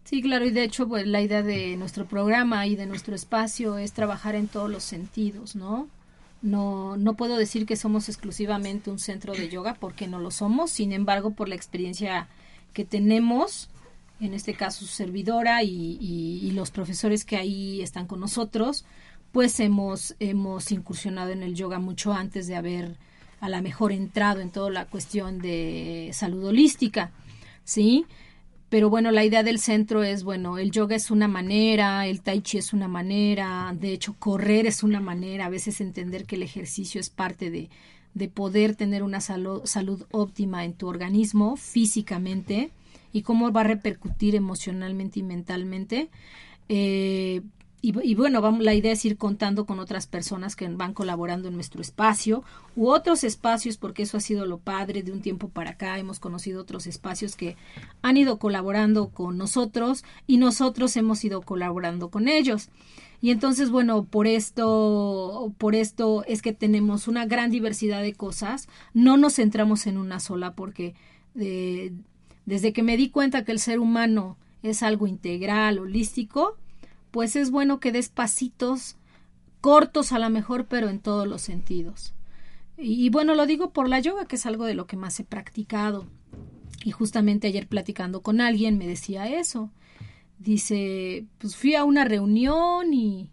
Sí, 0.04 0.22
claro, 0.22 0.46
y 0.46 0.52
de 0.52 0.64
hecho, 0.64 0.88
pues 0.88 1.06
la 1.06 1.22
idea 1.22 1.44
de 1.44 1.76
nuestro 1.76 2.06
programa 2.06 2.66
y 2.66 2.78
de 2.78 2.86
nuestro 2.86 3.14
espacio 3.14 3.78
es 3.78 3.92
trabajar 3.92 4.36
en 4.36 4.48
todos 4.48 4.70
los 4.70 4.84
sentidos, 4.84 5.56
¿no? 5.56 5.90
No, 6.42 6.96
no 6.96 7.16
puedo 7.16 7.36
decir 7.36 7.66
que 7.66 7.76
somos 7.76 8.08
exclusivamente 8.08 8.90
un 8.90 9.00
centro 9.00 9.34
de 9.34 9.50
yoga 9.50 9.74
porque 9.74 10.08
no 10.08 10.20
lo 10.20 10.32
somos, 10.32 10.72
sin 10.72 10.94
embargo, 10.94 11.32
por 11.32 11.50
la 11.50 11.56
experiencia 11.56 12.28
que 12.72 12.86
tenemos, 12.86 13.70
en 14.20 14.34
este 14.34 14.54
caso 14.54 14.86
su 14.86 14.92
servidora 14.92 15.64
y, 15.64 15.98
y 16.00 16.52
los 16.52 16.72
profesores 16.72 17.26
que 17.26 17.38
ahí 17.38 17.82
están 17.82 18.08
con 18.08 18.20
nosotros, 18.20 18.86
pues 19.32 19.60
hemos, 19.60 20.16
hemos 20.20 20.72
incursionado 20.72 21.32
en 21.32 21.44
el 21.44 21.54
yoga 21.56 21.80
mucho 21.80 22.14
antes 22.14 22.48
de 22.48 22.56
haber 22.56 22.98
a 23.40 23.50
la 23.50 23.62
mejor 23.62 23.92
entrado 23.92 24.42
en 24.42 24.50
toda 24.50 24.70
la 24.72 24.86
cuestión 24.86 25.40
de 25.40 26.10
salud 26.14 26.46
holística, 26.46 27.12
¿sí? 27.64 28.06
Pero 28.70 28.90
bueno, 28.90 29.12
la 29.12 29.24
idea 29.24 29.44
del 29.44 29.60
centro 29.60 30.04
es, 30.04 30.24
bueno, 30.24 30.58
el 30.58 30.72
yoga 30.72 30.96
es 30.96 31.12
una 31.12 31.28
manera, 31.28 32.06
el 32.08 32.22
tai 32.22 32.42
chi 32.42 32.58
es 32.58 32.74
una 32.74 32.88
manera, 32.88 33.74
de 33.80 33.94
hecho, 33.94 34.16
correr 34.20 34.66
es 34.66 34.84
una 34.84 35.00
manera, 35.00 35.46
a 35.46 35.50
veces 35.50 35.80
entender 35.80 36.26
que 36.26 36.36
el 36.36 36.44
ejercicio 36.44 37.00
es 37.00 37.10
parte 37.10 37.50
de, 37.50 37.70
de 38.14 38.28
poder 38.28 38.76
tener 38.76 39.04
una 39.04 39.22
salud 39.22 40.06
óptima 40.12 40.66
en 40.66 40.74
tu 40.74 40.88
organismo 40.88 41.56
físicamente 41.56 42.72
y 43.12 43.22
cómo 43.22 43.52
va 43.52 43.62
a 43.62 43.66
repercutir 43.66 44.36
emocionalmente 44.36 45.20
y 45.20 45.24
mentalmente. 45.24 46.10
Eh, 46.70 47.42
y, 47.80 48.16
bueno, 48.16 48.42
vamos, 48.42 48.66
la 48.66 48.74
idea 48.74 48.92
es 48.92 49.06
ir 49.06 49.18
contando 49.18 49.66
con 49.66 49.80
otras 49.80 50.08
personas 50.08 50.56
que 50.56 50.68
van 50.68 50.94
colaborando 50.94 51.48
en 51.48 51.54
nuestro 51.54 51.80
espacio 51.80 52.44
u 52.76 52.90
otros 52.90 53.24
espacios, 53.24 53.78
porque 53.78 54.04
eso 54.04 54.18
ha 54.18 54.20
sido 54.20 54.46
lo 54.46 54.58
padre 54.58 55.04
de 55.04 55.12
un 55.12 55.22
tiempo 55.22 55.48
para 55.48 55.72
acá. 55.72 55.98
Hemos 55.98 56.20
conocido 56.20 56.62
otros 56.62 56.88
espacios 56.88 57.36
que 57.36 57.56
han 58.02 58.18
ido 58.18 58.40
colaborando 58.40 59.10
con 59.10 59.38
nosotros 59.38 60.04
y 60.26 60.38
nosotros 60.38 60.98
hemos 60.98 61.24
ido 61.24 61.42
colaborando 61.44 62.10
con 62.10 62.28
ellos. 62.28 62.70
Y 63.22 63.30
entonces, 63.30 63.70
bueno, 63.70 64.06
por 64.06 64.28
esto, 64.28 65.54
por 65.58 65.76
esto 65.76 66.24
es 66.26 66.42
que 66.42 66.54
tenemos 66.54 67.08
una 67.08 67.26
gran 67.26 67.52
diversidad 67.52 68.02
de 68.02 68.14
cosas. 68.14 68.68
No 68.94 69.18
nos 69.18 69.36
centramos 69.36 69.86
en 69.88 69.98
una 69.98 70.20
sola, 70.20 70.56
porque 70.56 70.96
eh, 71.36 71.94
desde 72.48 72.72
que 72.72 72.82
me 72.82 72.96
di 72.96 73.10
cuenta 73.10 73.44
que 73.44 73.52
el 73.52 73.60
ser 73.60 73.78
humano 73.78 74.38
es 74.64 74.82
algo 74.82 75.06
integral, 75.06 75.80
holístico, 75.80 76.56
pues 77.12 77.36
es 77.36 77.52
bueno 77.52 77.82
que 77.82 77.92
des 77.92 78.08
pasitos 78.08 78.96
cortos 79.60 80.14
a 80.14 80.20
lo 80.20 80.30
mejor, 80.30 80.66
pero 80.66 80.88
en 80.88 81.00
todos 81.00 81.28
los 81.28 81.42
sentidos. 81.42 82.14
Y, 82.78 83.10
bueno, 83.10 83.36
lo 83.36 83.46
digo 83.46 83.72
por 83.72 83.90
la 83.90 84.00
yoga, 84.00 84.28
que 84.28 84.38
es 84.38 84.46
algo 84.46 84.64
de 84.64 84.76
lo 84.76 84.88
que 84.88 84.96
más 84.96 85.20
he 85.20 85.26
practicado. 85.26 86.08
Y 86.86 86.92
justamente 86.92 87.48
ayer 87.48 87.68
platicando 87.68 88.22
con 88.22 88.40
alguien 88.40 88.78
me 88.78 88.88
decía 88.88 89.28
eso. 89.28 89.70
Dice, 90.40 91.26
pues 91.40 91.58
fui 91.58 91.76
a 91.76 91.84
una 91.84 92.06
reunión 92.06 92.94
y, 92.94 93.30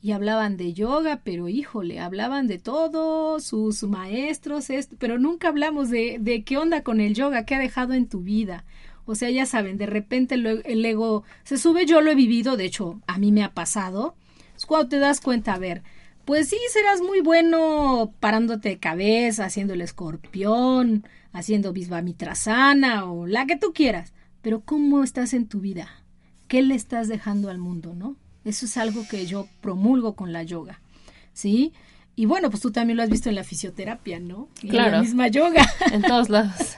y 0.00 0.12
hablaban 0.12 0.56
de 0.56 0.72
yoga, 0.72 1.20
pero 1.24 1.48
híjole, 1.48 2.00
hablaban 2.00 2.46
de 2.46 2.58
todos 2.58 3.44
sus 3.44 3.82
maestros, 3.82 4.70
esto, 4.70 4.96
pero 4.98 5.18
nunca 5.18 5.48
hablamos 5.48 5.90
de, 5.90 6.18
de 6.20 6.44
qué 6.44 6.56
onda 6.56 6.82
con 6.82 7.00
el 7.00 7.14
yoga, 7.14 7.44
qué 7.44 7.56
ha 7.56 7.58
dejado 7.58 7.94
en 7.94 8.08
tu 8.08 8.20
vida. 8.20 8.64
O 9.06 9.14
sea, 9.14 9.30
ya 9.30 9.46
saben, 9.46 9.78
de 9.78 9.86
repente 9.86 10.34
el 10.34 10.84
ego 10.84 11.24
se 11.42 11.56
sube, 11.56 11.86
yo 11.86 12.00
lo 12.00 12.10
he 12.10 12.14
vivido, 12.14 12.56
de 12.56 12.66
hecho, 12.66 13.00
a 13.06 13.18
mí 13.18 13.32
me 13.32 13.42
ha 13.42 13.54
pasado. 13.54 14.14
Es 14.56 14.66
cuando 14.66 14.88
te 14.88 14.98
das 14.98 15.20
cuenta, 15.20 15.54
a 15.54 15.58
ver, 15.58 15.82
pues 16.24 16.48
sí, 16.50 16.58
serás 16.70 17.00
muy 17.00 17.22
bueno 17.22 18.12
parándote 18.20 18.68
de 18.68 18.78
cabeza, 18.78 19.46
haciendo 19.46 19.72
el 19.72 19.80
escorpión, 19.80 21.04
haciendo 21.32 21.72
mitrasana 21.72 23.10
o 23.10 23.26
la 23.26 23.46
que 23.46 23.56
tú 23.56 23.72
quieras, 23.72 24.12
pero 24.42 24.60
¿cómo 24.60 25.02
estás 25.02 25.32
en 25.32 25.46
tu 25.46 25.60
vida? 25.60 25.88
¿Qué 26.46 26.62
le 26.62 26.74
estás 26.74 27.08
dejando 27.08 27.48
al 27.48 27.58
mundo, 27.58 27.94
no? 27.94 28.16
Eso 28.48 28.64
es 28.64 28.78
algo 28.78 29.06
que 29.06 29.26
yo 29.26 29.46
promulgo 29.60 30.14
con 30.14 30.32
la 30.32 30.42
yoga, 30.42 30.80
¿sí? 31.34 31.74
Y 32.16 32.24
bueno, 32.24 32.48
pues 32.48 32.62
tú 32.62 32.72
también 32.72 32.96
lo 32.96 33.02
has 33.02 33.10
visto 33.10 33.28
en 33.28 33.34
la 33.34 33.44
fisioterapia, 33.44 34.20
¿no? 34.20 34.48
claro. 34.60 34.86
En 34.88 34.92
la 34.92 35.02
misma 35.02 35.28
yoga. 35.28 35.66
En 35.92 36.00
todos 36.00 36.30
lados. 36.30 36.74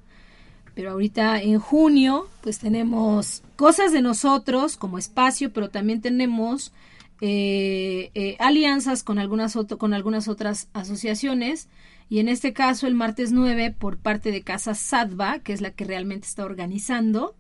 Pero 0.76 0.92
ahorita 0.92 1.42
en 1.42 1.60
junio, 1.60 2.28
pues 2.42 2.60
tenemos 2.60 3.44
cosas 3.56 3.92
de 3.92 4.02
nosotros 4.02 4.76
como 4.76 4.98
espacio, 4.98 5.54
pero 5.54 5.70
también 5.70 6.02
tenemos 6.02 6.74
eh, 7.22 8.12
eh, 8.16 8.36
alianzas 8.40 9.04
con 9.04 9.20
algunas, 9.20 9.58
con 9.78 9.94
algunas 9.94 10.28
otras 10.28 10.68
asociaciones. 10.74 11.70
Y 12.10 12.20
en 12.20 12.28
este 12.28 12.54
caso, 12.54 12.88
el 12.88 12.96
martes 12.96 13.32
9, 13.32 13.76
por 13.78 13.98
parte 13.98 14.32
de 14.32 14.42
Casa 14.42 14.74
Sadva, 14.74 15.40
que 15.40 15.54
es 15.54 15.62
la 15.62 15.72
que 15.72 15.86
realmente 15.86 16.28
está 16.28 16.44
organizando, 16.44 17.36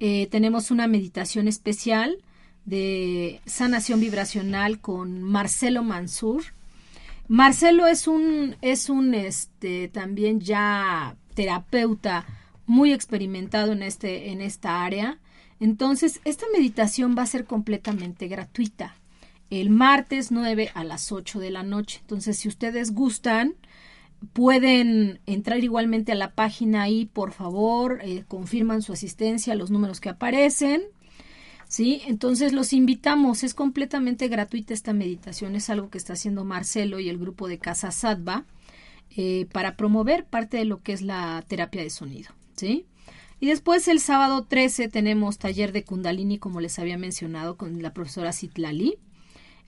eh, 0.00 0.28
tenemos 0.30 0.70
una 0.70 0.86
meditación 0.86 1.48
especial 1.48 2.18
de 2.64 3.40
sanación 3.46 4.00
vibracional 4.00 4.80
con 4.80 5.22
Marcelo 5.22 5.82
Mansur. 5.82 6.42
Marcelo 7.28 7.86
es 7.86 8.06
un, 8.06 8.56
es 8.62 8.88
un, 8.88 9.14
este, 9.14 9.88
también 9.88 10.40
ya 10.40 11.16
terapeuta 11.34 12.24
muy 12.66 12.92
experimentado 12.92 13.72
en, 13.72 13.82
este, 13.82 14.30
en 14.30 14.40
esta 14.40 14.84
área 14.84 15.18
Entonces, 15.60 16.20
esta 16.24 16.46
meditación 16.52 17.14
va 17.16 17.22
a 17.22 17.26
ser 17.26 17.44
completamente 17.44 18.28
gratuita. 18.28 18.96
El 19.48 19.70
martes 19.70 20.32
9 20.32 20.70
a 20.74 20.84
las 20.84 21.12
8 21.12 21.38
de 21.38 21.50
la 21.50 21.62
noche. 21.62 21.98
Entonces, 22.02 22.38
si 22.38 22.48
ustedes 22.48 22.92
gustan, 22.92 23.54
pueden 24.32 25.20
entrar 25.26 25.62
igualmente 25.62 26.12
a 26.12 26.16
la 26.16 26.34
página 26.34 26.82
ahí, 26.82 27.06
por 27.06 27.32
favor, 27.32 28.00
eh, 28.02 28.24
confirman 28.26 28.82
su 28.82 28.92
asistencia, 28.92 29.54
los 29.54 29.70
números 29.70 30.00
que 30.00 30.08
aparecen. 30.08 30.82
¿Sí? 31.68 32.02
Entonces 32.06 32.52
los 32.52 32.72
invitamos, 32.72 33.42
es 33.42 33.54
completamente 33.54 34.28
gratuita 34.28 34.72
esta 34.72 34.92
meditación, 34.92 35.56
es 35.56 35.68
algo 35.68 35.90
que 35.90 35.98
está 35.98 36.12
haciendo 36.12 36.44
Marcelo 36.44 37.00
y 37.00 37.08
el 37.08 37.18
grupo 37.18 37.48
de 37.48 37.58
Casa 37.58 37.90
Sadva 37.90 38.44
eh, 39.16 39.46
para 39.52 39.76
promover 39.76 40.26
parte 40.26 40.58
de 40.58 40.64
lo 40.64 40.82
que 40.82 40.92
es 40.92 41.02
la 41.02 41.44
terapia 41.48 41.82
de 41.82 41.90
sonido, 41.90 42.30
¿sí? 42.54 42.86
Y 43.40 43.46
después 43.46 43.86
el 43.88 44.00
sábado 44.00 44.44
13 44.44 44.88
tenemos 44.88 45.38
taller 45.38 45.72
de 45.72 45.84
Kundalini, 45.84 46.38
como 46.38 46.60
les 46.60 46.78
había 46.78 46.96
mencionado, 46.96 47.56
con 47.56 47.82
la 47.82 47.92
profesora 47.92 48.32
Citlali, 48.32 48.98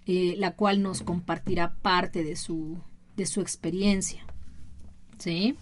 eh, 0.06 0.34
la 0.38 0.52
cual 0.52 0.82
nos 0.82 1.02
compartirá 1.02 1.74
parte 1.82 2.24
de 2.24 2.36
su, 2.36 2.78
de 3.16 3.26
su 3.26 3.40
experiencia. 3.40 4.24
¿Sí? 5.18 5.56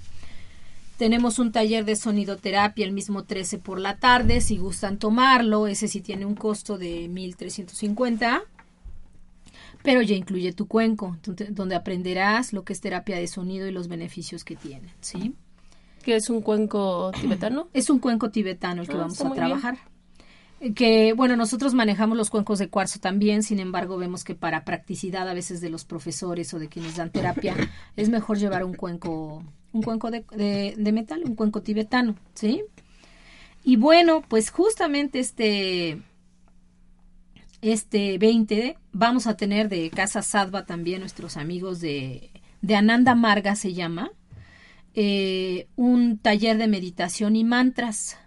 Tenemos 0.96 1.38
un 1.38 1.52
taller 1.52 1.84
de 1.84 1.94
sonidoterapia 1.94 2.86
el 2.86 2.92
mismo 2.92 3.24
13 3.24 3.58
por 3.58 3.78
la 3.78 3.98
tarde, 3.98 4.40
si 4.40 4.56
gustan 4.56 4.98
tomarlo, 4.98 5.66
ese 5.66 5.88
sí 5.88 6.00
tiene 6.00 6.24
un 6.24 6.34
costo 6.34 6.78
de 6.78 7.08
1350, 7.08 8.42
pero 9.82 10.00
ya 10.00 10.16
incluye 10.16 10.52
tu 10.52 10.66
cuenco, 10.66 11.18
donde 11.50 11.74
aprenderás 11.74 12.54
lo 12.54 12.64
que 12.64 12.72
es 12.72 12.80
terapia 12.80 13.16
de 13.16 13.26
sonido 13.26 13.66
y 13.66 13.72
los 13.72 13.88
beneficios 13.88 14.42
que 14.42 14.56
tiene, 14.56 14.94
¿sí? 15.00 15.34
¿Qué 16.02 16.16
es 16.16 16.30
un 16.30 16.40
cuenco 16.40 17.10
tibetano? 17.20 17.68
Es 17.74 17.90
un 17.90 17.98
cuenco 17.98 18.30
tibetano 18.30 18.82
el 18.82 18.88
que 18.88 18.94
ah, 18.94 18.98
vamos 18.98 19.20
a 19.20 19.30
trabajar. 19.32 19.78
Que 20.74 21.12
bueno, 21.12 21.36
nosotros 21.36 21.74
manejamos 21.74 22.16
los 22.16 22.30
cuencos 22.30 22.58
de 22.58 22.68
cuarzo 22.68 22.98
también, 22.98 23.42
sin 23.42 23.60
embargo 23.60 23.96
vemos 23.96 24.24
que 24.24 24.34
para 24.34 24.64
practicidad 24.64 25.28
a 25.28 25.34
veces 25.34 25.60
de 25.60 25.70
los 25.70 25.84
profesores 25.84 26.52
o 26.54 26.58
de 26.58 26.68
quienes 26.68 26.96
dan 26.96 27.10
terapia 27.10 27.54
es 27.96 28.08
mejor 28.08 28.38
llevar 28.38 28.64
un 28.64 28.74
cuenco, 28.74 29.44
un 29.72 29.82
cuenco 29.82 30.10
de, 30.10 30.24
de, 30.76 30.92
metal, 30.92 31.22
un 31.24 31.34
cuenco 31.34 31.62
tibetano, 31.62 32.16
¿sí? 32.34 32.62
Y 33.64 33.76
bueno, 33.76 34.22
pues 34.28 34.50
justamente 34.50 35.18
este, 35.18 36.00
este 37.60 38.18
20 38.18 38.78
vamos 38.92 39.26
a 39.26 39.36
tener 39.36 39.68
de 39.68 39.90
Casa 39.90 40.22
Sadva 40.22 40.64
también 40.66 41.00
nuestros 41.00 41.36
amigos 41.36 41.80
de, 41.80 42.30
de 42.62 42.76
Ananda 42.76 43.14
Marga 43.14 43.56
se 43.56 43.74
llama, 43.74 44.12
eh, 44.94 45.68
un 45.76 46.18
taller 46.18 46.56
de 46.56 46.68
meditación 46.68 47.36
y 47.36 47.44
mantras 47.44 48.18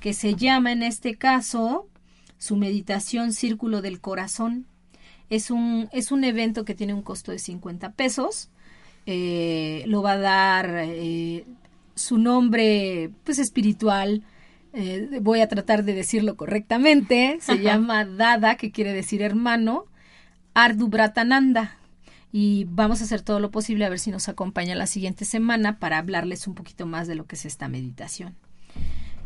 que 0.00 0.14
se 0.14 0.34
llama 0.34 0.72
en 0.72 0.82
este 0.82 1.16
caso 1.16 1.88
su 2.38 2.56
meditación 2.56 3.32
Círculo 3.32 3.82
del 3.82 4.00
Corazón. 4.00 4.66
Es 5.30 5.50
un, 5.50 5.88
es 5.92 6.12
un 6.12 6.24
evento 6.24 6.64
que 6.64 6.74
tiene 6.74 6.94
un 6.94 7.02
costo 7.02 7.32
de 7.32 7.38
50 7.38 7.92
pesos. 7.92 8.50
Eh, 9.06 9.84
lo 9.86 10.02
va 10.02 10.12
a 10.12 10.18
dar 10.18 10.70
eh, 10.76 11.44
su 11.94 12.18
nombre 12.18 13.10
pues 13.24 13.38
espiritual. 13.38 14.22
voy 15.20 15.40
a 15.40 15.48
tratar 15.48 15.84
de 15.84 15.94
decirlo 15.94 16.36
correctamente. 16.36 17.38
Se 17.40 17.58
llama 17.58 18.04
Dada, 18.04 18.56
que 18.56 18.70
quiere 18.70 18.92
decir 18.92 19.22
hermano. 19.22 19.86
Ardubratananda 20.54 21.78
y 22.32 22.64
vamos 22.68 23.00
a 23.00 23.04
hacer 23.04 23.22
todo 23.22 23.40
lo 23.40 23.50
posible 23.50 23.84
a 23.84 23.88
ver 23.88 23.98
si 23.98 24.10
nos 24.10 24.28
acompaña 24.28 24.74
la 24.74 24.86
siguiente 24.86 25.24
semana 25.24 25.78
para 25.78 25.98
hablarles 25.98 26.46
un 26.46 26.54
poquito 26.54 26.86
más 26.86 27.06
de 27.06 27.14
lo 27.14 27.26
que 27.26 27.36
es 27.36 27.46
esta 27.46 27.68
meditación. 27.68 28.34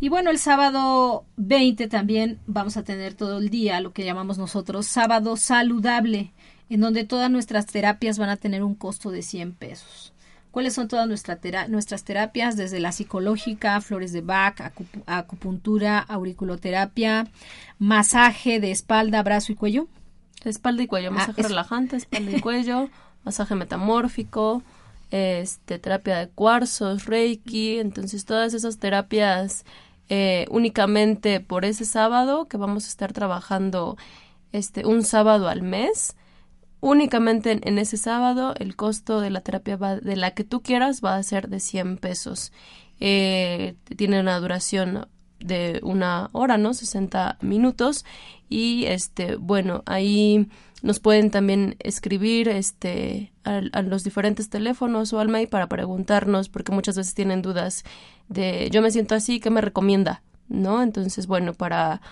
Y 0.02 0.08
bueno, 0.08 0.32
el 0.32 0.38
sábado 0.38 1.26
20 1.36 1.86
también 1.86 2.40
vamos 2.48 2.76
a 2.76 2.82
tener 2.82 3.14
todo 3.14 3.38
el 3.38 3.50
día 3.50 3.80
lo 3.80 3.92
que 3.92 4.04
llamamos 4.04 4.36
nosotros 4.36 4.88
sábado 4.88 5.36
saludable, 5.36 6.32
en 6.68 6.80
donde 6.80 7.04
todas 7.04 7.30
nuestras 7.30 7.66
terapias 7.66 8.18
van 8.18 8.28
a 8.28 8.36
tener 8.36 8.64
un 8.64 8.74
costo 8.74 9.12
de 9.12 9.22
100 9.22 9.52
pesos. 9.52 10.12
¿Cuáles 10.50 10.74
son 10.74 10.88
todas 10.88 11.06
nuestras 11.06 12.02
terapias? 12.02 12.56
Desde 12.56 12.80
la 12.80 12.90
psicológica, 12.90 13.80
flores 13.80 14.12
de 14.12 14.22
Bach, 14.22 14.72
acupuntura, 15.06 16.00
auriculoterapia, 16.00 17.28
masaje 17.78 18.58
de 18.58 18.72
espalda, 18.72 19.22
brazo 19.22 19.52
y 19.52 19.54
cuello 19.54 19.86
Espalda 20.42 20.82
y 20.82 20.88
cuello, 20.88 21.10
ah, 21.10 21.12
masaje 21.12 21.42
relajante, 21.44 21.94
espalda 21.94 22.32
y 22.32 22.40
cuello, 22.40 22.90
masaje 23.22 23.54
metamórfico, 23.54 24.64
este, 25.12 25.78
terapia 25.78 26.18
de 26.18 26.28
cuarzos, 26.28 27.06
reiki, 27.06 27.78
entonces 27.78 28.24
todas 28.24 28.52
esas 28.52 28.78
terapias 28.78 29.64
eh, 30.08 30.46
únicamente 30.50 31.40
por 31.40 31.64
ese 31.64 31.84
sábado 31.84 32.46
que 32.46 32.56
vamos 32.56 32.84
a 32.84 32.88
estar 32.88 33.12
trabajando 33.12 33.96
este 34.52 34.86
un 34.86 35.04
sábado 35.04 35.48
al 35.48 35.62
mes. 35.62 36.16
Únicamente 36.80 37.60
en, 37.62 37.78
ese 37.78 37.96
sábado 37.96 38.54
el 38.58 38.74
costo 38.74 39.20
de 39.20 39.30
la 39.30 39.40
terapia 39.40 39.76
de 39.76 40.16
la 40.16 40.32
que 40.32 40.44
tú 40.44 40.62
quieras 40.62 41.00
va 41.02 41.16
a 41.16 41.22
ser 41.22 41.48
de 41.48 41.60
100 41.60 41.98
pesos. 41.98 42.52
Eh, 43.00 43.76
tiene 43.96 44.20
una 44.20 44.38
duración 44.38 45.08
de 45.44 45.80
una 45.82 46.30
hora, 46.32 46.58
¿no? 46.58 46.74
60 46.74 47.38
minutos. 47.40 48.04
Y 48.48 48.84
este, 48.86 49.36
bueno, 49.36 49.82
ahí 49.86 50.48
nos 50.82 50.98
pueden 50.98 51.30
también 51.30 51.76
escribir 51.78 52.48
este 52.48 53.32
a, 53.44 53.60
los 53.82 54.04
diferentes 54.04 54.50
teléfonos 54.50 55.12
o 55.12 55.20
al 55.20 55.28
mail 55.28 55.48
para 55.48 55.68
preguntarnos, 55.68 56.48
porque 56.48 56.72
muchas 56.72 56.96
veces 56.96 57.14
tienen 57.14 57.42
dudas 57.42 57.84
de 58.28 58.68
yo 58.70 58.82
me 58.82 58.90
siento 58.90 59.14
así, 59.14 59.40
¿qué 59.40 59.50
me 59.50 59.60
recomienda? 59.60 60.22
¿No? 60.48 60.82
Entonces, 60.82 61.26
bueno, 61.26 61.54
para 61.54 62.02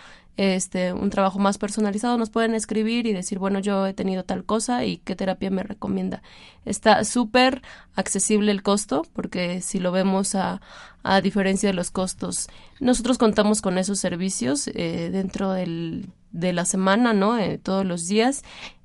este, 0.41 0.95
un 0.95 1.11
trabajo 1.11 1.38
más 1.38 1.59
personalizado, 1.59 2.16
nos 2.16 2.30
pueden 2.30 2.55
escribir 2.55 3.07
y 3.07 3.12
decir, 3.12 3.38
bueno, 3.38 3.59
yo 3.59 3.86
he 3.86 3.93
tenido 3.93 4.24
tal 4.24 4.47
cosa 4.47 4.86
y 4.86 4.97
qué 4.97 5.14
terapia 5.14 5.51
me 5.51 5.62
recomienda. 5.62 6.22
Está 6.64 7.05
súper 7.05 7.61
accesible 7.95 8.51
el 8.51 8.62
costo, 8.62 9.03
porque 9.12 9.61
si 9.61 9.80
lo 9.80 9.93
vemos 9.93 10.34
a, 10.34 10.62
a 11.03 11.20
diferencia 11.20 11.68
de 11.68 11.74
los 11.74 11.91
costos, 11.91 12.49
nosotros 12.80 13.18
contamos 13.18 13.61
con 13.61 13.76
esos 13.76 13.99
servicios 13.99 14.68
eh, 14.68 15.11
dentro 15.12 15.53
del, 15.53 16.09
de 16.32 16.55
la 16.55 16.64
semana, 16.64 17.12
¿no? 17.12 17.36
Eh, 17.36 17.59
todos 17.59 17.84
los 17.84 18.09
días. 18.09 18.43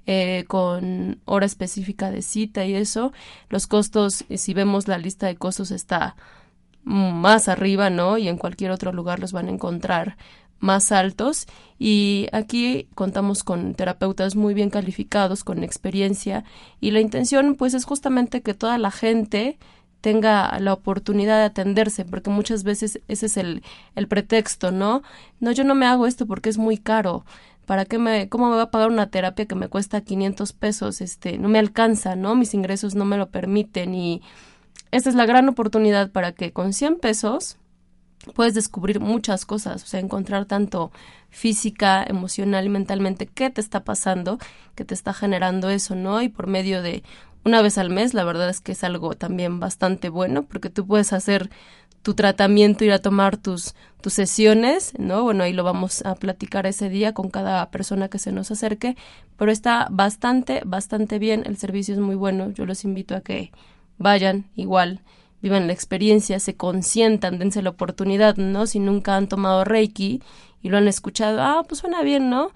Eh, 0.08 0.44
con 0.48 1.20
hora 1.26 1.48
específica 1.48 2.12
de 2.12 2.22
cita 2.22 2.64
y 2.64 2.76
eso, 2.76 3.12
los 3.50 3.66
costos, 3.66 4.24
si 4.30 4.54
vemos 4.54 4.88
la 4.88 5.00
lista 5.00 5.26
de 5.26 5.36
costos, 5.36 5.72
está 5.72 6.16
más 6.84 7.48
arriba, 7.48 7.90
¿no? 7.90 8.20
Y 8.20 8.28
en 8.28 8.38
cualquier 8.38 8.70
otro 8.70 8.94
lugar 8.94 9.20
los 9.20 9.32
van 9.32 9.48
a 9.48 9.52
encontrar 9.52 10.16
más 10.60 10.92
altos 10.92 11.48
y 11.78 12.28
aquí 12.32 12.88
contamos 12.96 13.44
con 13.44 13.76
terapeutas 13.76 14.36
muy 14.36 14.54
bien 14.54 14.70
calificados, 14.70 15.44
con 15.44 15.64
experiencia 15.64 16.44
y 16.80 16.92
la 16.92 17.02
intención 17.02 17.56
pues 17.56 17.74
es 17.74 17.86
justamente 17.86 18.42
que 18.42 18.54
toda 18.54 18.78
la 18.78 18.92
gente 18.92 19.58
tenga 20.06 20.60
la 20.60 20.74
oportunidad 20.74 21.40
de 21.40 21.46
atenderse, 21.46 22.06
porque 22.06 22.30
muchas 22.30 22.64
veces 22.64 23.02
ese 23.08 23.26
es 23.26 23.38
el, 23.38 23.64
el 23.96 24.08
pretexto, 24.08 24.72
¿no? 24.72 25.02
No, 25.40 25.52
yo 25.52 25.64
no 25.64 25.74
me 25.74 25.88
hago 25.88 26.06
esto 26.06 26.28
porque 26.28 26.50
es 26.50 26.60
muy 26.60 26.78
caro. 26.78 27.26
¿Para 27.66 27.86
qué 27.86 27.98
me, 27.98 28.30
cómo 28.30 28.52
me 28.52 28.56
va 28.56 28.62
a 28.64 28.70
pagar 28.70 28.90
una 28.90 29.10
terapia 29.10 29.48
que 29.48 29.56
me 29.56 29.68
cuesta 29.68 30.02
500 30.02 30.54
pesos? 30.54 31.02
Este, 31.02 31.40
no 31.40 31.50
me 31.50 31.58
alcanza, 31.58 32.16
¿no? 32.16 32.36
Mis 32.36 32.54
ingresos 32.54 32.94
no 32.94 33.04
me 33.04 33.18
lo 33.18 33.30
permiten 33.32 33.96
y 33.96 34.22
esta 34.92 35.10
es 35.10 35.16
la 35.16 35.26
gran 35.26 35.50
oportunidad 35.50 36.12
para 36.12 36.34
que 36.34 36.54
con 36.54 36.74
100 36.74 36.98
pesos 36.98 37.58
puedes 38.34 38.54
descubrir 38.54 39.00
muchas 39.00 39.46
cosas, 39.46 39.84
o 39.84 39.88
sea, 39.88 40.00
encontrar 40.00 40.46
tanto 40.46 40.92
física, 41.30 42.04
emocional 42.04 42.66
y 42.66 42.70
mentalmente 42.70 43.28
qué 43.28 43.50
te 43.50 43.62
está 43.62 43.84
pasando, 43.84 44.40
qué 44.76 44.86
te 44.86 44.94
está 44.94 45.14
generando 45.14 45.70
eso, 45.70 45.96
¿no? 45.96 46.22
Y 46.22 46.30
por 46.30 46.48
medio 46.48 46.82
de 46.82 47.04
una 47.44 47.62
vez 47.62 47.78
al 47.78 47.90
mes, 47.90 48.14
la 48.14 48.24
verdad 48.24 48.50
es 48.50 48.62
que 48.62 48.72
es 48.72 48.84
algo 48.84 49.14
también 49.14 49.60
bastante 49.60 50.10
bueno, 50.10 50.44
porque 50.44 50.70
tú 50.70 50.88
puedes 50.88 51.14
hacer 51.14 51.50
tu 52.02 52.14
tratamiento, 52.14 52.86
ir 52.86 52.92
a 52.92 53.00
tomar 53.00 53.36
tus, 53.38 53.74
tus 54.02 54.14
sesiones, 54.14 54.94
¿no? 54.98 55.24
Bueno, 55.24 55.44
ahí 55.44 55.54
lo 55.54 55.64
vamos 55.64 56.06
a 56.06 56.16
platicar 56.16 56.68
ese 56.68 56.90
día 56.90 57.14
con 57.14 57.30
cada 57.30 57.70
persona 57.72 58.10
que 58.10 58.20
se 58.20 58.32
nos 58.32 58.52
acerque, 58.52 58.96
pero 59.38 59.52
está 59.52 59.88
bastante, 59.90 60.62
bastante 60.66 61.20
bien, 61.20 61.44
el 61.46 61.58
servicio 61.58 61.94
es 61.96 62.00
muy 62.00 62.16
bueno, 62.16 62.52
yo 62.52 62.66
los 62.66 62.84
invito 62.84 63.16
a 63.16 63.22
que 63.22 63.52
vayan 63.98 64.46
igual 64.56 65.02
vivan 65.46 65.68
la 65.68 65.74
experiencia, 65.74 66.40
se 66.40 66.56
consientan, 66.56 67.38
dense 67.38 67.62
la 67.62 67.70
oportunidad, 67.70 68.36
¿no? 68.36 68.66
Si 68.66 68.80
nunca 68.80 69.16
han 69.16 69.28
tomado 69.28 69.64
Reiki 69.64 70.24
y 70.64 70.70
lo 70.70 70.78
han 70.78 70.88
escuchado, 70.88 71.40
ah, 71.40 71.64
pues 71.68 71.82
suena 71.82 72.02
bien, 72.02 72.32
¿no? 72.32 72.50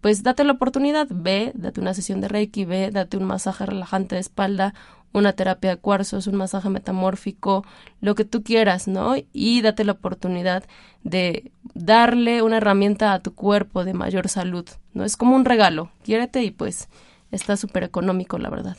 Pues 0.00 0.22
date 0.22 0.44
la 0.44 0.52
oportunidad, 0.52 1.08
ve, 1.10 1.52
date 1.54 1.78
una 1.78 1.92
sesión 1.92 2.22
de 2.22 2.28
Reiki, 2.28 2.64
ve, 2.64 2.90
date 2.90 3.18
un 3.18 3.24
masaje 3.24 3.66
relajante 3.66 4.14
de 4.14 4.22
espalda, 4.22 4.72
una 5.12 5.34
terapia 5.34 5.72
de 5.72 5.76
cuarzos, 5.76 6.26
un 6.26 6.36
masaje 6.36 6.70
metamórfico, 6.70 7.66
lo 8.00 8.14
que 8.14 8.24
tú 8.24 8.42
quieras, 8.42 8.88
¿no? 8.88 9.16
Y 9.34 9.60
date 9.60 9.84
la 9.84 9.92
oportunidad 9.92 10.64
de 11.02 11.52
darle 11.74 12.40
una 12.40 12.56
herramienta 12.56 13.12
a 13.12 13.18
tu 13.18 13.34
cuerpo 13.34 13.84
de 13.84 13.92
mayor 13.92 14.30
salud, 14.30 14.66
¿no? 14.94 15.04
Es 15.04 15.18
como 15.18 15.36
un 15.36 15.44
regalo, 15.44 15.90
quiérete 16.02 16.42
y 16.44 16.50
pues 16.50 16.88
está 17.30 17.58
súper 17.58 17.82
económico, 17.82 18.38
la 18.38 18.48
verdad. 18.48 18.78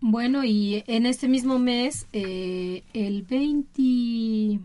Bueno, 0.00 0.44
y 0.44 0.84
en 0.86 1.06
este 1.06 1.28
mismo 1.28 1.58
mes, 1.58 2.06
eh, 2.12 2.84
el 2.92 3.22
20, 3.22 4.60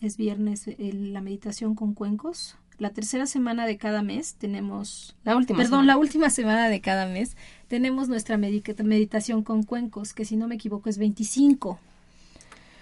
es 0.00 0.16
viernes 0.16 0.68
la 0.78 1.20
meditación 1.20 1.74
con 1.74 1.94
cuencos. 1.94 2.56
La 2.78 2.90
tercera 2.90 3.26
semana 3.26 3.66
de 3.66 3.78
cada 3.78 4.02
mes 4.02 4.34
tenemos... 4.34 5.16
La 5.24 5.36
última. 5.36 5.58
Perdón, 5.58 5.86
la 5.86 5.96
última 5.96 6.28
semana 6.28 6.68
de 6.68 6.80
cada 6.80 7.06
mes 7.06 7.36
tenemos 7.68 8.08
nuestra 8.08 8.36
meditación 8.36 9.42
con 9.42 9.62
cuencos, 9.62 10.12
que 10.12 10.24
si 10.24 10.36
no 10.36 10.48
me 10.48 10.56
equivoco 10.56 10.88
es 10.88 10.98
25. 10.98 11.78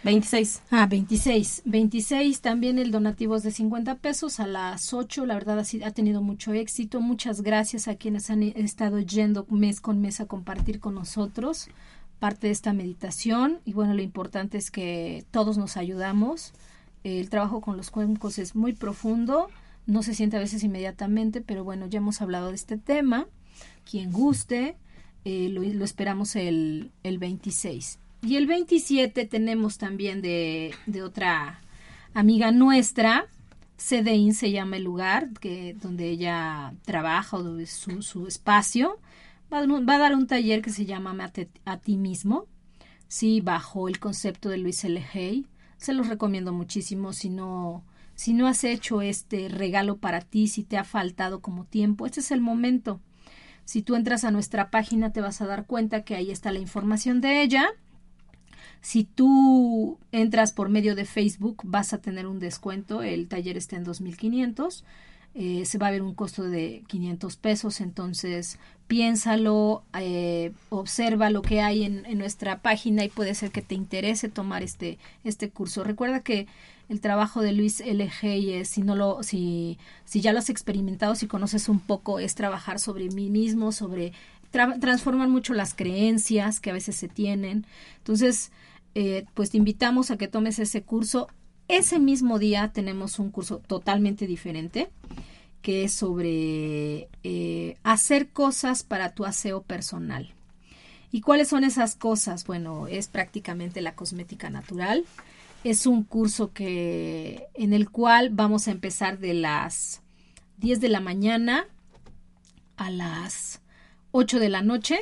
26. 0.05 0.63
Ah, 0.71 0.87
26. 0.87 1.63
26 1.65 2.41
también 2.41 2.79
el 2.79 2.91
donativo 2.91 3.37
es 3.37 3.45
de 3.45 3.53
50 3.53 3.97
pesos 3.97 4.41
a 4.41 4.47
las 4.47 4.93
8. 4.93 5.27
La 5.27 5.35
verdad 5.35 5.65
ha 5.85 5.91
tenido 5.93 6.23
mucho 6.23 6.53
éxito. 6.53 7.01
Muchas 7.01 7.43
gracias 7.43 7.87
a 7.87 7.95
quienes 7.95 8.29
han 8.31 8.43
estado 8.43 8.99
yendo 8.99 9.47
mes 9.49 9.81
con 9.81 10.01
mes 10.01 10.21
a 10.21 10.27
compartir 10.27 10.81
con 10.81 10.95
nosotros 10.95 11.69
parte 12.23 12.47
de 12.47 12.53
esta 12.53 12.73
meditación. 12.73 13.59
Y 13.65 13.73
bueno, 13.73 13.95
lo 13.95 14.03
importante 14.03 14.57
es 14.57 14.71
que 14.71 15.25
todos 15.33 15.59
nos 15.59 15.77
ayudamos. 15.77 16.53
El 17.03 17.29
trabajo 17.31 17.61
con 17.61 17.77
los 17.77 17.91
cuencos 17.91 18.39
es 18.39 18.55
muy 18.55 18.75
profundo. 18.75 19.49
No 19.87 20.05
se 20.05 20.15
siente 20.15 20.37
a 20.37 20.41
veces 20.41 20.63
inmediatamente, 20.63 21.41
pero 21.41 21.65
bueno, 21.65 21.87
ya 21.87 21.99
hemos 21.99 22.23
hablado 22.23 22.51
de 22.51 22.55
este 22.55 22.77
tema. 22.77 23.27
Quien 23.89 24.13
guste, 24.13 24.77
eh, 25.25 25.49
lo, 25.49 25.85
esperamos 25.85 26.37
el, 26.37 26.93
el 27.03 27.19
26. 27.19 27.99
Y 28.23 28.37
el 28.37 28.47
27 28.47 29.27
tenemos 29.27 29.79
también 29.79 30.23
de, 30.23 30.75
de 30.87 31.03
otra 31.03 31.61
amiga 32.15 32.53
nuestra, 32.53 33.27
CDIN 33.83 34.33
se 34.33 34.53
llama 34.53 34.77
el 34.77 34.85
lugar 34.85 35.31
que, 35.41 35.75
donde 35.75 36.09
ella 36.09 36.73
trabaja 36.85 37.37
o 37.37 37.67
su, 37.67 38.03
su 38.03 38.27
espacio. 38.27 39.01
Va 39.53 39.59
a, 39.59 39.99
dar 39.99 40.15
un 40.15 40.27
taller 40.27 40.63
que 40.63 40.71
se 40.71 40.87
llama 40.87 41.15
a, 41.65 41.79
ti 41.79 41.97
mismo, 41.97 42.47
sí, 43.09 43.43
bajo 43.43 43.89
el 43.89 43.99
concepto 43.99 44.49
de 44.49 44.57
Luis 44.57 44.83
L. 44.85 45.05
Hay. 45.13 45.47
Se 45.77 45.93
los 45.93 46.09
recomiendo 46.09 46.53
muchísimo 46.53 47.13
si 47.13 47.29
no, 47.29 47.85
si 48.15 48.33
no 48.33 48.47
has 48.47 48.65
hecho 48.65 49.03
este 49.03 49.49
regalo 49.49 49.99
para 49.99 50.21
ti, 50.21 50.47
si 50.47 50.63
te 50.63 50.79
ha 50.79 50.85
faltado 50.85 51.41
como 51.41 51.65
tiempo, 51.65 52.07
este 52.07 52.21
es 52.21 52.31
el 52.31 52.41
momento. 52.41 53.01
Si 53.65 53.83
tú 53.83 53.95
entras 53.95 54.25
a 54.25 54.31
nuestra 54.31 54.71
página 54.71 55.13
te 55.13 55.21
vas 55.21 55.43
a 55.43 55.47
dar 55.47 55.67
cuenta 55.67 56.03
que 56.03 56.15
ahí 56.15 56.31
está 56.31 56.51
la 56.51 56.61
información 56.61 57.21
de 57.21 57.43
ella 57.43 57.69
si 58.81 59.05
tú 59.05 59.99
entras 60.11 60.53
por 60.53 60.69
medio 60.69 60.95
de 60.95 61.05
Facebook, 61.05 61.63
vas 61.65 61.93
a 61.93 61.99
tener 61.99 62.27
un 62.27 62.39
descuento. 62.39 63.03
El 63.03 63.29
taller 63.29 63.57
está 63.57 63.77
en 63.77 63.85
2500. 63.85 64.85
Eh, 65.35 65.65
se 65.65 65.79
va 65.79 65.87
a 65.87 65.91
ver 65.91 66.03
un 66.03 66.15
costo 66.15 66.43
de 66.43 66.85
500 66.89 67.37
pesos, 67.37 67.81
entonces 67.81 68.59
piénsalo, 68.87 69.83
eh, 69.99 70.53
observa 70.69 71.31
lo 71.31 71.41
que 71.41 71.63
hay 71.63 71.85
en, 71.85 72.19
nuestra 72.19 72.61
página 72.61 73.03
y 73.03 73.09
puede 73.09 73.35
ser 73.35 73.51
que 73.51 73.63
te 73.63 73.75
interese 73.75 74.29
tomar 74.29 74.63
este, 74.63 74.99
este 75.25 75.49
curso. 75.49 75.85
Recuerda 75.85 76.21
que 76.21 76.49
el 76.91 77.01
trabajo 77.01 77.41
de 77.41 77.53
Luis 77.53 77.81
LG 77.81 78.27
es, 78.61 78.69
si 78.69 78.83
no 78.83 78.95
lo, 78.95 79.23
si, 79.23 79.79
si 80.05 80.21
ya 80.21 80.35
lo 80.35 80.41
has 80.41 80.51
experimentado, 80.51 81.15
si 81.15 81.27
conoces 81.27 81.71
un 81.71 81.81
poco, 81.81 82.19
es 82.19 82.35
trabajar 82.35 82.79
sobre 82.79 83.09
mí 83.09 83.31
mismo, 83.31 83.73
sobre 83.73 84.13
transforman 84.53 85.31
mucho 85.31 85.55
las 85.55 85.75
creencias 85.75 86.61
que 86.61 86.71
a 86.71 86.75
veces 86.75 86.97
se 86.97 87.09
tienen. 87.09 87.67
Entonces, 87.99 88.53
eh, 88.95 89.25
pues 89.35 89.51
te 89.51 89.57
invitamos 89.57 90.11
a 90.11 90.17
que 90.17 90.29
tomes 90.29 90.59
ese 90.59 90.83
curso. 90.83 91.29
Ese 91.69 91.99
mismo 91.99 92.39
día 92.39 92.73
tenemos 92.73 93.19
un 93.19 93.31
curso 93.31 93.59
totalmente 93.59 94.27
diferente 94.27 94.91
que 95.63 95.85
es 95.85 95.95
sobre 95.95 97.09
eh, 97.23 97.77
hacer 97.85 98.29
cosas 98.29 98.83
para 98.83 99.15
tu 99.15 99.25
aseo 99.25 99.63
personal. 99.63 100.35
¿Y 101.13 101.21
cuáles 101.21 101.49
son 101.49 101.63
esas 101.63 101.95
cosas? 101.95 102.45
Bueno, 102.45 102.89
es 102.89 103.07
prácticamente 103.07 103.81
la 103.81 103.95
cosmética 103.95 104.51
natural. 104.51 105.05
Es 105.63 105.87
un 105.87 106.03
curso 106.03 106.53
que 106.53 107.47
en 107.55 107.73
el 107.73 107.91
cual 107.91 108.31
vamos 108.31 108.67
a 108.67 108.73
empezar 108.73 109.19
de 109.19 109.35
las 109.35 110.03
10 110.59 110.81
de 110.81 110.89
la 110.89 111.01
mañana 111.01 111.67
a 112.77 112.91
las 112.91 113.52
8 114.13 114.39
de 114.39 114.49
la 114.49 114.63
noche. 114.63 115.01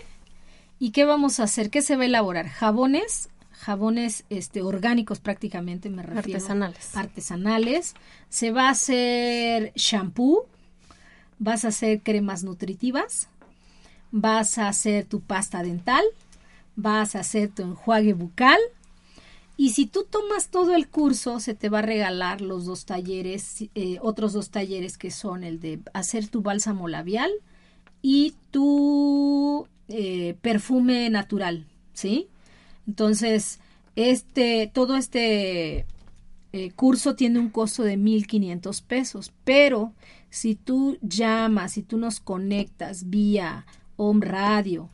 ¿Y 0.78 0.90
qué 0.92 1.04
vamos 1.04 1.40
a 1.40 1.44
hacer? 1.44 1.70
¿Qué 1.70 1.82
se 1.82 1.96
va 1.96 2.02
a 2.02 2.06
elaborar? 2.06 2.48
Jabones 2.48 3.28
jabones 3.60 4.24
este, 4.30 4.62
orgánicos 4.62 5.20
prácticamente, 5.20 5.90
me 5.90 6.02
refiero. 6.02 6.38
Artesanales. 6.38 6.96
Artesanales. 6.96 7.94
Se 8.30 8.50
va 8.52 8.68
a 8.68 8.70
hacer 8.70 9.72
shampoo, 9.74 10.46
vas 11.38 11.64
a 11.64 11.68
hacer 11.68 12.00
cremas 12.02 12.42
nutritivas, 12.42 13.28
vas 14.10 14.56
a 14.56 14.68
hacer 14.68 15.04
tu 15.04 15.20
pasta 15.20 15.62
dental, 15.62 16.04
vas 16.74 17.14
a 17.14 17.20
hacer 17.20 17.50
tu 17.50 17.62
enjuague 17.62 18.14
bucal. 18.14 18.58
Y 19.58 19.70
si 19.70 19.84
tú 19.84 20.06
tomas 20.08 20.48
todo 20.48 20.74
el 20.74 20.88
curso, 20.88 21.38
se 21.38 21.54
te 21.54 21.68
va 21.68 21.80
a 21.80 21.82
regalar 21.82 22.40
los 22.40 22.64
dos 22.64 22.86
talleres, 22.86 23.66
eh, 23.74 23.98
otros 24.00 24.32
dos 24.32 24.48
talleres 24.48 24.96
que 24.96 25.10
son 25.10 25.44
el 25.44 25.60
de 25.60 25.80
hacer 25.92 26.28
tu 26.28 26.40
bálsamo 26.40 26.88
labial 26.88 27.30
y 28.02 28.34
tu 28.50 29.66
eh, 29.88 30.36
perfume 30.40 31.10
natural, 31.10 31.66
¿sí? 31.92 32.28
Entonces, 32.86 33.60
este, 33.96 34.70
todo 34.72 34.96
este 34.96 35.86
eh, 36.52 36.70
curso 36.74 37.14
tiene 37.14 37.38
un 37.38 37.50
costo 37.50 37.82
de 37.82 37.96
1.500 37.96 38.82
pesos, 38.82 39.32
pero 39.44 39.92
si 40.30 40.54
tú 40.54 40.98
llamas, 41.02 41.72
si 41.72 41.82
tú 41.82 41.98
nos 41.98 42.20
conectas 42.20 43.10
vía 43.10 43.66
Home 43.96 44.24
Radio, 44.24 44.90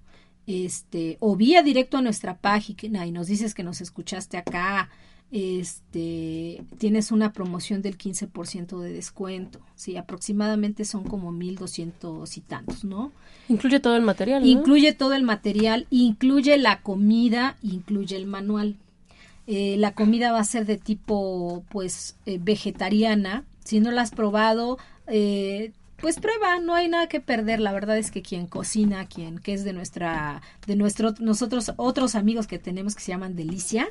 este, 0.47 1.17
o 1.21 1.37
vía 1.37 1.63
directo 1.63 1.97
a 1.97 2.03
nuestra 2.03 2.39
página 2.39 3.07
y 3.07 3.13
nos 3.13 3.27
dices 3.27 3.55
que 3.55 3.65
nos 3.65 3.81
escuchaste 3.81 4.37
acá 4.37 4.91
este, 5.33 6.63
tienes 6.79 7.11
una 7.11 7.33
promoción 7.33 7.83
del 7.83 7.99
15% 7.99 8.81
de 8.81 8.93
descuento. 8.93 9.61
Sí, 9.75 9.97
aproximadamente 9.97 10.85
son 10.85 11.05
como 11.05 11.33
1200 11.33 12.37
y 12.37 12.41
tantos, 12.41 12.85
¿no? 12.85 13.13
Incluye 13.49 13.81
todo 13.81 13.97
el 13.97 14.03
material. 14.03 14.43
¿no? 14.43 14.49
Incluye 14.49 14.93
todo 14.93 15.15
el 15.15 15.23
material, 15.25 15.87
incluye 15.91 16.57
la 16.59 16.81
comida, 16.81 17.57
incluye 17.63 18.17
el 18.17 18.27
manual. 18.27 18.77
Eh, 19.47 19.77
la 19.79 19.95
comida 19.95 20.33
va 20.33 20.41
a 20.41 20.45
ser 20.45 20.67
de 20.67 20.77
tipo, 20.77 21.65
pues, 21.71 22.17
eh, 22.27 22.39
vegetariana. 22.41 23.45
Si 23.65 23.81
no 23.81 23.91
la 23.91 24.03
has 24.03 24.11
probado, 24.11 24.79
eh, 25.07 25.73
pues 25.99 26.19
prueba, 26.21 26.59
no 26.61 26.75
hay 26.75 26.89
nada 26.89 27.09
que 27.09 27.21
perder. 27.21 27.61
La 27.61 27.73
verdad 27.73 27.97
es 27.99 28.11
que 28.11 28.23
quien 28.23 28.47
cocina, 28.47 29.07
quien 29.07 29.39
que 29.39 29.55
es 29.55 29.65
de 29.65 29.73
nuestra, 29.73 30.43
de 30.67 30.77
nuestro, 30.77 31.15
nosotros 31.21 31.73
otros 31.77 32.15
amigos 32.15 32.47
que 32.47 32.59
tenemos 32.59 32.95
que 32.95 33.03
se 33.03 33.13
llaman 33.13 33.37
Delicia, 33.37 33.89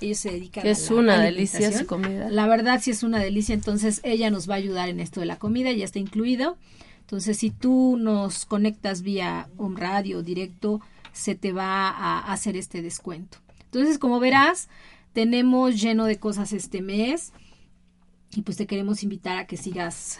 ellos 0.00 0.18
se 0.18 0.30
dedican 0.30 0.66
es 0.66 0.90
una 0.90 1.20
delicia 1.20 1.72
su 1.72 1.86
comida. 1.86 2.30
La 2.30 2.46
verdad 2.46 2.80
sí 2.82 2.90
es 2.90 3.02
una 3.02 3.18
delicia, 3.18 3.54
entonces 3.54 4.00
ella 4.02 4.30
nos 4.30 4.48
va 4.48 4.54
a 4.54 4.58
ayudar 4.58 4.88
en 4.88 5.00
esto 5.00 5.20
de 5.20 5.26
la 5.26 5.38
comida, 5.38 5.72
ya 5.72 5.84
está 5.84 5.98
incluido. 5.98 6.56
Entonces, 7.00 7.38
si 7.38 7.50
tú 7.50 7.96
nos 7.98 8.46
conectas 8.46 9.02
vía 9.02 9.48
un 9.58 9.76
radio 9.76 10.22
directo, 10.22 10.80
se 11.12 11.34
te 11.34 11.52
va 11.52 11.88
a 11.88 12.32
hacer 12.32 12.56
este 12.56 12.82
descuento. 12.82 13.38
Entonces, 13.64 13.98
como 13.98 14.18
verás, 14.18 14.68
tenemos 15.12 15.80
lleno 15.80 16.04
de 16.04 16.18
cosas 16.18 16.52
este 16.52 16.82
mes 16.82 17.32
y 18.34 18.42
pues 18.42 18.56
te 18.56 18.66
queremos 18.66 19.02
invitar 19.02 19.38
a 19.38 19.46
que 19.46 19.56
sigas 19.56 20.18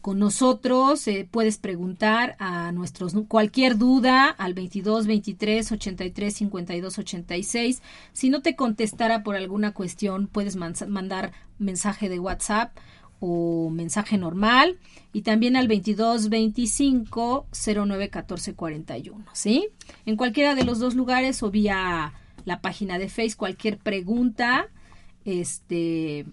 con 0.00 0.18
nosotros. 0.18 1.06
Eh, 1.08 1.28
puedes 1.30 1.58
preguntar 1.58 2.36
a 2.38 2.72
nuestros 2.72 3.14
cualquier 3.28 3.78
duda 3.78 4.28
al 4.28 4.54
22 4.54 5.06
23 5.06 5.72
83 5.72 6.34
52 6.34 6.98
86. 6.98 7.82
Si 8.12 8.30
no 8.30 8.42
te 8.42 8.56
contestara 8.56 9.22
por 9.22 9.36
alguna 9.36 9.72
cuestión, 9.72 10.26
puedes 10.26 10.56
mandar 10.56 11.32
mensaje 11.58 12.08
de 12.08 12.18
WhatsApp 12.18 12.76
o 13.20 13.70
mensaje 13.70 14.16
normal 14.16 14.78
y 15.12 15.22
también 15.22 15.56
al 15.56 15.68
22 15.68 16.28
25 16.28 17.46
09 17.52 18.10
14 18.10 18.54
41, 18.54 19.24
¿sí? 19.32 19.68
En 20.06 20.16
cualquiera 20.16 20.54
de 20.54 20.64
los 20.64 20.78
dos 20.78 20.94
lugares 20.94 21.42
o 21.42 21.50
vía 21.50 22.12
la 22.44 22.60
página 22.60 22.98
de 22.98 23.08
Facebook, 23.08 23.38
cualquier 23.38 23.78
pregunta, 23.78 24.68
este 25.24 26.26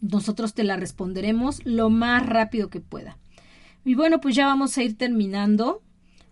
nosotros 0.00 0.54
te 0.54 0.64
la 0.64 0.76
responderemos 0.76 1.64
lo 1.64 1.90
más 1.90 2.24
rápido 2.24 2.70
que 2.70 2.80
pueda. 2.80 3.18
Y 3.84 3.94
bueno, 3.94 4.20
pues 4.20 4.34
ya 4.34 4.46
vamos 4.46 4.76
a 4.76 4.82
ir 4.82 4.96
terminando. 4.96 5.82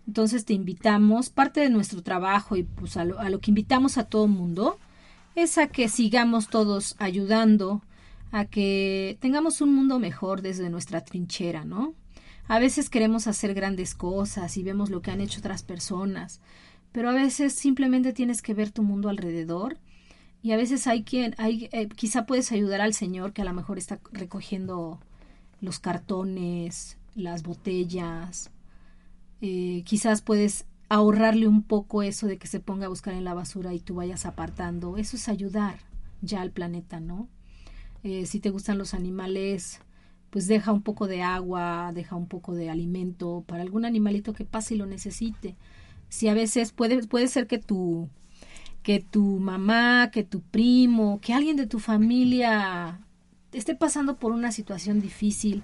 Entonces 0.05 0.45
te 0.45 0.53
invitamos, 0.53 1.29
parte 1.29 1.59
de 1.59 1.69
nuestro 1.69 2.01
trabajo 2.01 2.55
y 2.55 2.63
pues 2.63 2.95
a 2.95 3.03
lo, 3.03 3.19
a 3.19 3.29
lo 3.29 3.39
que 3.39 3.51
invitamos 3.51 3.97
a 3.97 4.05
todo 4.05 4.27
mundo 4.27 4.77
es 5.35 5.57
a 5.57 5.67
que 5.67 5.89
sigamos 5.89 6.47
todos 6.47 6.95
ayudando, 6.97 7.83
a 8.31 8.45
que 8.45 9.17
tengamos 9.19 9.61
un 9.61 9.75
mundo 9.75 9.99
mejor 9.99 10.41
desde 10.41 10.69
nuestra 10.69 11.03
trinchera, 11.03 11.65
¿no? 11.65 11.93
A 12.47 12.59
veces 12.59 12.89
queremos 12.89 13.27
hacer 13.27 13.53
grandes 13.53 13.93
cosas 13.93 14.55
y 14.57 14.63
vemos 14.63 14.89
lo 14.89 15.01
que 15.01 15.11
han 15.11 15.21
hecho 15.21 15.39
otras 15.39 15.63
personas, 15.63 16.39
pero 16.91 17.09
a 17.09 17.13
veces 17.13 17.53
simplemente 17.53 18.13
tienes 18.13 18.41
que 18.41 18.53
ver 18.53 18.71
tu 18.71 18.83
mundo 18.83 19.09
alrededor 19.09 19.77
y 20.41 20.51
a 20.51 20.57
veces 20.57 20.87
hay 20.87 21.03
quien, 21.03 21.35
hay, 21.37 21.69
eh, 21.71 21.87
quizá 21.89 22.25
puedes 22.25 22.51
ayudar 22.51 22.81
al 22.81 22.93
señor 22.93 23.33
que 23.33 23.41
a 23.41 23.45
lo 23.45 23.53
mejor 23.53 23.77
está 23.77 23.99
recogiendo 24.11 24.99
los 25.61 25.79
cartones, 25.79 26.97
las 27.15 27.43
botellas. 27.43 28.51
Eh, 29.41 29.83
quizás 29.85 30.21
puedes 30.21 30.65
ahorrarle 30.89 31.47
un 31.47 31.63
poco 31.63 32.03
eso 32.03 32.27
de 32.27 32.37
que 32.37 32.47
se 32.47 32.59
ponga 32.59 32.85
a 32.85 32.89
buscar 32.89 33.13
en 33.13 33.23
la 33.23 33.33
basura 33.33 33.73
y 33.73 33.79
tú 33.79 33.95
vayas 33.95 34.25
apartando. 34.25 34.97
Eso 34.97 35.17
es 35.17 35.27
ayudar 35.27 35.79
ya 36.21 36.41
al 36.41 36.51
planeta, 36.51 36.99
¿no? 36.99 37.27
Eh, 38.03 38.25
si 38.25 38.39
te 38.39 38.49
gustan 38.49 38.77
los 38.77 38.93
animales, 38.93 39.81
pues 40.29 40.47
deja 40.47 40.71
un 40.71 40.81
poco 40.81 41.07
de 41.07 41.23
agua, 41.23 41.91
deja 41.93 42.15
un 42.15 42.27
poco 42.27 42.53
de 42.53 42.69
alimento 42.69 43.43
para 43.47 43.63
algún 43.63 43.85
animalito 43.85 44.33
que 44.33 44.45
pase 44.45 44.75
y 44.75 44.77
lo 44.77 44.85
necesite. 44.85 45.55
Si 46.09 46.27
a 46.29 46.33
veces 46.33 46.71
puede, 46.71 47.05
puede 47.07 47.27
ser 47.27 47.47
que 47.47 47.57
tu, 47.57 48.09
que 48.87 49.01
tu 49.01 49.37
mamá, 49.39 50.11
que 50.13 50.23
tu 50.23 50.39
primo, 50.39 51.19
que 51.21 51.33
alguien 51.33 51.57
de 51.57 51.67
tu 51.67 51.77
familia 51.77 53.01
esté 53.51 53.75
pasando 53.75 54.15
por 54.15 54.31
una 54.31 54.53
situación 54.53 55.01
difícil, 55.01 55.61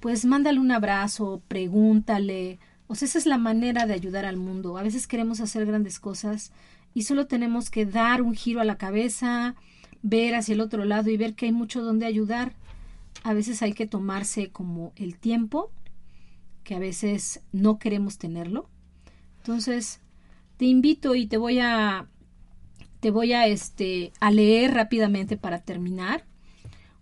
pues 0.00 0.24
mándale 0.24 0.58
un 0.58 0.72
abrazo, 0.72 1.42
pregúntale. 1.46 2.58
O 2.88 2.96
sea, 2.96 3.06
esa 3.06 3.18
es 3.18 3.26
la 3.26 3.38
manera 3.38 3.86
de 3.86 3.94
ayudar 3.94 4.24
al 4.24 4.36
mundo. 4.36 4.76
A 4.78 4.82
veces 4.82 5.06
queremos 5.06 5.38
hacer 5.38 5.64
grandes 5.64 6.00
cosas 6.00 6.50
y 6.92 7.02
solo 7.02 7.28
tenemos 7.28 7.70
que 7.70 7.86
dar 7.86 8.20
un 8.20 8.34
giro 8.34 8.60
a 8.60 8.64
la 8.64 8.78
cabeza, 8.78 9.54
ver 10.02 10.34
hacia 10.34 10.54
el 10.54 10.60
otro 10.60 10.84
lado 10.84 11.08
y 11.08 11.16
ver 11.16 11.36
que 11.36 11.46
hay 11.46 11.52
mucho 11.52 11.84
donde 11.84 12.04
ayudar. 12.04 12.56
A 13.22 13.32
veces 13.32 13.62
hay 13.62 13.74
que 13.74 13.86
tomarse 13.86 14.50
como 14.50 14.92
el 14.96 15.18
tiempo, 15.18 15.70
que 16.64 16.74
a 16.74 16.80
veces 16.80 17.42
no 17.52 17.78
queremos 17.78 18.18
tenerlo. 18.18 18.68
Entonces, 19.36 20.00
te 20.56 20.64
invito 20.64 21.14
y 21.14 21.28
te 21.28 21.36
voy 21.36 21.60
a 21.60 22.08
te 23.00 23.10
voy 23.10 23.32
a 23.32 23.46
este 23.46 24.12
a 24.20 24.30
leer 24.30 24.74
rápidamente 24.74 25.36
para 25.36 25.60
terminar 25.60 26.24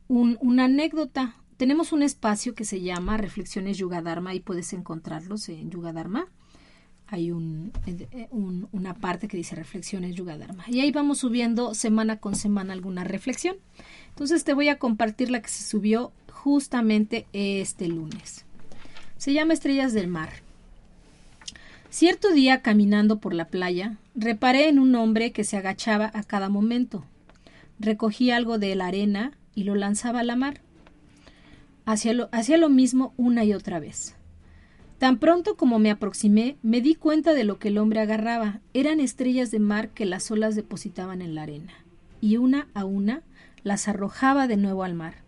un, 0.09 0.39
una 0.41 0.65
anécdota 0.65 1.35
tenemos 1.59 1.91
un 1.91 2.05
espacio 2.05 2.55
que 2.55 2.65
se 2.65 2.81
llama 2.81 3.17
Reflexiones 3.17 3.79
Yuga 3.79 4.01
Dharma 4.01 4.33
y 4.33 4.39
puedes 4.39 4.73
encontrarlos 4.73 5.49
en 5.49 5.71
Yuga 5.71 5.93
Dharma. 5.93 6.29
Hay 7.09 7.31
eh, 7.31 8.29
un, 8.31 8.69
una 8.71 8.95
parte 8.95 9.27
que 9.27 9.37
dice 9.37 9.57
Reflexiones 9.57 10.15
Yuga 10.15 10.39
Dharma. 10.39 10.65
Y 10.69 10.81
ahí 10.81 10.93
vamos 10.93 11.19
subiendo 11.19 11.75
semana 11.75 12.21
con 12.21 12.37
semana 12.37 12.75
alguna 12.75 13.03
reflexión. 13.03 13.57
Entonces 14.11 14.45
te 14.45 14.55
voy 14.55 14.69
a 14.69 14.79
compartir 14.79 15.31
la 15.31 15.43
que 15.43 15.49
se 15.49 15.65
subió 15.65 16.13
justamente 16.33 17.27
este 17.33 17.89
lunes. 17.89 18.45
Se 19.17 19.33
llama 19.33 19.53
Estrellas 19.53 19.93
del 19.93 20.07
Mar. 20.07 20.31
Cierto 21.91 22.33
día 22.33 22.63
caminando 22.63 23.19
por 23.19 23.35
la 23.35 23.47
playa, 23.47 23.97
reparé 24.15 24.69
en 24.69 24.79
un 24.79 24.95
hombre 24.95 25.33
que 25.33 25.45
se 25.45 25.57
agachaba 25.57 26.11
a 26.15 26.23
cada 26.23 26.49
momento. 26.49 27.05
Recogí 27.79 28.31
algo 28.31 28.59
de 28.59 28.75
la 28.75 28.87
arena 28.87 29.33
y 29.55 29.65
lo 29.65 29.75
lanzaba 29.75 30.21
a 30.21 30.25
la 30.25 30.37
mar 30.37 30.61
hacía 31.89 32.13
lo, 32.13 32.29
hacía 32.33 32.59
lo 32.59 32.69
mismo 32.69 33.15
una 33.17 33.45
y 33.45 33.55
otra 33.55 33.81
vez. 33.81 34.15
Tan 34.99 35.19
pronto 35.19 35.57
como 35.57 35.79
me 35.79 35.91
aproximé, 35.91 36.59
me 36.63 36.81
di 36.81 36.95
cuenta 36.95 37.33
de 37.33 37.45
lo 37.45 37.59
que 37.59 37.69
el 37.69 37.79
hombre 37.79 38.01
agarraba. 38.01 38.61
Eran 38.75 39.01
estrellas 39.01 39.51
de 39.51 39.59
mar 39.59 39.91
que 39.91 40.05
las 40.05 40.31
olas 40.31 40.55
depositaban 40.55 41.23
en 41.23 41.35
la 41.35 41.43
arena, 41.43 41.73
y 42.21 42.37
una 42.37 42.69
a 42.75 42.85
una 42.85 43.23
las 43.63 43.89
arrojaba 43.89 44.49
de 44.49 44.57
nuevo 44.57 44.85
al 44.85 44.95
mar. 44.95 45.23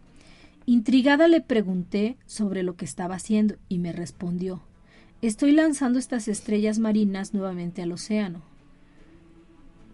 Intrigada 0.66 1.28
le 1.28 1.40
pregunté 1.40 2.16
sobre 2.26 2.62
lo 2.62 2.76
que 2.76 2.84
estaba 2.84 3.14
haciendo, 3.14 3.56
y 3.68 3.78
me 3.78 3.92
respondió 3.92 4.60
Estoy 5.22 5.52
lanzando 5.52 5.98
estas 5.98 6.28
estrellas 6.28 6.78
marinas 6.78 7.34
nuevamente 7.34 7.82
al 7.82 7.92
océano. 7.92 8.40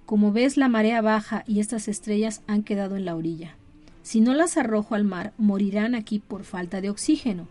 Como 0.05 0.31
ves, 0.31 0.57
la 0.57 0.69
marea 0.69 1.01
baja 1.01 1.43
y 1.49 1.59
estas 1.59 1.89
estrellas 1.89 2.43
han 2.47 2.63
quedado 2.63 2.95
en 2.95 3.05
la 3.05 3.17
orilla. 3.17 3.57
Si 4.05 4.21
no 4.21 4.35
las 4.35 4.57
arrojo 4.57 4.95
al 4.95 5.03
mar, 5.03 5.33
morirán 5.37 5.97
aquí 5.97 6.21
por 6.21 6.45
falta 6.45 6.81
de 6.81 6.91
oxígeno. 6.91 7.49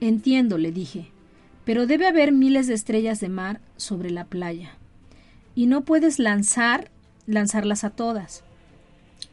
Entiendo, 0.00 0.58
le 0.58 0.72
dije, 0.72 1.12
pero 1.64 1.86
debe 1.86 2.08
haber 2.08 2.32
miles 2.32 2.66
de 2.66 2.74
estrellas 2.74 3.20
de 3.20 3.28
mar 3.28 3.60
sobre 3.76 4.10
la 4.10 4.24
playa. 4.24 4.70
Y 5.54 5.66
no 5.66 5.84
puedes 5.84 6.18
lanzar, 6.18 6.90
lanzarlas 7.28 7.84
a 7.84 7.90
todas. 7.90 8.42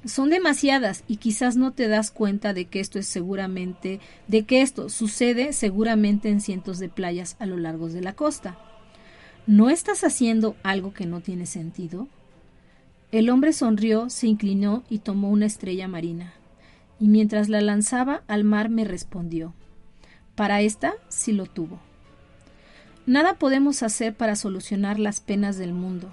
Son 0.05 0.29
demasiadas 0.29 1.03
y 1.07 1.17
quizás 1.17 1.55
no 1.55 1.71
te 1.71 1.87
das 1.87 2.11
cuenta 2.11 2.53
de 2.53 2.65
que 2.65 2.79
esto 2.79 2.99
es 2.99 3.07
seguramente, 3.07 3.99
de 4.27 4.43
que 4.43 4.61
esto 4.61 4.89
sucede 4.89 5.53
seguramente 5.53 6.29
en 6.29 6.41
cientos 6.41 6.79
de 6.79 6.89
playas 6.89 7.37
a 7.39 7.45
lo 7.45 7.57
largo 7.57 7.87
de 7.89 8.01
la 8.01 8.13
costa. 8.13 8.57
¿No 9.47 9.69
estás 9.69 10.03
haciendo 10.03 10.55
algo 10.63 10.93
que 10.93 11.05
no 11.05 11.21
tiene 11.21 11.45
sentido? 11.45 12.07
El 13.11 13.29
hombre 13.29 13.53
sonrió, 13.53 14.09
se 14.09 14.27
inclinó 14.27 14.83
y 14.89 14.99
tomó 14.99 15.29
una 15.29 15.45
estrella 15.45 15.87
marina 15.87 16.33
y 16.99 17.07
mientras 17.07 17.49
la 17.49 17.59
lanzaba 17.59 18.23
al 18.27 18.43
mar 18.45 18.69
me 18.69 18.85
respondió 18.85 19.53
Para 20.35 20.61
esta 20.61 20.93
sí 21.09 21.33
lo 21.33 21.45
tuvo. 21.45 21.79
Nada 23.05 23.33
podemos 23.33 23.83
hacer 23.83 24.15
para 24.15 24.37
solucionar 24.37 24.99
las 24.99 25.19
penas 25.19 25.57
del 25.57 25.73
mundo, 25.73 26.09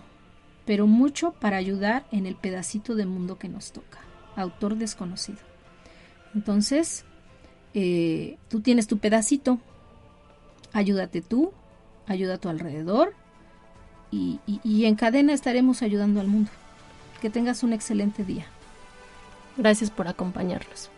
pero 0.67 0.87
mucho 0.87 1.33
para 1.33 1.57
ayudar 1.57 2.07
en 2.13 2.27
el 2.27 2.37
pedacito 2.37 2.95
de 2.95 3.07
mundo 3.07 3.39
que 3.39 3.49
nos 3.49 3.73
toca. 3.73 3.99
Autor 4.37 4.77
desconocido. 4.77 5.39
Entonces, 6.35 7.05
eh, 7.75 8.39
tú 8.49 8.61
tienes 8.61 8.87
tu 8.87 8.99
pedacito, 8.99 9.59
ayúdate 10.73 11.23
tú, 11.23 11.53
ayuda 12.07 12.35
a 12.35 12.39
tu 12.39 12.49
alrededor 12.49 13.15
y, 14.11 14.41
y 14.47 14.85
en 14.85 14.95
cadena 14.95 15.33
estaremos 15.33 15.83
ayudando 15.83 16.21
al 16.21 16.29
mundo. 16.29 16.51
Que 17.21 17.31
tengas 17.31 17.63
un 17.63 17.73
excelente 17.73 18.25
día. 18.25 18.47
Gracias 19.57 19.91
por 19.91 20.09
acompañarnos. 20.09 20.91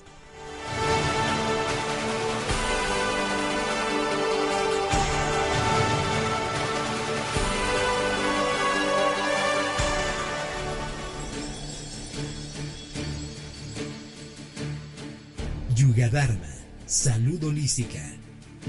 Yuga 15.93 16.09
Dharma, 16.09 16.49
salud 16.87 17.45
holística, 17.45 18.01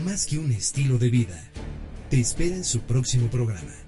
más 0.04 0.26
que 0.26 0.38
un 0.38 0.52
estilo 0.52 0.98
de 0.98 1.10
vida. 1.10 1.42
Te 2.10 2.20
espera 2.20 2.54
en 2.54 2.66
su 2.66 2.82
próximo 2.82 3.30
programa. 3.30 3.83